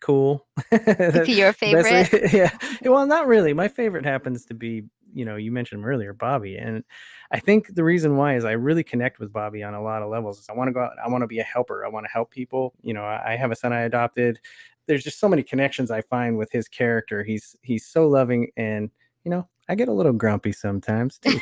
cool. 0.00 0.46
Your 1.26 1.52
favorite? 1.52 2.10
yeah. 2.32 2.56
Well, 2.82 3.06
not 3.06 3.26
really. 3.26 3.52
My 3.52 3.68
favorite 3.68 4.04
happens 4.04 4.44
to 4.46 4.54
be, 4.54 4.84
you 5.12 5.24
know, 5.24 5.36
you 5.36 5.52
mentioned 5.52 5.80
him 5.80 5.88
earlier, 5.88 6.12
Bobby. 6.12 6.56
And 6.56 6.84
I 7.30 7.40
think 7.40 7.74
the 7.74 7.84
reason 7.84 8.16
why 8.16 8.36
is 8.36 8.44
I 8.44 8.52
really 8.52 8.84
connect 8.84 9.18
with 9.18 9.32
Bobby 9.32 9.62
on 9.62 9.74
a 9.74 9.82
lot 9.82 10.02
of 10.02 10.10
levels. 10.10 10.46
I 10.48 10.54
want 10.54 10.68
to 10.68 10.72
go 10.72 10.80
out, 10.80 10.92
I 11.04 11.08
want 11.08 11.22
to 11.22 11.26
be 11.26 11.38
a 11.38 11.44
helper. 11.44 11.84
I 11.84 11.88
want 11.88 12.04
to 12.06 12.12
help 12.12 12.30
people. 12.30 12.74
You 12.82 12.94
know, 12.94 13.04
I 13.04 13.36
have 13.36 13.50
a 13.50 13.56
son 13.56 13.72
I 13.72 13.82
adopted. 13.82 14.38
There's 14.86 15.04
just 15.04 15.20
so 15.20 15.28
many 15.28 15.42
connections 15.42 15.90
I 15.90 16.00
find 16.00 16.38
with 16.38 16.50
his 16.50 16.68
character. 16.68 17.22
He's 17.22 17.54
he's 17.62 17.86
so 17.86 18.08
loving 18.08 18.50
and 18.56 18.90
you 19.28 19.34
know, 19.34 19.46
I 19.68 19.74
get 19.74 19.88
a 19.88 19.92
little 19.92 20.14
grumpy 20.14 20.52
sometimes 20.52 21.18
too. 21.22 21.28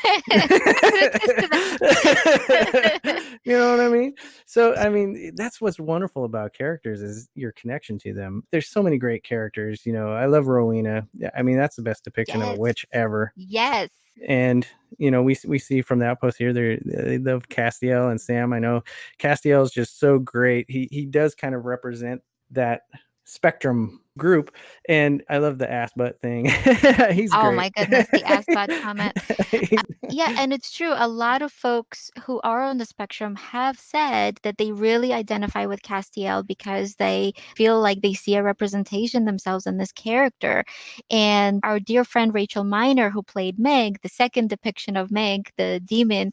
you 3.45 3.57
know 3.57 3.71
what 3.71 3.81
I 3.81 3.89
mean? 3.89 4.15
So 4.45 4.75
I 4.75 4.89
mean, 4.89 5.17
eh, 5.17 5.31
that's 5.37 5.61
what's 5.61 5.79
wonderful 5.79 6.25
about 6.25 6.53
characters 6.53 7.01
is 7.01 7.29
your 7.37 7.53
connection 7.53 7.97
to 8.01 8.13
them. 8.13 8.43
There's 8.51 8.69
so 8.69 8.83
many 8.83 8.99
great 8.99 9.23
characters. 9.23 9.87
You 9.87 9.93
know, 9.93 10.09
I 10.09 10.27
love 10.27 10.49
Rowena. 10.49 11.07
Yeah, 11.15 11.31
I 11.37 11.43
mean, 11.43 11.57
that's 11.57 11.77
the 11.77 11.83
best 11.83 12.03
depiction 12.03 12.43
of 12.43 12.57
a 12.57 12.61
witch 12.61 12.85
ever. 12.93 13.33
yes. 13.37 13.91
And 14.27 14.67
you 14.99 15.13
know, 15.13 15.23
we 15.23 15.37
we 15.47 15.61
see 15.61 15.81
from 15.81 16.01
the 16.01 16.07
outpost 16.07 16.39
here, 16.39 16.53
they 16.53 16.81
they 16.85 17.19
love 17.19 17.49
Castiel 17.51 18.11
and 18.11 18.21
Sam. 18.21 18.53
I 18.53 18.59
know 18.59 18.83
Castiel 19.21 19.63
is 19.63 19.71
just 19.71 20.01
so 20.01 20.19
great. 20.19 20.69
He 20.69 20.89
he 20.91 21.07
does 21.07 21.37
kind 21.37 21.55
of 21.55 21.67
represent 21.67 22.23
that 22.51 22.83
spectrum 23.25 24.01
group, 24.17 24.55
and 24.89 25.23
I 25.29 25.39
love 25.39 25.59
the 25.59 25.71
ass 25.71 25.93
butt 25.97 26.21
thing. 26.21 26.47
He's 27.13 27.33
Oh 27.35 27.51
great. 27.51 27.57
my 27.57 27.71
goodness, 27.71 28.09
the 28.13 28.25
ass 28.27 28.45
butt 28.53 28.71
comment. 28.83 29.13
He's- 29.51 29.73
uh, 29.79 29.83
Yeah, 30.09 30.33
and 30.39 30.53
it's 30.53 30.71
true. 30.73 30.93
A 30.95 31.09
lot 31.09 31.43
of 31.43 31.53
folks 31.53 32.11
who 32.25 32.41
are 32.43 32.63
on 32.63 32.79
the 32.79 32.85
spectrum 32.87 33.35
have 33.37 33.79
said 33.79 34.39
that 34.43 34.59
they 34.59 34.73
really 34.73 35.13
identify 35.13 35.67
with 35.67 35.83
Castiel 35.83 36.47
because 36.47 36.95
they 36.97 37.33
feel 37.57 37.81
like 37.81 38.03
they 38.03 38.15
see 38.15 38.35
a 38.37 38.43
representation 38.43 39.25
themselves 39.25 39.67
in 39.67 39.79
this 39.79 39.93
character. 39.93 40.65
And 41.11 41.61
our 41.65 41.79
dear 41.81 42.05
friend 42.05 42.33
Rachel 42.35 42.65
Miner, 42.65 43.11
who 43.11 43.23
played 43.23 43.59
Meg, 43.59 44.01
the 44.03 44.09
second 44.09 44.49
depiction 44.49 44.97
of 44.97 45.11
Meg, 45.11 45.51
the 45.57 45.81
demon, 45.85 46.33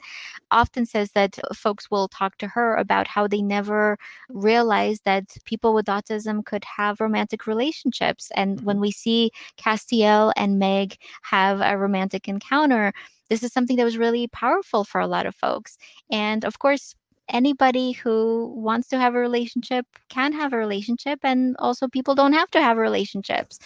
often 0.51 0.85
says 0.85 1.11
that 1.13 1.37
folks 1.55 1.89
will 1.91 2.07
talk 2.07 2.37
to 2.37 2.47
her 2.47 2.75
about 2.75 3.07
how 3.07 3.27
they 3.27 3.41
never 3.41 3.97
realized 4.29 5.01
that 5.05 5.25
people 5.45 5.73
with 5.73 5.85
autism 5.87 6.45
could 6.45 6.63
have 6.77 6.99
romantic 7.01 7.47
relationships. 7.73 8.31
And 8.35 8.61
when 8.61 8.75
mm-hmm. 8.75 8.81
we 8.81 8.91
see 8.91 9.31
Castiel 9.57 10.31
and 10.35 10.59
Meg 10.59 10.97
have 11.23 11.61
a 11.61 11.77
romantic 11.77 12.27
encounter, 12.27 12.93
this 13.29 13.43
is 13.43 13.53
something 13.53 13.77
that 13.77 13.85
was 13.85 13.97
really 13.97 14.27
powerful 14.27 14.83
for 14.83 15.01
a 15.01 15.07
lot 15.07 15.25
of 15.25 15.35
folks. 15.35 15.77
And 16.11 16.45
of 16.45 16.59
course, 16.59 16.95
anybody 17.29 17.93
who 17.93 18.53
wants 18.55 18.89
to 18.89 18.97
have 18.99 19.15
a 19.15 19.19
relationship 19.19 19.85
can 20.09 20.33
have 20.33 20.51
a 20.53 20.57
relationship, 20.57 21.19
and 21.23 21.55
also 21.57 21.87
people 21.87 22.15
don't 22.15 22.33
have 22.33 22.51
to 22.51 22.61
have 22.61 22.77
relationships. 22.77 23.59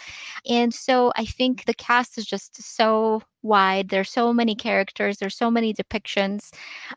And 0.47 0.73
so 0.73 1.11
I 1.15 1.25
think 1.25 1.65
the 1.65 1.73
cast 1.73 2.17
is 2.17 2.25
just 2.25 2.61
so 2.61 3.23
wide. 3.41 3.89
There's 3.89 4.11
so 4.11 4.31
many 4.31 4.55
characters, 4.55 5.17
there's 5.17 5.35
so 5.35 5.49
many 5.49 5.73
depictions. 5.73 6.51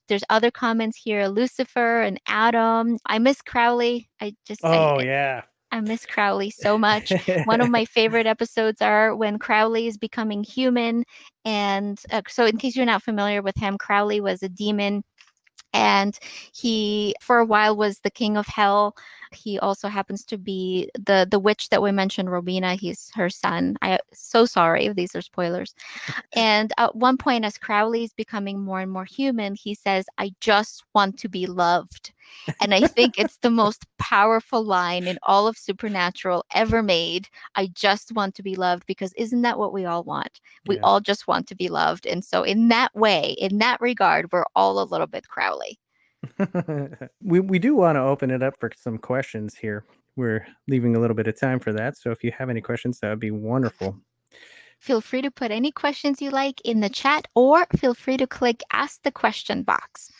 There's 0.06 0.24
other 0.28 0.50
comments 0.50 0.98
here 1.02 1.28
Lucifer 1.28 2.02
and 2.02 2.20
Adam. 2.26 2.98
I 3.06 3.18
miss 3.18 3.40
Crowley. 3.40 4.10
I 4.20 4.34
just, 4.46 4.64
I- 4.64 4.76
oh 4.76 5.00
yeah. 5.00 5.42
I 5.72 5.80
miss 5.80 6.04
Crowley 6.04 6.50
so 6.50 6.76
much. 6.76 7.12
One 7.44 7.60
of 7.60 7.70
my 7.70 7.84
favorite 7.86 8.26
episodes 8.26 8.82
are 8.82 9.14
when 9.14 9.38
Crowley 9.38 9.86
is 9.86 9.96
becoming 9.96 10.42
human. 10.42 11.04
And 11.44 12.00
uh, 12.10 12.22
so, 12.28 12.44
in 12.46 12.56
case 12.58 12.76
you're 12.76 12.86
not 12.86 13.02
familiar 13.02 13.42
with 13.42 13.56
him, 13.56 13.78
Crowley 13.78 14.20
was 14.20 14.42
a 14.42 14.48
demon 14.48 15.04
and 15.72 16.18
he 16.52 17.14
for 17.20 17.38
a 17.38 17.44
while 17.44 17.76
was 17.76 18.00
the 18.00 18.10
king 18.10 18.36
of 18.36 18.46
hell 18.46 18.94
he 19.32 19.58
also 19.58 19.88
happens 19.88 20.24
to 20.24 20.38
be 20.38 20.90
the 20.94 21.26
the 21.30 21.38
witch 21.38 21.68
that 21.70 21.82
we 21.82 21.92
mentioned 21.92 22.30
Rowena 22.30 22.74
he's 22.74 23.10
her 23.14 23.30
son. 23.30 23.76
I 23.82 23.98
so 24.12 24.44
sorry 24.46 24.86
if 24.86 24.96
these 24.96 25.14
are 25.16 25.22
spoilers. 25.22 25.74
And 26.34 26.72
at 26.78 26.96
one 26.96 27.16
point 27.16 27.44
as 27.44 27.58
crowley 27.58 28.04
is 28.04 28.12
becoming 28.12 28.60
more 28.60 28.80
and 28.80 28.90
more 28.92 29.04
human 29.04 29.54
he 29.54 29.74
says 29.74 30.06
i 30.18 30.32
just 30.40 30.84
want 30.94 31.18
to 31.18 31.28
be 31.28 31.46
loved. 31.46 32.12
And 32.60 32.74
i 32.74 32.82
think 32.82 33.14
it's 33.18 33.38
the 33.38 33.50
most 33.50 33.86
powerful 33.98 34.62
line 34.64 35.06
in 35.06 35.18
all 35.22 35.46
of 35.48 35.56
supernatural 35.58 36.44
ever 36.54 36.82
made 36.82 37.28
i 37.56 37.66
just 37.74 38.12
want 38.14 38.34
to 38.36 38.42
be 38.42 38.54
loved 38.56 38.86
because 38.86 39.12
isn't 39.14 39.42
that 39.42 39.58
what 39.58 39.72
we 39.72 39.84
all 39.86 40.04
want? 40.04 40.40
We 40.66 40.76
Yeah. 40.76 40.82
all 40.84 41.00
just 41.00 41.26
want 41.28 41.46
to 41.48 41.54
be 41.54 41.68
loved. 41.68 42.06
And 42.06 42.24
so 42.24 42.42
in 42.42 42.68
that 42.68 42.94
way 42.94 43.32
in 43.38 43.58
that 43.58 43.80
regard 43.80 44.32
we're 44.32 44.44
all 44.56 44.80
a 44.82 44.84
little 44.84 45.06
bit 45.06 45.28
crowley 45.28 45.78
we 47.22 47.40
we 47.40 47.58
do 47.58 47.74
want 47.74 47.96
to 47.96 48.02
open 48.02 48.30
it 48.30 48.42
up 48.42 48.54
for 48.58 48.70
some 48.76 48.98
questions 48.98 49.54
here. 49.54 49.84
We're 50.16 50.46
leaving 50.68 50.96
a 50.96 51.00
little 51.00 51.16
bit 51.16 51.28
of 51.28 51.38
time 51.38 51.60
for 51.60 51.72
that. 51.72 51.96
So 51.96 52.10
if 52.10 52.22
you 52.22 52.32
have 52.36 52.50
any 52.50 52.60
questions, 52.60 52.98
that 53.00 53.10
would 53.10 53.20
be 53.20 53.30
wonderful. 53.30 53.96
Feel 54.78 55.00
free 55.00 55.22
to 55.22 55.30
put 55.30 55.50
any 55.50 55.70
questions 55.70 56.22
you 56.22 56.30
like 56.30 56.60
in 56.62 56.80
the 56.80 56.88
chat 56.88 57.28
or 57.34 57.66
feel 57.76 57.94
free 57.94 58.16
to 58.16 58.26
click 58.26 58.62
Ask 58.72 59.02
the 59.02 59.12
Question 59.12 59.62
box. 59.62 60.10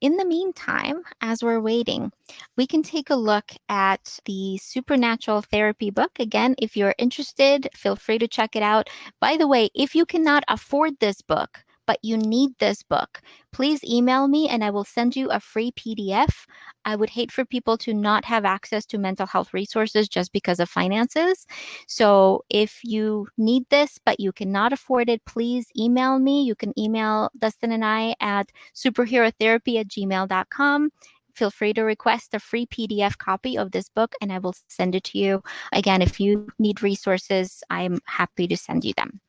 In 0.00 0.16
the 0.16 0.24
meantime, 0.26 1.02
as 1.22 1.42
we're 1.42 1.58
waiting, 1.58 2.12
we 2.56 2.66
can 2.66 2.82
take 2.82 3.08
a 3.10 3.16
look 3.16 3.50
at 3.68 4.18
the 4.26 4.58
Supernatural 4.58 5.42
Therapy 5.42 5.90
book. 5.90 6.12
Again, 6.18 6.54
if 6.58 6.76
you're 6.76 6.94
interested, 6.98 7.68
feel 7.74 7.96
free 7.96 8.18
to 8.18 8.28
check 8.28 8.54
it 8.54 8.62
out. 8.62 8.90
By 9.20 9.36
the 9.36 9.48
way, 9.48 9.70
if 9.74 9.94
you 9.94 10.04
cannot 10.04 10.44
afford 10.48 11.00
this 11.00 11.22
book, 11.22 11.64
but 11.86 11.98
you 12.02 12.16
need 12.16 12.50
this 12.58 12.82
book, 12.82 13.20
please 13.52 13.82
email 13.84 14.28
me 14.28 14.48
and 14.48 14.62
I 14.62 14.70
will 14.70 14.84
send 14.84 15.16
you 15.16 15.30
a 15.30 15.40
free 15.40 15.72
PDF. 15.72 16.46
I 16.84 16.96
would 16.96 17.10
hate 17.10 17.32
for 17.32 17.44
people 17.44 17.78
to 17.78 17.94
not 17.94 18.24
have 18.24 18.44
access 18.44 18.84
to 18.86 18.98
mental 18.98 19.26
health 19.26 19.54
resources 19.54 20.08
just 20.08 20.32
because 20.32 20.60
of 20.60 20.68
finances. 20.68 21.46
So 21.86 22.44
if 22.50 22.80
you 22.82 23.28
need 23.38 23.64
this, 23.70 23.98
but 24.04 24.20
you 24.20 24.32
cannot 24.32 24.72
afford 24.72 25.08
it, 25.08 25.24
please 25.24 25.66
email 25.78 26.18
me. 26.18 26.42
You 26.42 26.54
can 26.54 26.78
email 26.78 27.30
Dustin 27.38 27.72
and 27.72 27.84
I 27.84 28.14
at 28.20 28.50
superherotherapy 28.74 29.80
at 29.80 29.88
gmail.com. 29.88 30.90
Feel 31.34 31.50
free 31.50 31.74
to 31.74 31.82
request 31.82 32.32
a 32.32 32.40
free 32.40 32.66
PDF 32.66 33.18
copy 33.18 33.58
of 33.58 33.70
this 33.70 33.90
book 33.90 34.14
and 34.22 34.32
I 34.32 34.38
will 34.38 34.54
send 34.68 34.94
it 34.94 35.04
to 35.04 35.18
you. 35.18 35.42
Again, 35.72 36.00
if 36.00 36.18
you 36.18 36.48
need 36.58 36.82
resources, 36.82 37.62
I'm 37.68 38.00
happy 38.06 38.48
to 38.48 38.56
send 38.56 38.84
you 38.84 38.94
them. 38.96 39.20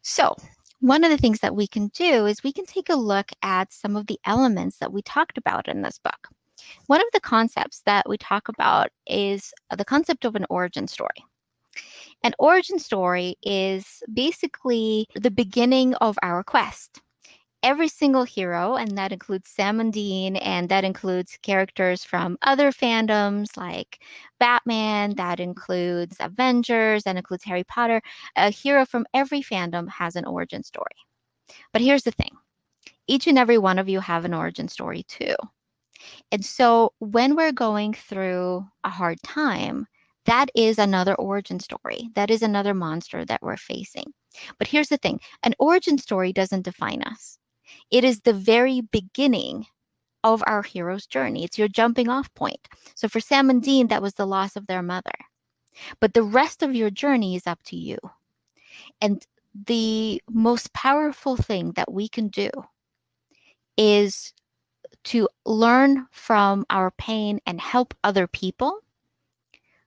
So, 0.00 0.34
one 0.80 1.04
of 1.04 1.10
the 1.10 1.18
things 1.18 1.40
that 1.40 1.56
we 1.56 1.66
can 1.66 1.88
do 1.88 2.26
is 2.26 2.42
we 2.42 2.52
can 2.52 2.66
take 2.66 2.88
a 2.88 2.96
look 2.96 3.30
at 3.42 3.72
some 3.72 3.96
of 3.96 4.06
the 4.06 4.18
elements 4.24 4.78
that 4.78 4.92
we 4.92 5.02
talked 5.02 5.38
about 5.38 5.68
in 5.68 5.82
this 5.82 5.98
book. 5.98 6.28
One 6.86 7.00
of 7.00 7.06
the 7.12 7.20
concepts 7.20 7.82
that 7.86 8.08
we 8.08 8.18
talk 8.18 8.48
about 8.48 8.88
is 9.06 9.52
uh, 9.70 9.76
the 9.76 9.84
concept 9.84 10.24
of 10.24 10.36
an 10.36 10.46
origin 10.50 10.86
story. 10.86 11.24
An 12.24 12.34
origin 12.38 12.78
story 12.78 13.36
is 13.42 14.02
basically 14.12 15.06
the 15.14 15.30
beginning 15.30 15.94
of 15.96 16.18
our 16.22 16.42
quest. 16.42 17.00
Every 17.62 17.88
single 17.88 18.22
hero, 18.24 18.76
and 18.76 18.96
that 18.96 19.12
includes 19.12 19.50
Sam 19.50 19.80
and 19.80 19.92
Dean, 19.92 20.36
and 20.36 20.68
that 20.68 20.84
includes 20.84 21.38
characters 21.42 22.04
from 22.04 22.38
other 22.42 22.70
fandoms 22.70 23.56
like 23.56 24.00
Batman, 24.38 25.16
that 25.16 25.40
includes 25.40 26.16
Avengers, 26.20 27.02
that 27.02 27.16
includes 27.16 27.44
Harry 27.44 27.64
Potter. 27.64 28.00
A 28.36 28.50
hero 28.50 28.86
from 28.86 29.06
every 29.12 29.42
fandom 29.42 29.88
has 29.88 30.14
an 30.14 30.24
origin 30.24 30.62
story. 30.62 30.94
But 31.72 31.82
here's 31.82 32.04
the 32.04 32.12
thing 32.12 32.36
each 33.08 33.26
and 33.26 33.38
every 33.38 33.58
one 33.58 33.78
of 33.78 33.88
you 33.88 34.00
have 34.00 34.24
an 34.24 34.34
origin 34.34 34.68
story 34.68 35.02
too. 35.08 35.34
And 36.30 36.44
so 36.44 36.92
when 36.98 37.36
we're 37.36 37.52
going 37.52 37.94
through 37.94 38.66
a 38.84 38.90
hard 38.90 39.20
time, 39.22 39.86
that 40.26 40.50
is 40.54 40.78
another 40.78 41.14
origin 41.14 41.58
story. 41.58 42.10
That 42.14 42.30
is 42.30 42.42
another 42.42 42.74
monster 42.74 43.24
that 43.24 43.42
we're 43.42 43.56
facing. 43.56 44.12
But 44.58 44.68
here's 44.68 44.88
the 44.88 44.98
thing 44.98 45.20
an 45.42 45.54
origin 45.58 45.98
story 45.98 46.32
doesn't 46.32 46.62
define 46.62 47.02
us, 47.02 47.38
it 47.90 48.04
is 48.04 48.20
the 48.20 48.32
very 48.32 48.80
beginning 48.80 49.66
of 50.24 50.42
our 50.46 50.62
hero's 50.62 51.06
journey. 51.06 51.44
It's 51.44 51.58
your 51.58 51.68
jumping 51.68 52.08
off 52.08 52.32
point. 52.34 52.68
So 52.94 53.08
for 53.08 53.20
Sam 53.20 53.50
and 53.50 53.62
Dean, 53.62 53.88
that 53.88 54.02
was 54.02 54.14
the 54.14 54.26
loss 54.26 54.56
of 54.56 54.66
their 54.66 54.82
mother. 54.82 55.12
But 56.00 56.14
the 56.14 56.22
rest 56.22 56.62
of 56.62 56.74
your 56.74 56.90
journey 56.90 57.36
is 57.36 57.46
up 57.46 57.62
to 57.64 57.76
you. 57.76 57.98
And 59.00 59.24
the 59.66 60.22
most 60.28 60.72
powerful 60.72 61.36
thing 61.36 61.72
that 61.72 61.92
we 61.92 62.08
can 62.08 62.28
do 62.28 62.50
is 63.76 64.32
to 65.04 65.28
learn 65.46 66.06
from 66.10 66.66
our 66.68 66.90
pain 66.92 67.40
and 67.46 67.60
help 67.60 67.94
other 68.02 68.26
people 68.26 68.80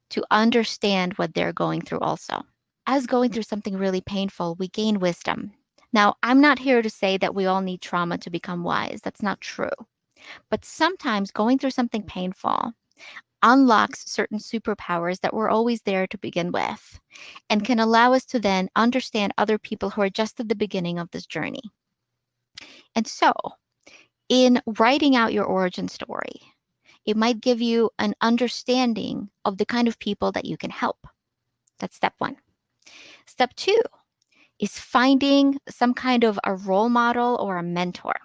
to 0.09 0.23
understand 0.32 1.13
what 1.13 1.34
they're 1.34 1.53
going 1.53 1.82
through 1.82 1.99
also. 1.99 2.41
As 2.88 3.05
going 3.05 3.32
through 3.32 3.43
something 3.43 3.77
really 3.77 4.01
painful, 4.01 4.55
we 4.55 4.67
gain 4.69 4.99
wisdom. 4.99 5.53
Now, 5.93 6.15
I'm 6.23 6.39
not 6.39 6.59
here 6.59 6.81
to 6.81 6.89
say 6.89 7.17
that 7.17 7.35
we 7.35 7.45
all 7.45 7.61
need 7.61 7.81
trauma 7.81 8.17
to 8.19 8.29
become 8.29 8.63
wise. 8.63 9.01
That's 9.03 9.21
not 9.21 9.41
true. 9.41 9.69
But 10.49 10.65
sometimes 10.65 11.31
going 11.31 11.59
through 11.59 11.71
something 11.71 12.03
painful 12.03 12.73
unlocks 13.43 14.09
certain 14.09 14.37
superpowers 14.37 15.19
that 15.21 15.33
were 15.33 15.49
always 15.49 15.81
there 15.81 16.05
to 16.07 16.17
begin 16.17 16.51
with 16.51 16.99
and 17.49 17.65
can 17.65 17.79
allow 17.79 18.13
us 18.13 18.23
to 18.25 18.39
then 18.39 18.69
understand 18.75 19.33
other 19.37 19.57
people 19.57 19.89
who 19.89 20.01
are 20.01 20.09
just 20.09 20.39
at 20.39 20.47
the 20.47 20.55
beginning 20.55 20.99
of 20.99 21.09
this 21.11 21.25
journey. 21.25 21.63
And 22.95 23.07
so, 23.07 23.33
in 24.29 24.61
writing 24.79 25.15
out 25.15 25.33
your 25.33 25.45
origin 25.45 25.87
story, 25.87 26.41
it 27.05 27.17
might 27.17 27.41
give 27.41 27.61
you 27.61 27.89
an 27.97 28.13
understanding 28.21 29.29
of 29.43 29.57
the 29.57 29.65
kind 29.65 29.87
of 29.87 29.97
people 29.97 30.31
that 30.33 30.45
you 30.45 30.55
can 30.55 30.69
help. 30.69 31.07
That's 31.79 31.95
step 31.95 32.13
one. 32.19 32.37
Step 33.25 33.55
two 33.55 33.81
is 34.62 34.80
finding 34.80 35.57
some 35.68 35.93
kind 35.93 36.24
of 36.24 36.39
a 36.45 36.55
role 36.55 36.88
model 36.88 37.36
or 37.41 37.57
a 37.57 37.64
mentor. 37.64 38.16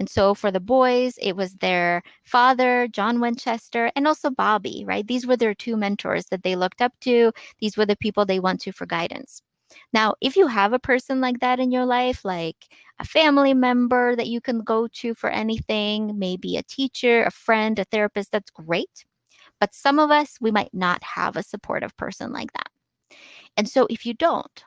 And 0.00 0.08
so 0.08 0.34
for 0.34 0.50
the 0.50 0.58
boys, 0.58 1.16
it 1.20 1.36
was 1.36 1.54
their 1.54 2.02
father, 2.24 2.88
John 2.88 3.20
Winchester, 3.20 3.92
and 3.94 4.08
also 4.08 4.30
Bobby, 4.30 4.84
right? 4.86 5.06
These 5.06 5.26
were 5.26 5.36
their 5.36 5.54
two 5.54 5.76
mentors 5.76 6.26
that 6.26 6.42
they 6.42 6.56
looked 6.56 6.82
up 6.82 6.92
to. 7.02 7.30
These 7.60 7.76
were 7.76 7.86
the 7.86 7.96
people 7.96 8.24
they 8.24 8.40
went 8.40 8.60
to 8.62 8.72
for 8.72 8.86
guidance. 8.86 9.42
Now, 9.92 10.14
if 10.20 10.34
you 10.36 10.46
have 10.48 10.72
a 10.72 10.78
person 10.78 11.20
like 11.20 11.40
that 11.40 11.60
in 11.60 11.70
your 11.70 11.86
life, 11.86 12.24
like 12.24 12.56
a 12.98 13.04
family 13.04 13.54
member 13.54 14.16
that 14.16 14.26
you 14.26 14.40
can 14.40 14.60
go 14.60 14.88
to 14.88 15.14
for 15.14 15.30
anything, 15.30 16.18
maybe 16.18 16.56
a 16.56 16.62
teacher, 16.62 17.24
a 17.24 17.30
friend, 17.30 17.78
a 17.78 17.84
therapist, 17.84 18.32
that's 18.32 18.50
great. 18.50 19.04
But 19.60 19.74
some 19.74 19.98
of 19.98 20.10
us, 20.10 20.38
we 20.40 20.50
might 20.50 20.74
not 20.74 21.02
have 21.04 21.36
a 21.36 21.42
supportive 21.42 21.96
person 21.96 22.32
like 22.32 22.52
that. 22.54 22.68
And 23.56 23.68
so 23.68 23.86
if 23.88 24.04
you 24.04 24.14
don't, 24.14 24.64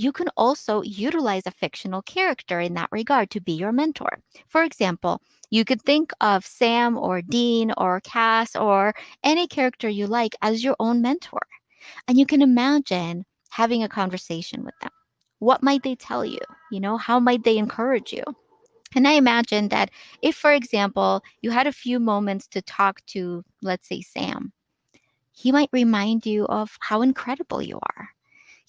you 0.00 0.12
can 0.12 0.28
also 0.34 0.80
utilize 0.80 1.42
a 1.44 1.50
fictional 1.50 2.00
character 2.00 2.58
in 2.58 2.72
that 2.72 2.88
regard 2.90 3.28
to 3.30 3.38
be 3.38 3.52
your 3.52 3.70
mentor. 3.70 4.18
For 4.48 4.62
example, 4.64 5.20
you 5.50 5.62
could 5.62 5.82
think 5.82 6.10
of 6.22 6.46
Sam 6.46 6.96
or 6.96 7.20
Dean 7.20 7.70
or 7.76 8.00
Cass 8.00 8.56
or 8.56 8.94
any 9.22 9.46
character 9.46 9.90
you 9.90 10.06
like 10.06 10.34
as 10.40 10.64
your 10.64 10.74
own 10.80 11.02
mentor. 11.02 11.42
And 12.08 12.18
you 12.18 12.24
can 12.24 12.40
imagine 12.40 13.26
having 13.50 13.82
a 13.82 13.90
conversation 13.90 14.64
with 14.64 14.72
them. 14.80 14.90
What 15.38 15.62
might 15.62 15.82
they 15.82 15.96
tell 15.96 16.24
you? 16.24 16.40
You 16.72 16.80
know, 16.80 16.96
how 16.96 17.20
might 17.20 17.44
they 17.44 17.58
encourage 17.58 18.10
you? 18.10 18.24
And 18.94 19.06
I 19.06 19.12
imagine 19.12 19.68
that 19.68 19.90
if, 20.22 20.34
for 20.34 20.52
example, 20.54 21.22
you 21.42 21.50
had 21.50 21.66
a 21.66 21.72
few 21.72 22.00
moments 22.00 22.46
to 22.48 22.62
talk 22.62 23.04
to, 23.08 23.44
let's 23.60 23.86
say, 23.86 24.00
Sam, 24.00 24.50
he 25.32 25.52
might 25.52 25.68
remind 25.72 26.24
you 26.24 26.46
of 26.46 26.78
how 26.80 27.02
incredible 27.02 27.60
you 27.60 27.78
are 27.96 28.08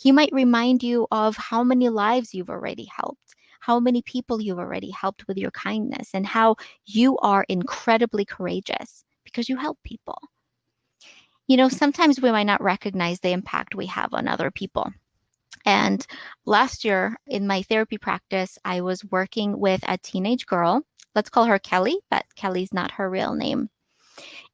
he 0.01 0.11
might 0.11 0.33
remind 0.33 0.81
you 0.81 1.07
of 1.11 1.37
how 1.37 1.63
many 1.63 1.87
lives 1.87 2.33
you've 2.33 2.49
already 2.49 2.85
helped, 2.85 3.35
how 3.59 3.79
many 3.79 4.01
people 4.01 4.41
you've 4.41 4.57
already 4.57 4.89
helped 4.89 5.27
with 5.27 5.37
your 5.37 5.51
kindness, 5.51 6.09
and 6.15 6.25
how 6.25 6.55
you 6.87 7.19
are 7.19 7.45
incredibly 7.47 8.25
courageous 8.25 9.05
because 9.23 9.47
you 9.47 9.57
help 9.57 9.77
people. 9.83 10.17
You 11.47 11.55
know, 11.57 11.69
sometimes 11.69 12.19
we 12.19 12.31
might 12.31 12.47
not 12.47 12.63
recognize 12.63 13.19
the 13.19 13.29
impact 13.29 13.75
we 13.75 13.85
have 13.85 14.11
on 14.11 14.27
other 14.27 14.49
people. 14.49 14.91
And 15.67 16.03
last 16.45 16.83
year 16.83 17.15
in 17.27 17.45
my 17.45 17.61
therapy 17.61 17.99
practice, 17.99 18.57
I 18.65 18.81
was 18.81 19.05
working 19.05 19.59
with 19.59 19.81
a 19.87 19.99
teenage 19.99 20.47
girl. 20.47 20.81
Let's 21.13 21.29
call 21.29 21.45
her 21.45 21.59
Kelly, 21.59 21.99
but 22.09 22.25
Kelly's 22.35 22.73
not 22.73 22.89
her 22.93 23.07
real 23.07 23.35
name. 23.35 23.69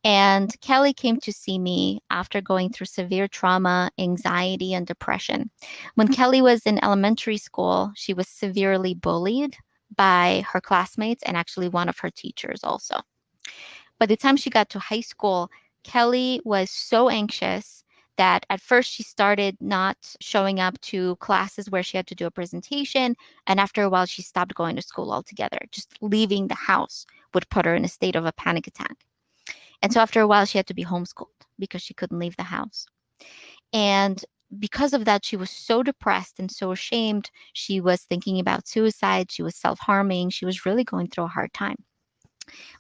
And 0.08 0.56
Kelly 0.62 0.94
came 0.94 1.20
to 1.20 1.34
see 1.34 1.60
me 1.60 2.00
after 2.10 2.40
going 2.40 2.70
through 2.70 2.86
severe 2.86 3.28
trauma, 3.28 3.92
anxiety, 4.00 4.74
and 4.74 4.88
depression. 4.88 5.52
When 5.96 6.08
mm-hmm. 6.08 6.14
Kelly 6.14 6.42
was 6.42 6.62
in 6.62 6.82
elementary 6.82 7.36
school, 7.36 7.92
she 7.94 8.14
was 8.14 8.30
severely 8.30 8.94
bullied 8.94 9.58
by 9.98 10.46
her 10.50 10.62
classmates 10.62 11.24
and 11.24 11.36
actually 11.36 11.68
one 11.68 11.90
of 11.90 12.00
her 12.00 12.10
teachers 12.10 12.62
also. 12.64 13.02
By 14.00 14.06
the 14.06 14.16
time 14.16 14.38
she 14.38 14.50
got 14.50 14.70
to 14.70 14.80
high 14.80 15.02
school, 15.02 15.52
Kelly 15.84 16.40
was 16.46 16.72
so 16.72 17.10
anxious 17.10 17.84
that 18.16 18.46
at 18.50 18.62
first 18.62 18.90
she 18.90 19.04
started 19.04 19.58
not 19.60 19.98
showing 20.22 20.62
up 20.62 20.80
to 20.84 21.18
classes 21.18 21.70
where 21.70 21.84
she 21.84 21.98
had 21.98 22.08
to 22.08 22.16
do 22.16 22.28
a 22.28 22.32
presentation. 22.32 23.14
And 23.46 23.60
after 23.60 23.84
a 23.84 23.90
while, 23.90 24.06
she 24.06 24.22
stopped 24.22 24.56
going 24.56 24.78
to 24.78 24.82
school 24.82 25.12
altogether. 25.12 25.60
Just 25.74 25.98
leaving 26.00 26.48
the 26.48 26.56
house 26.56 27.06
would 27.34 27.50
put 27.50 27.66
her 27.66 27.76
in 27.76 27.84
a 27.84 27.90
state 27.90 28.16
of 28.16 28.26
a 28.26 28.32
panic 28.32 28.68
attack. 28.68 29.07
And 29.82 29.94
so 29.94 30.00
after 30.02 30.22
a 30.22 30.28
while, 30.28 30.46
she 30.46 30.58
had 30.58 30.68
to 30.68 30.74
be 30.74 30.86
homeschooled 30.86 31.28
because 31.60 31.82
she 31.82 31.94
couldn't 31.94 32.20
leave 32.20 32.38
the 32.38 32.44
house. 32.44 32.86
And 33.74 34.24
because 34.60 34.94
of 34.94 35.06
that, 35.06 35.26
she 35.26 35.36
was 35.36 35.50
so 35.50 35.84
depressed 35.84 36.40
and 36.40 36.50
so 36.50 36.72
ashamed. 36.72 37.30
She 37.54 37.82
was 37.82 38.04
thinking 38.04 38.40
about 38.40 38.68
suicide. 38.68 39.32
She 39.32 39.44
was 39.44 39.56
self 39.56 39.80
harming. 39.80 40.30
She 40.30 40.46
was 40.46 40.66
really 40.66 40.84
going 40.84 41.10
through 41.10 41.26
a 41.26 41.30
hard 41.30 41.54
time. 41.54 41.78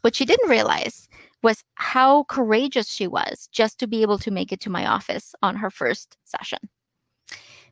What 0.01 0.15
she 0.15 0.25
didn't 0.25 0.49
realize 0.49 1.09
was 1.43 1.63
how 1.75 2.23
courageous 2.23 2.87
she 2.87 3.07
was 3.07 3.47
just 3.51 3.79
to 3.79 3.87
be 3.87 4.01
able 4.01 4.17
to 4.19 4.31
make 4.31 4.51
it 4.51 4.61
to 4.61 4.69
my 4.69 4.87
office 4.87 5.35
on 5.41 5.55
her 5.57 5.69
first 5.69 6.17
session. 6.23 6.59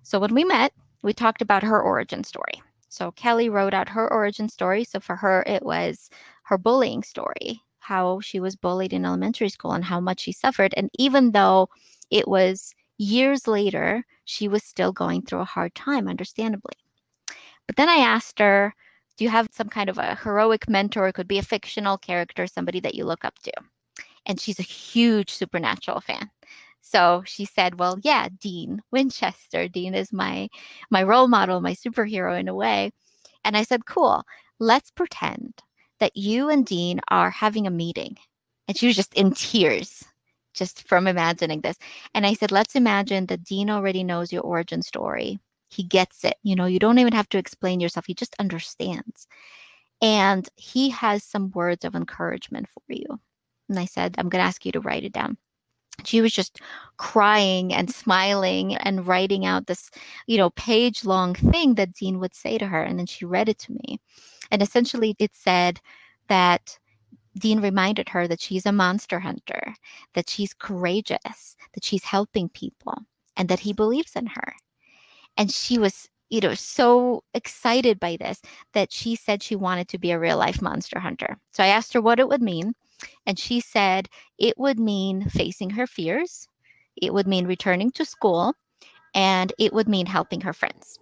So 0.03 0.19
when 0.19 0.33
we 0.33 0.43
met, 0.43 0.73
we 1.01 1.13
talked 1.13 1.41
about 1.41 1.63
her 1.63 1.81
origin 1.81 2.23
story. 2.23 2.61
So 2.89 3.11
Kelly 3.11 3.49
wrote 3.49 3.73
out 3.73 3.89
her 3.89 4.11
origin 4.11 4.49
story. 4.49 4.83
So 4.83 4.99
for 4.99 5.15
her, 5.15 5.43
it 5.47 5.63
was 5.63 6.09
her 6.43 6.57
bullying 6.57 7.01
story 7.01 7.61
how 7.87 8.19
she 8.19 8.39
was 8.39 8.55
bullied 8.55 8.93
in 8.93 9.05
elementary 9.05 9.49
school 9.49 9.71
and 9.71 9.85
how 9.85 9.99
much 9.99 10.21
she 10.21 10.31
suffered. 10.31 10.73
And 10.75 10.89
even 10.97 11.31
though 11.31 11.69
it 12.09 12.27
was 12.27 12.73
years 12.97 13.47
later, 13.47 14.05
she 14.25 14.47
was 14.47 14.63
still 14.63 14.91
going 14.91 15.21
through 15.21 15.41
a 15.41 15.45
hard 15.45 15.75
time, 15.75 16.07
understandably. 16.07 16.73
But 17.67 17.75
then 17.75 17.89
I 17.89 17.97
asked 17.97 18.39
her, 18.39 18.73
Do 19.17 19.23
you 19.23 19.29
have 19.29 19.49
some 19.51 19.69
kind 19.69 19.89
of 19.89 19.97
a 19.97 20.15
heroic 20.15 20.67
mentor? 20.69 21.07
It 21.07 21.13
could 21.13 21.27
be 21.27 21.37
a 21.37 21.43
fictional 21.43 21.97
character, 21.97 22.47
somebody 22.47 22.79
that 22.81 22.95
you 22.95 23.05
look 23.05 23.23
up 23.25 23.37
to. 23.43 23.51
And 24.25 24.39
she's 24.39 24.59
a 24.59 24.63
huge 24.63 25.31
supernatural 25.31 26.01
fan. 26.01 26.31
So 26.81 27.23
she 27.25 27.45
said, 27.45 27.79
"Well, 27.79 27.97
yeah, 28.03 28.29
Dean 28.39 28.81
Winchester. 28.91 29.67
Dean 29.67 29.95
is 29.95 30.13
my 30.13 30.49
my 30.91 31.01
role 31.03 31.27
model, 31.27 31.59
my 31.61 31.73
superhero 31.73 32.39
in 32.39 32.47
a 32.47 32.53
way." 32.53 32.91
And 33.43 33.57
I 33.57 33.63
said, 33.63 33.85
"Cool. 33.87 34.23
Let's 34.59 34.91
pretend 34.91 35.53
that 36.05 36.15
you 36.15 36.51
and 36.51 36.67
Dean 36.67 36.99
are 37.07 37.31
having 37.31 37.65
a 37.65 37.71
meeting. 37.71 38.15
And 38.67 38.77
she 38.77 38.85
was 38.85 38.95
just 38.95 39.11
in 39.15 39.31
tears 39.31 40.03
just 40.53 40.87
from 40.87 41.07
imagining 41.07 41.61
this. 41.61 41.77
And 42.13 42.27
I 42.27 42.35
said, 42.35 42.51
let's 42.51 42.75
imagine 42.75 43.25
that 43.25 43.43
Dean 43.43 43.71
already 43.71 44.03
knows 44.03 44.31
your 44.31 44.43
origin 44.43 44.83
story. 44.83 45.39
He 45.69 45.81
gets 45.81 46.23
it. 46.23 46.35
You 46.43 46.55
know, 46.55 46.67
you 46.67 46.77
don't 46.77 46.99
even 46.99 47.13
have 47.13 47.27
to 47.29 47.39
explain 47.39 47.79
yourself, 47.79 48.05
he 48.05 48.13
just 48.13 48.35
understands. 48.37 49.25
And 49.99 50.47
he 50.57 50.91
has 50.91 51.23
some 51.23 51.49
words 51.55 51.83
of 51.83 51.95
encouragement 51.95 52.67
for 52.69 52.93
you. 52.93 53.19
And 53.67 53.79
I 53.79 53.85
said, 53.85 54.13
I'm 54.19 54.29
going 54.29 54.43
to 54.43 54.47
ask 54.47 54.63
you 54.63 54.71
to 54.73 54.81
write 54.81 55.05
it 55.05 55.11
down. 55.11 55.39
She 56.03 56.21
was 56.21 56.33
just 56.33 56.61
crying 56.97 57.73
and 57.73 57.89
smiling 57.89 58.75
and 58.75 59.07
writing 59.07 59.43
out 59.43 59.65
this, 59.65 59.89
you 60.27 60.37
know, 60.37 60.51
page 60.51 61.03
long 61.03 61.33
thing 61.33 61.73
that 61.75 61.93
Dean 61.93 62.19
would 62.19 62.35
say 62.35 62.59
to 62.59 62.67
her. 62.67 62.83
And 62.83 62.99
then 62.99 63.07
she 63.07 63.25
read 63.25 63.49
it 63.49 63.57
to 63.57 63.71
me. 63.71 63.99
And 64.51 64.61
essentially, 64.61 65.15
it 65.19 65.35
said 65.35 65.79
that 66.27 66.77
Dean 67.37 67.61
reminded 67.61 68.09
her 68.09 68.27
that 68.27 68.41
she's 68.41 68.65
a 68.65 68.71
monster 68.71 69.19
hunter, 69.19 69.75
that 70.13 70.29
she's 70.29 70.53
courageous, 70.53 71.57
that 71.73 71.83
she's 71.83 72.03
helping 72.03 72.49
people, 72.49 72.97
and 73.35 73.49
that 73.49 73.59
he 73.59 73.73
believes 73.73 74.15
in 74.15 74.27
her. 74.27 74.55
And 75.37 75.51
she 75.51 75.77
was, 75.77 76.09
you 76.29 76.39
know, 76.39 76.53
so 76.53 77.23
excited 77.33 77.99
by 77.99 78.17
this 78.17 78.41
that 78.73 78.91
she 78.93 79.15
said 79.15 79.43
she 79.43 79.55
wanted 79.55 79.89
to 79.89 79.97
be 79.97 80.11
a 80.11 80.19
real 80.19 80.37
life 80.37 80.61
monster 80.61 80.99
hunter. 80.99 81.37
So 81.51 81.63
I 81.63 81.67
asked 81.67 81.93
her 81.93 82.01
what 82.01 82.19
it 82.19 82.29
would 82.29 82.41
mean. 82.41 82.73
And 83.25 83.37
she 83.37 83.59
said 83.59 84.07
it 84.37 84.57
would 84.57 84.79
mean 84.79 85.29
facing 85.29 85.71
her 85.71 85.85
fears, 85.85 86.47
it 86.95 87.13
would 87.13 87.27
mean 87.27 87.45
returning 87.45 87.91
to 87.91 88.05
school, 88.05 88.53
and 89.13 89.51
it 89.59 89.73
would 89.73 89.89
mean 89.89 90.05
helping 90.05 90.41
her 90.41 90.53
friends. 90.53 90.97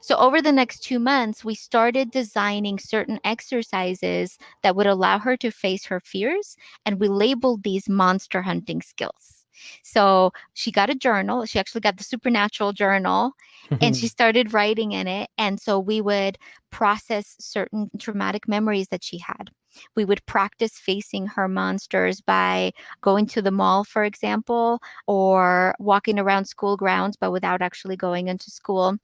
So, 0.00 0.16
over 0.16 0.42
the 0.42 0.52
next 0.52 0.80
two 0.80 0.98
months, 0.98 1.44
we 1.44 1.54
started 1.54 2.10
designing 2.10 2.78
certain 2.78 3.20
exercises 3.24 4.38
that 4.62 4.74
would 4.76 4.86
allow 4.86 5.18
her 5.18 5.36
to 5.38 5.50
face 5.50 5.84
her 5.86 6.00
fears, 6.00 6.56
and 6.84 6.98
we 6.98 7.08
labeled 7.08 7.62
these 7.62 7.88
monster 7.88 8.42
hunting 8.42 8.82
skills. 8.82 9.46
So, 9.84 10.32
she 10.54 10.72
got 10.72 10.90
a 10.90 10.94
journal. 10.94 11.44
She 11.44 11.58
actually 11.58 11.82
got 11.82 11.98
the 11.98 12.04
supernatural 12.04 12.72
journal 12.72 13.32
and 13.80 13.96
she 13.96 14.08
started 14.16 14.54
writing 14.54 14.92
in 14.92 15.06
it. 15.06 15.28
And 15.38 15.60
so, 15.60 15.78
we 15.78 16.00
would 16.00 16.38
process 16.70 17.36
certain 17.38 17.90
traumatic 17.98 18.48
memories 18.48 18.88
that 18.88 19.04
she 19.04 19.18
had. 19.18 19.50
We 19.94 20.04
would 20.04 20.26
practice 20.26 20.72
facing 20.78 21.28
her 21.28 21.46
monsters 21.46 22.20
by 22.20 22.72
going 23.02 23.26
to 23.26 23.42
the 23.42 23.52
mall, 23.52 23.84
for 23.84 24.02
example, 24.02 24.80
or 25.06 25.76
walking 25.78 26.18
around 26.18 26.46
school 26.46 26.76
grounds, 26.76 27.16
but 27.16 27.30
without 27.30 27.62
actually 27.62 27.96
going 27.96 28.26
into 28.26 28.50
school 28.50 28.98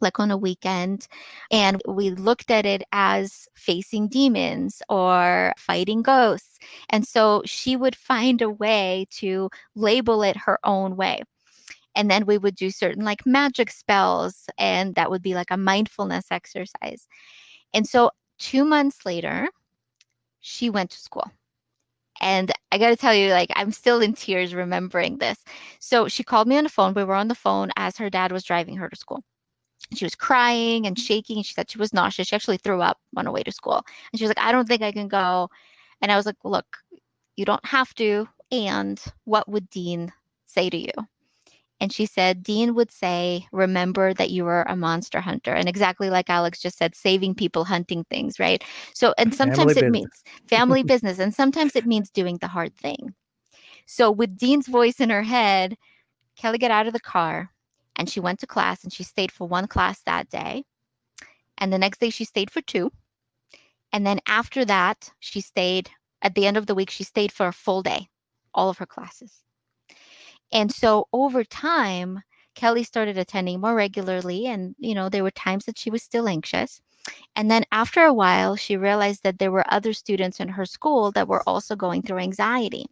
like 0.00 0.18
on 0.20 0.30
a 0.30 0.36
weekend. 0.36 1.06
And 1.50 1.80
we 1.88 2.10
looked 2.10 2.50
at 2.50 2.66
it 2.66 2.82
as 2.92 3.48
facing 3.54 4.08
demons 4.08 4.82
or 4.88 5.52
fighting 5.58 6.02
ghosts. 6.02 6.58
And 6.90 7.06
so 7.06 7.42
she 7.44 7.76
would 7.76 7.96
find 7.96 8.42
a 8.42 8.50
way 8.50 9.06
to 9.12 9.50
label 9.74 10.22
it 10.22 10.36
her 10.36 10.58
own 10.64 10.96
way. 10.96 11.22
And 11.94 12.10
then 12.10 12.26
we 12.26 12.38
would 12.38 12.56
do 12.56 12.70
certain 12.70 13.04
like 13.04 13.26
magic 13.26 13.70
spells, 13.70 14.46
and 14.58 14.94
that 14.96 15.10
would 15.10 15.22
be 15.22 15.34
like 15.34 15.50
a 15.50 15.56
mindfulness 15.56 16.26
exercise. 16.30 17.08
And 17.74 17.86
so 17.86 18.10
two 18.38 18.64
months 18.64 19.06
later, 19.06 19.48
she 20.40 20.70
went 20.70 20.90
to 20.90 20.98
school. 20.98 21.30
And 22.20 22.52
I 22.72 22.78
got 22.78 22.90
to 22.90 22.96
tell 22.96 23.14
you, 23.14 23.30
like, 23.32 23.50
I'm 23.56 23.72
still 23.72 24.00
in 24.00 24.14
tears 24.14 24.54
remembering 24.54 25.18
this. 25.18 25.38
So 25.80 26.08
she 26.08 26.24
called 26.24 26.48
me 26.48 26.56
on 26.56 26.64
the 26.64 26.70
phone. 26.70 26.94
We 26.94 27.04
were 27.04 27.14
on 27.14 27.28
the 27.28 27.34
phone 27.34 27.70
as 27.76 27.98
her 27.98 28.10
dad 28.10 28.32
was 28.32 28.44
driving 28.44 28.76
her 28.76 28.88
to 28.88 28.96
school 28.96 29.22
she 29.94 30.04
was 30.04 30.14
crying 30.14 30.86
and 30.86 30.98
shaking. 30.98 31.42
She 31.42 31.54
said 31.54 31.70
she 31.70 31.78
was 31.78 31.92
nauseous. 31.92 32.28
She 32.28 32.36
actually 32.36 32.56
threw 32.58 32.80
up 32.80 32.98
on 33.16 33.26
her 33.26 33.32
way 33.32 33.42
to 33.42 33.52
school. 33.52 33.84
And 34.12 34.18
she 34.18 34.24
was 34.24 34.30
like, 34.30 34.44
I 34.44 34.52
don't 34.52 34.66
think 34.66 34.82
I 34.82 34.92
can 34.92 35.08
go. 35.08 35.48
And 36.00 36.10
I 36.10 36.16
was 36.16 36.26
like, 36.26 36.36
look, 36.44 36.78
you 37.36 37.44
don't 37.44 37.64
have 37.64 37.94
to. 37.94 38.28
And 38.50 39.02
what 39.24 39.48
would 39.48 39.70
Dean 39.70 40.12
say 40.46 40.70
to 40.70 40.76
you? 40.76 40.92
And 41.80 41.92
she 41.92 42.06
said, 42.06 42.42
Dean 42.42 42.74
would 42.74 42.90
say, 42.90 43.46
remember 43.52 44.14
that 44.14 44.30
you 44.30 44.46
are 44.46 44.66
a 44.66 44.76
monster 44.76 45.20
hunter. 45.20 45.52
And 45.52 45.68
exactly 45.68 46.08
like 46.08 46.30
Alex 46.30 46.60
just 46.60 46.78
said, 46.78 46.94
saving 46.94 47.34
people, 47.34 47.64
hunting 47.64 48.04
things, 48.04 48.38
right? 48.38 48.64
So, 48.94 49.12
and 49.18 49.34
sometimes 49.34 49.58
family 49.58 49.72
it 49.72 49.74
business. 49.74 49.92
means 49.92 50.24
family 50.46 50.82
business, 50.82 51.18
and 51.18 51.34
sometimes 51.34 51.76
it 51.76 51.84
means 51.84 52.08
doing 52.08 52.38
the 52.38 52.48
hard 52.48 52.74
thing. 52.76 53.14
So, 53.84 54.10
with 54.10 54.38
Dean's 54.38 54.68
voice 54.68 55.00
in 55.00 55.10
her 55.10 55.22
head, 55.22 55.76
Kelly 56.34 56.56
got 56.56 56.70
out 56.70 56.86
of 56.86 56.94
the 56.94 57.00
car 57.00 57.50
and 57.96 58.08
she 58.08 58.20
went 58.20 58.38
to 58.40 58.46
class 58.46 58.84
and 58.84 58.92
she 58.92 59.02
stayed 59.02 59.32
for 59.32 59.48
one 59.48 59.66
class 59.66 60.00
that 60.02 60.28
day. 60.30 60.64
And 61.58 61.72
the 61.72 61.78
next 61.78 62.00
day 62.00 62.10
she 62.10 62.24
stayed 62.24 62.50
for 62.50 62.60
two. 62.60 62.92
And 63.92 64.06
then 64.06 64.20
after 64.26 64.64
that, 64.64 65.10
she 65.20 65.40
stayed 65.40 65.90
at 66.22 66.34
the 66.34 66.46
end 66.46 66.56
of 66.56 66.66
the 66.66 66.74
week, 66.74 66.90
she 66.90 67.04
stayed 67.04 67.32
for 67.32 67.46
a 67.46 67.52
full 67.52 67.82
day, 67.82 68.08
all 68.54 68.68
of 68.68 68.78
her 68.78 68.86
classes. 68.86 69.42
And 70.52 70.72
so 70.72 71.08
over 71.12 71.44
time, 71.44 72.22
Kelly 72.54 72.84
started 72.84 73.18
attending 73.18 73.60
more 73.60 73.74
regularly. 73.74 74.46
And, 74.46 74.74
you 74.78 74.94
know, 74.94 75.08
there 75.08 75.22
were 75.22 75.30
times 75.30 75.66
that 75.66 75.78
she 75.78 75.90
was 75.90 76.02
still 76.02 76.28
anxious. 76.28 76.80
And 77.36 77.50
then 77.50 77.64
after 77.70 78.02
a 78.04 78.14
while, 78.14 78.56
she 78.56 78.76
realized 78.76 79.22
that 79.22 79.38
there 79.38 79.52
were 79.52 79.64
other 79.72 79.92
students 79.92 80.40
in 80.40 80.48
her 80.48 80.66
school 80.66 81.12
that 81.12 81.28
were 81.28 81.42
also 81.48 81.76
going 81.76 82.02
through 82.02 82.18
anxiety. 82.18 82.86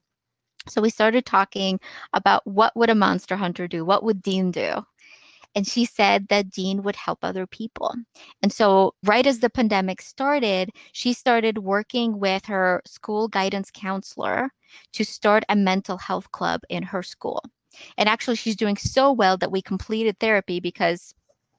So 0.69 0.81
we 0.81 0.91
started 0.91 1.27
talking 1.27 1.81
about 2.13 2.47
what 2.47 2.75
would 2.77 2.91
a 2.91 2.95
monster 2.95 3.37
hunter 3.37 3.67
do? 3.67 3.85
What 3.85 4.05
would 4.05 4.23
Dean 4.23 4.51
do? 4.51 4.87
And 5.55 5.67
she 5.67 5.85
said 5.85 6.29
that 6.29 6.51
Dean 6.51 6.83
would 6.83 6.97
help 6.97 7.21
other 7.23 7.47
people. 7.47 7.95
And 8.43 8.53
so, 8.53 8.95
right 9.05 9.27
as 9.27 9.41
the 9.41 9.51
pandemic 9.51 10.03
started, 10.03 10.71
she 10.93 11.13
started 11.13 11.59
working 11.59 12.19
with 12.19 12.47
her 12.47 12.83
school 12.87 13.29
guidance 13.29 13.71
counselor 13.71 14.51
to 14.93 15.05
start 15.05 15.45
a 15.49 15.57
mental 15.57 15.99
health 15.99 16.33
club 16.33 16.63
in 16.69 16.83
her 16.83 17.03
school. 17.03 17.43
And 17.97 18.09
actually, 18.09 18.37
she's 18.37 18.57
doing 18.57 18.77
so 18.77 19.13
well 19.13 19.37
that 19.37 19.53
we 19.53 19.63
completed 19.63 20.19
therapy 20.19 20.61
because 20.61 21.15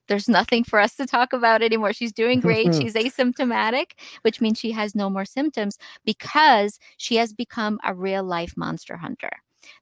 there's 0.08 0.30
nothing 0.30 0.64
for 0.64 0.80
us 0.80 0.96
to 0.96 1.06
talk 1.06 1.34
about 1.34 1.62
anymore. 1.62 1.94
She's 1.94 2.14
doing 2.14 2.40
great. 2.40 2.76
She's 2.76 2.94
asymptomatic, 2.94 3.92
which 4.22 4.42
means 4.42 4.60
she 4.60 4.72
has 4.72 4.94
no 4.94 5.10
more 5.10 5.26
symptoms 5.26 5.78
because 6.06 6.80
she 6.98 7.16
has 7.16 7.34
become 7.34 7.80
a 7.84 7.94
real 7.96 8.24
life 8.24 8.54
monster 8.56 8.98
hunter. 8.98 9.32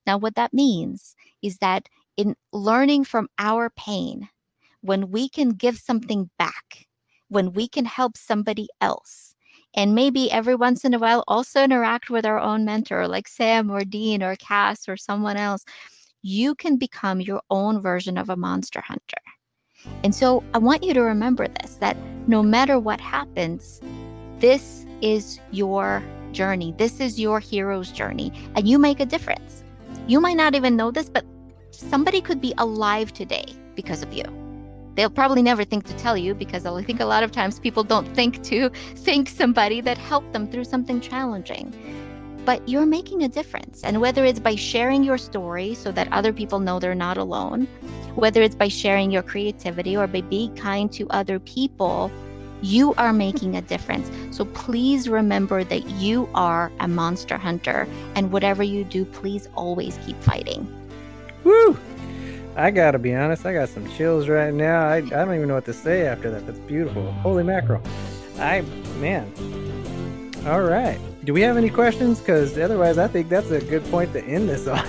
Now, 0.08 0.18
what 0.18 0.36
that 0.36 0.54
means 0.54 1.16
is 1.42 1.58
that 1.58 1.90
in 2.18 2.36
learning 2.52 3.06
from 3.06 3.28
our 3.40 3.70
pain, 3.72 4.30
when 4.82 5.12
we 5.12 5.30
can 5.30 5.50
give 5.50 5.78
something 5.78 6.30
back, 6.38 6.88
when 7.30 7.54
we 7.54 7.68
can 7.68 7.86
help 7.86 8.18
somebody 8.18 8.68
else, 8.82 9.34
and 9.76 9.96
maybe 9.96 10.32
every 10.32 10.56
once 10.56 10.86
in 10.86 10.94
a 10.94 11.00
while 11.00 11.24
also 11.28 11.64
interact 11.64 12.10
with 12.10 12.26
our 12.26 12.40
own 12.40 12.66
mentor, 12.66 13.08
like 13.08 13.28
Sam 13.28 13.72
or 13.72 13.84
Dean 13.84 14.22
or 14.22 14.36
Cass 14.36 14.88
or 14.88 14.98
someone 14.98 15.38
else, 15.38 15.66
you 16.22 16.56
can 16.56 16.78
become 16.78 17.22
your 17.22 17.42
own 17.50 17.82
version 17.82 18.18
of 18.18 18.30
a 18.30 18.36
monster 18.36 18.82
hunter. 18.82 19.18
And 20.04 20.14
so 20.14 20.44
I 20.54 20.60
want 20.60 20.84
you 20.84 20.94
to 20.94 21.02
remember 21.02 21.48
this 21.48 21.76
that 21.76 21.98
no 22.28 22.44
matter 22.44 22.80
what 22.80 23.02
happens, 23.02 23.82
this 24.40 24.86
is 25.02 25.40
your 25.52 26.04
journey. 26.32 26.74
This 26.78 27.00
is 27.00 27.20
your 27.20 27.40
hero's 27.40 27.92
journey, 27.92 28.32
and 28.56 28.68
you 28.68 28.78
make 28.78 29.00
a 29.00 29.06
difference. 29.06 29.64
You 30.08 30.20
might 30.20 30.38
not 30.38 30.56
even 30.56 30.76
know 30.76 30.92
this, 30.92 31.10
but 31.10 31.26
somebody 31.74 32.22
could 32.22 32.40
be 32.40 32.54
alive 32.58 33.14
today 33.14 33.46
because 33.76 34.04
of 34.04 34.14
you. 34.14 34.24
They'll 34.96 35.10
probably 35.10 35.42
never 35.42 35.64
think 35.64 35.86
to 35.86 35.94
tell 35.98 36.16
you 36.16 36.36
because 36.36 36.66
I 36.66 36.84
think 36.84 37.00
a 37.00 37.06
lot 37.06 37.24
of 37.24 37.32
times 37.32 37.60
people 37.60 37.84
don't 37.84 38.08
think 38.16 38.44
to 38.44 38.70
thank 38.98 39.28
somebody 39.28 39.82
that 39.82 39.98
helped 39.98 40.34
them 40.34 40.48
through 40.48 40.66
something 40.66 41.02
challenging. 41.02 41.74
But 42.46 42.68
you're 42.68 42.86
making 42.86 43.24
a 43.24 43.28
difference. 43.28 43.84
And 43.84 44.02
whether 44.02 44.26
it's 44.26 44.40
by 44.40 44.56
sharing 44.56 45.04
your 45.04 45.18
story 45.18 45.74
so 45.74 45.92
that 45.94 46.12
other 46.12 46.34
people 46.34 46.60
know 46.60 46.80
they're 46.80 46.94
not 46.94 47.18
alone, 47.18 47.68
whether 48.16 48.42
it's 48.42 48.56
by 48.56 48.68
sharing 48.68 49.10
your 49.12 49.24
creativity 49.24 49.96
or 49.98 50.08
by 50.08 50.22
being 50.22 50.56
kind 50.56 50.92
to 50.94 51.10
other 51.10 51.40
people, 51.40 52.12
you 52.62 52.94
are 52.96 53.14
making 53.14 53.56
a 53.56 53.62
difference. 53.62 54.12
So 54.36 54.46
please 54.46 55.10
remember 55.10 55.64
that 55.64 55.90
you 55.90 56.30
are 56.36 56.72
a 56.80 56.88
monster 56.88 57.38
hunter. 57.38 57.88
And 58.16 58.32
whatever 58.32 58.62
you 58.62 58.84
do, 58.84 59.06
please 59.06 59.50
always 59.56 59.98
keep 60.06 60.22
fighting. 60.22 60.83
Woo! 61.44 61.78
I 62.56 62.72
gotta 62.72 63.00
be 63.00 63.16
honest, 63.16 63.46
I 63.46 63.54
got 63.54 63.70
some 63.70 63.90
chills 63.92 64.28
right 64.28 64.54
now. 64.54 64.88
I, 64.88 64.98
I 64.98 65.02
don't 65.02 65.34
even 65.34 65.48
know 65.48 65.56
what 65.56 65.66
to 65.66 65.74
say 65.74 66.06
after 66.06 66.30
that. 66.32 66.46
That's 66.46 66.60
beautiful. 66.60 67.12
Holy 67.14 67.44
mackerel. 67.44 67.82
I, 68.38 68.62
man. 69.00 69.32
All 70.46 70.62
right. 70.62 71.00
Do 71.24 71.34
we 71.34 71.42
have 71.42 71.58
any 71.58 71.70
questions? 71.70 72.20
Because 72.20 72.58
otherwise, 72.58 72.98
I 72.98 73.08
think 73.08 73.30
that's 73.30 73.50
a 73.50 73.62
good 73.62 73.84
point 73.86 74.14
to 74.14 74.24
end 74.24 74.50
this 74.50 74.68
on. 74.68 74.84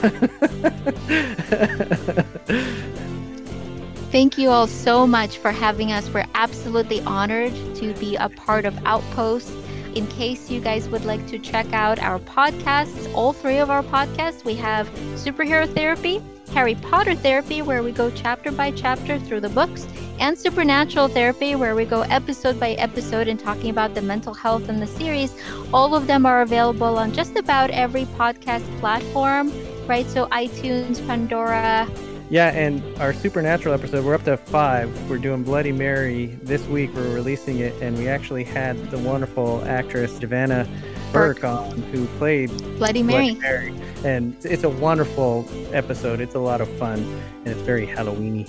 Thank 4.10 4.38
you 4.38 4.50
all 4.50 4.66
so 4.66 5.06
much 5.06 5.38
for 5.38 5.50
having 5.50 5.92
us. 5.92 6.08
We're 6.10 6.26
absolutely 6.34 7.00
honored 7.02 7.52
to 7.76 7.94
be 7.94 8.16
a 8.16 8.28
part 8.28 8.64
of 8.64 8.76
Outpost. 8.84 9.52
In 9.94 10.06
case 10.08 10.50
you 10.50 10.60
guys 10.60 10.88
would 10.88 11.04
like 11.04 11.24
to 11.28 11.38
check 11.38 11.72
out 11.72 12.00
our 12.00 12.18
podcasts, 12.18 13.12
all 13.14 13.32
three 13.32 13.58
of 13.58 13.70
our 13.70 13.84
podcasts, 13.84 14.44
we 14.44 14.56
have 14.56 14.88
Superhero 15.14 15.72
Therapy, 15.72 16.20
Harry 16.54 16.76
Potter 16.76 17.16
Therapy, 17.16 17.62
where 17.62 17.82
we 17.82 17.90
go 17.90 18.12
chapter 18.12 18.52
by 18.52 18.70
chapter 18.70 19.18
through 19.18 19.40
the 19.40 19.48
books, 19.48 19.88
and 20.20 20.38
Supernatural 20.38 21.08
Therapy, 21.08 21.56
where 21.56 21.74
we 21.74 21.84
go 21.84 22.02
episode 22.02 22.60
by 22.60 22.74
episode 22.74 23.26
and 23.26 23.40
talking 23.40 23.70
about 23.70 23.96
the 23.96 24.00
mental 24.00 24.32
health 24.32 24.68
in 24.68 24.78
the 24.78 24.86
series. 24.86 25.34
All 25.72 25.96
of 25.96 26.06
them 26.06 26.24
are 26.24 26.42
available 26.42 26.96
on 26.96 27.12
just 27.12 27.34
about 27.34 27.70
every 27.70 28.04
podcast 28.04 28.64
platform, 28.78 29.52
right? 29.88 30.06
So 30.06 30.28
iTunes, 30.28 31.04
Pandora. 31.04 31.88
Yeah, 32.30 32.52
and 32.52 32.82
our 33.00 33.12
supernatural 33.12 33.74
episode, 33.74 34.04
we're 34.04 34.14
up 34.14 34.24
to 34.24 34.36
five. 34.36 35.10
We're 35.10 35.18
doing 35.18 35.42
Bloody 35.42 35.72
Mary 35.72 36.38
this 36.40 36.64
week. 36.66 36.94
We're 36.94 37.12
releasing 37.12 37.58
it, 37.58 37.74
and 37.82 37.98
we 37.98 38.08
actually 38.08 38.44
had 38.44 38.92
the 38.92 38.98
wonderful 38.98 39.64
actress 39.64 40.16
Savannah 40.18 40.68
Burke, 41.14 41.40
Burke 41.40 41.44
on, 41.44 41.82
who 41.82 42.06
played 42.18 42.50
Bloody 42.78 43.02
Mary. 43.02 43.34
Bloody 43.34 43.40
Mary 43.40 43.84
and 44.04 44.36
it's 44.44 44.64
a 44.64 44.68
wonderful 44.68 45.48
episode. 45.72 46.20
It's 46.20 46.34
a 46.34 46.38
lot 46.38 46.60
of 46.60 46.68
fun, 46.78 47.00
and 47.44 47.48
it's 47.48 47.60
very 47.62 47.86
Halloweeny. 47.86 48.46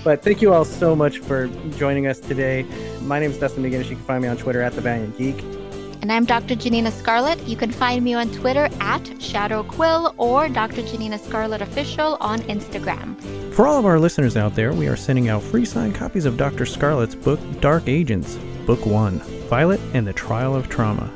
but 0.04 0.22
thank 0.22 0.42
you 0.42 0.52
all 0.52 0.64
so 0.64 0.94
much 0.94 1.18
for 1.18 1.48
joining 1.76 2.06
us 2.06 2.20
today. 2.20 2.64
My 3.00 3.18
name 3.18 3.30
is 3.30 3.38
Dustin 3.38 3.62
McGinnis. 3.62 3.88
You 3.88 3.96
can 3.96 4.04
find 4.04 4.22
me 4.22 4.28
on 4.28 4.36
Twitter 4.36 4.60
at 4.60 4.74
the 4.74 4.82
Valiant 4.82 5.16
Geek. 5.16 5.42
And 6.02 6.10
I'm 6.10 6.24
Dr. 6.24 6.54
Janina 6.54 6.90
Scarlet. 6.90 7.38
You 7.46 7.56
can 7.56 7.70
find 7.70 8.02
me 8.02 8.14
on 8.14 8.30
Twitter 8.30 8.70
at 8.80 9.22
Shadow 9.22 9.62
Quill 9.62 10.14
or 10.16 10.48
Dr. 10.48 10.82
Janina 10.82 11.18
Scarlet 11.18 11.60
Official 11.60 12.16
on 12.20 12.40
Instagram. 12.42 13.20
For 13.52 13.66
all 13.66 13.78
of 13.78 13.84
our 13.84 13.98
listeners 13.98 14.36
out 14.36 14.54
there, 14.54 14.72
we 14.72 14.88
are 14.88 14.96
sending 14.96 15.28
out 15.28 15.42
free 15.42 15.66
signed 15.66 15.94
copies 15.94 16.24
of 16.24 16.38
Dr. 16.38 16.64
Scarlet's 16.64 17.14
book, 17.14 17.38
Dark 17.60 17.86
Agents, 17.86 18.38
Book 18.66 18.86
One 18.86 19.18
Violet 19.48 19.80
and 19.94 20.06
the 20.06 20.12
Trial 20.12 20.54
of 20.54 20.68
Trauma. 20.68 21.12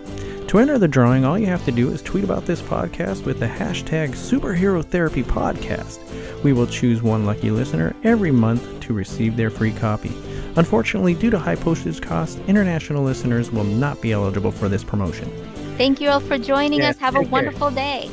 To 0.48 0.58
enter 0.58 0.78
the 0.78 0.86
drawing, 0.86 1.24
all 1.24 1.38
you 1.38 1.46
have 1.46 1.64
to 1.64 1.72
do 1.72 1.90
is 1.90 2.02
tweet 2.02 2.22
about 2.22 2.46
this 2.46 2.62
podcast 2.62 3.24
with 3.24 3.40
the 3.40 3.46
hashtag 3.46 4.10
Superhero 4.10 4.84
Therapy 4.84 5.22
Podcast. 5.22 5.98
We 6.44 6.52
will 6.52 6.66
choose 6.66 7.02
one 7.02 7.26
lucky 7.26 7.50
listener 7.50 7.96
every 8.04 8.30
month 8.30 8.80
to 8.82 8.92
receive 8.92 9.36
their 9.36 9.50
free 9.50 9.72
copy. 9.72 10.12
Unfortunately, 10.56 11.14
due 11.14 11.30
to 11.30 11.38
high 11.38 11.56
postage 11.56 12.00
costs, 12.00 12.38
international 12.46 13.02
listeners 13.02 13.50
will 13.50 13.64
not 13.64 14.00
be 14.00 14.12
eligible 14.12 14.52
for 14.52 14.68
this 14.68 14.84
promotion. 14.84 15.28
Thank 15.76 16.00
you 16.00 16.08
all 16.08 16.20
for 16.20 16.38
joining 16.38 16.82
us. 16.82 16.98
Have 16.98 17.16
a 17.16 17.22
wonderful 17.22 17.70
care. 17.70 18.02
day. 18.02 18.10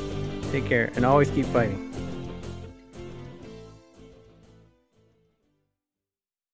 Take 0.52 0.66
care 0.66 0.92
and 0.96 1.06
always 1.06 1.30
keep 1.30 1.46
fighting. 1.48 1.91